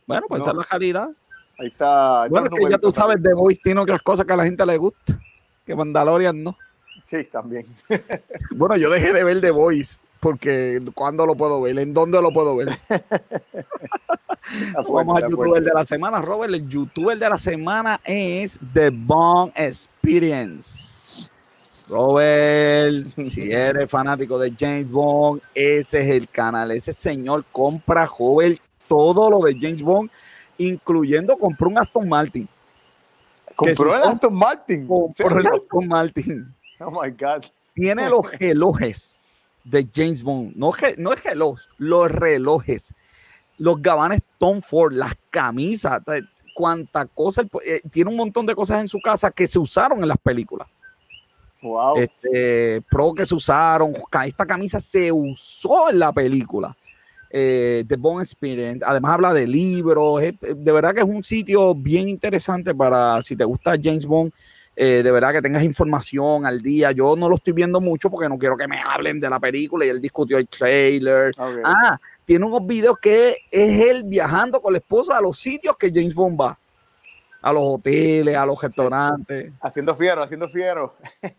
bueno, 0.06 0.26
pues 0.28 0.42
esa 0.42 0.50
es 0.50 0.56
la 0.58 0.64
calidad. 0.64 1.10
Ahí 1.58 1.68
está. 1.68 2.28
bueno, 2.28 2.46
es 2.52 2.58
que 2.58 2.70
ya 2.70 2.78
tú 2.78 2.90
sabes, 2.90 3.22
The 3.22 3.32
Voice 3.32 3.60
tiene 3.64 3.80
otras 3.80 4.02
cosas 4.02 4.26
que 4.26 4.32
a 4.34 4.36
la 4.36 4.44
gente 4.44 4.64
le 4.66 4.76
gusta, 4.76 5.18
que 5.64 5.74
Mandalorian 5.74 6.44
no. 6.44 6.56
Sí, 7.04 7.24
también. 7.24 7.66
bueno, 8.50 8.76
yo 8.76 8.90
dejé 8.90 9.14
de 9.14 9.24
ver 9.24 9.40
The 9.40 9.50
Voice 9.50 10.00
porque 10.20 10.80
¿cuándo 10.94 11.26
lo 11.26 11.34
puedo 11.34 11.60
ver? 11.60 11.78
¿En 11.78 11.94
dónde 11.94 12.20
lo 12.20 12.32
puedo 12.32 12.56
ver? 12.56 12.76
Vamos 14.88 15.22
al 15.22 15.30
youtuber 15.30 15.62
de 15.62 15.72
la 15.72 15.84
semana, 15.84 16.20
Robert. 16.20 16.54
El 16.54 16.68
youtuber 16.68 17.18
de 17.18 17.28
la 17.28 17.38
semana 17.38 18.00
es 18.04 18.58
The 18.72 18.90
Bong 18.90 19.52
Experience. 19.54 21.30
Robert, 21.88 23.06
si 23.24 23.50
eres 23.52 23.90
fanático 23.90 24.38
de 24.38 24.52
James 24.58 24.90
Bond, 24.90 25.40
ese 25.54 26.00
es 26.00 26.08
el 26.08 26.28
canal. 26.28 26.70
Ese 26.70 26.92
señor 26.92 27.44
compra, 27.50 28.06
joven, 28.06 28.58
todo 28.86 29.30
lo 29.30 29.40
de 29.40 29.56
James 29.58 29.82
Bond, 29.82 30.10
incluyendo 30.58 31.36
compró 31.36 31.68
un 31.68 31.78
Aston 31.78 32.08
Martin. 32.08 32.48
¿Compró 33.56 33.96
el 33.96 34.02
Aston 34.02 34.34
Martin? 34.34 34.86
Compró 34.86 35.38
el 35.38 35.46
Aston 35.46 35.88
Martin. 35.88 36.54
Oh 36.80 36.90
my 36.90 37.10
God. 37.10 37.44
Tiene 37.74 38.08
los 38.08 38.30
relojes 38.38 39.17
de 39.64 39.88
James 39.94 40.22
Bond. 40.22 40.54
No, 40.56 40.72
no 40.96 41.12
es 41.12 41.24
reloj, 41.24 41.58
los 41.78 42.10
relojes 42.10 42.94
los 43.58 43.82
gabanes 43.82 44.22
Tom 44.38 44.62
Ford, 44.62 44.92
las 44.92 45.12
camisas, 45.30 46.00
cuánta 46.54 47.04
cosa. 47.06 47.44
Eh, 47.64 47.82
tiene 47.90 48.10
un 48.10 48.16
montón 48.16 48.46
de 48.46 48.54
cosas 48.54 48.80
en 48.80 48.88
su 48.88 49.00
casa 49.00 49.30
que 49.30 49.46
se 49.46 49.58
usaron 49.58 50.00
en 50.00 50.08
las 50.08 50.18
películas. 50.18 50.66
Wow. 51.60 51.96
Este, 51.98 52.80
pro 52.88 53.12
que 53.12 53.26
se 53.26 53.34
usaron. 53.34 53.92
Esta 54.24 54.46
camisa 54.46 54.80
se 54.80 55.10
usó 55.10 55.90
en 55.90 55.98
la 55.98 56.12
película. 56.12 56.76
Eh, 57.30 57.84
The 57.86 57.96
Bond 57.96 58.22
Experience. 58.22 58.84
Además 58.86 59.14
habla 59.14 59.34
de 59.34 59.46
libros. 59.46 60.22
de 60.22 60.72
verdad 60.72 60.94
que 60.94 61.00
es 61.00 61.06
un 61.06 61.24
sitio 61.24 61.74
bien 61.74 62.08
interesante 62.08 62.74
para 62.74 63.20
si 63.22 63.36
te 63.36 63.44
gusta 63.44 63.74
James 63.82 64.06
Bond. 64.06 64.32
Eh, 64.80 65.02
de 65.02 65.10
verdad 65.10 65.32
que 65.32 65.42
tengas 65.42 65.64
información 65.64 66.46
al 66.46 66.60
día. 66.60 66.92
Yo 66.92 67.16
no 67.16 67.28
lo 67.28 67.34
estoy 67.34 67.52
viendo 67.52 67.80
mucho 67.80 68.08
porque 68.08 68.28
no 68.28 68.38
quiero 68.38 68.56
que 68.56 68.68
me 68.68 68.80
hablen 68.80 69.18
de 69.18 69.28
la 69.28 69.40
película 69.40 69.84
y 69.84 69.88
él 69.88 70.00
discutió 70.00 70.38
el 70.38 70.46
trailer. 70.46 71.34
Ah, 71.64 71.98
tiene 72.24 72.46
unos 72.46 72.64
videos 72.64 72.96
que 73.02 73.38
es 73.50 73.80
él 73.80 74.04
viajando 74.04 74.62
con 74.62 74.72
la 74.72 74.78
esposa 74.78 75.18
a 75.18 75.20
los 75.20 75.36
sitios 75.36 75.76
que 75.76 75.90
James 75.92 76.14
Bond 76.14 76.40
va. 76.40 76.56
A 77.42 77.52
los 77.52 77.62
hoteles, 77.64 78.36
a 78.36 78.46
los 78.46 78.62
restaurantes. 78.62 79.50
Haciendo 79.60 79.96
fiero, 79.96 80.22
haciendo 80.22 80.48
fiero. 80.48 80.94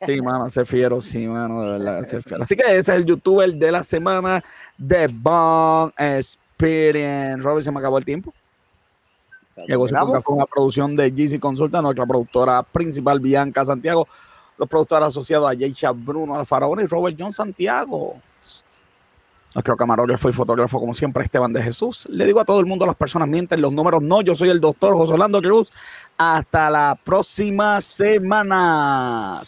Sí, 0.06 0.22
mano, 0.22 0.44
hace 0.44 0.66
fiero, 0.66 1.00
sí, 1.00 1.26
mano, 1.26 1.62
de 1.62 1.80
verdad, 1.80 2.06
fiero. 2.06 2.44
Así 2.44 2.58
que 2.58 2.64
ese 2.64 2.78
es 2.78 2.90
el 2.90 3.06
youtuber 3.06 3.54
de 3.54 3.72
la 3.72 3.84
semana 3.84 4.44
de 4.78 5.08
Bond 5.08 5.94
Experience. 5.98 7.42
Robert, 7.42 7.64
se 7.64 7.72
me 7.72 7.80
acabó 7.80 8.00
el 8.00 8.04
tiempo. 8.04 8.34
Su 9.68 10.24
con 10.24 10.38
una 10.38 10.46
producción 10.46 10.96
de 10.96 11.12
GC 11.12 11.40
Consulta, 11.40 11.82
nuestra 11.82 12.06
productora 12.06 12.64
principal, 12.64 13.20
Bianca 13.20 13.66
Santiago, 13.66 14.08
los 14.58 14.68
productores 14.68 15.08
asociados 15.08 15.50
a 15.50 15.58
Jay 15.58 15.74
Bruno 15.96 16.36
Alfaraón 16.38 16.82
y 16.82 16.86
Robert 16.86 17.16
John 17.20 17.32
Santiago. 17.32 18.16
Nuestro 19.56 19.76
camarógrafo 19.76 20.30
y 20.30 20.32
fotógrafo, 20.32 20.80
como 20.80 20.94
siempre, 20.94 21.24
Esteban 21.24 21.52
de 21.52 21.64
Jesús. 21.64 22.08
Le 22.12 22.26
digo 22.26 22.40
a 22.40 22.46
todo 22.46 22.60
el 22.60 22.68
mundo, 22.68 22.86
las 22.86 22.96
personas 22.96 23.28
mienten, 23.28 23.60
los 23.62 23.74
números 23.74 24.02
no. 24.04 24.22
Yo 24.22 24.36
soy 24.36 24.50
el 24.50 24.60
doctor 24.60 24.94
José 24.96 25.14
Orlando 25.14 25.42
Cruz. 25.42 25.72
Hasta 26.18 26.70
la 26.70 27.00
próxima 27.04 27.82
semana. 27.82 29.42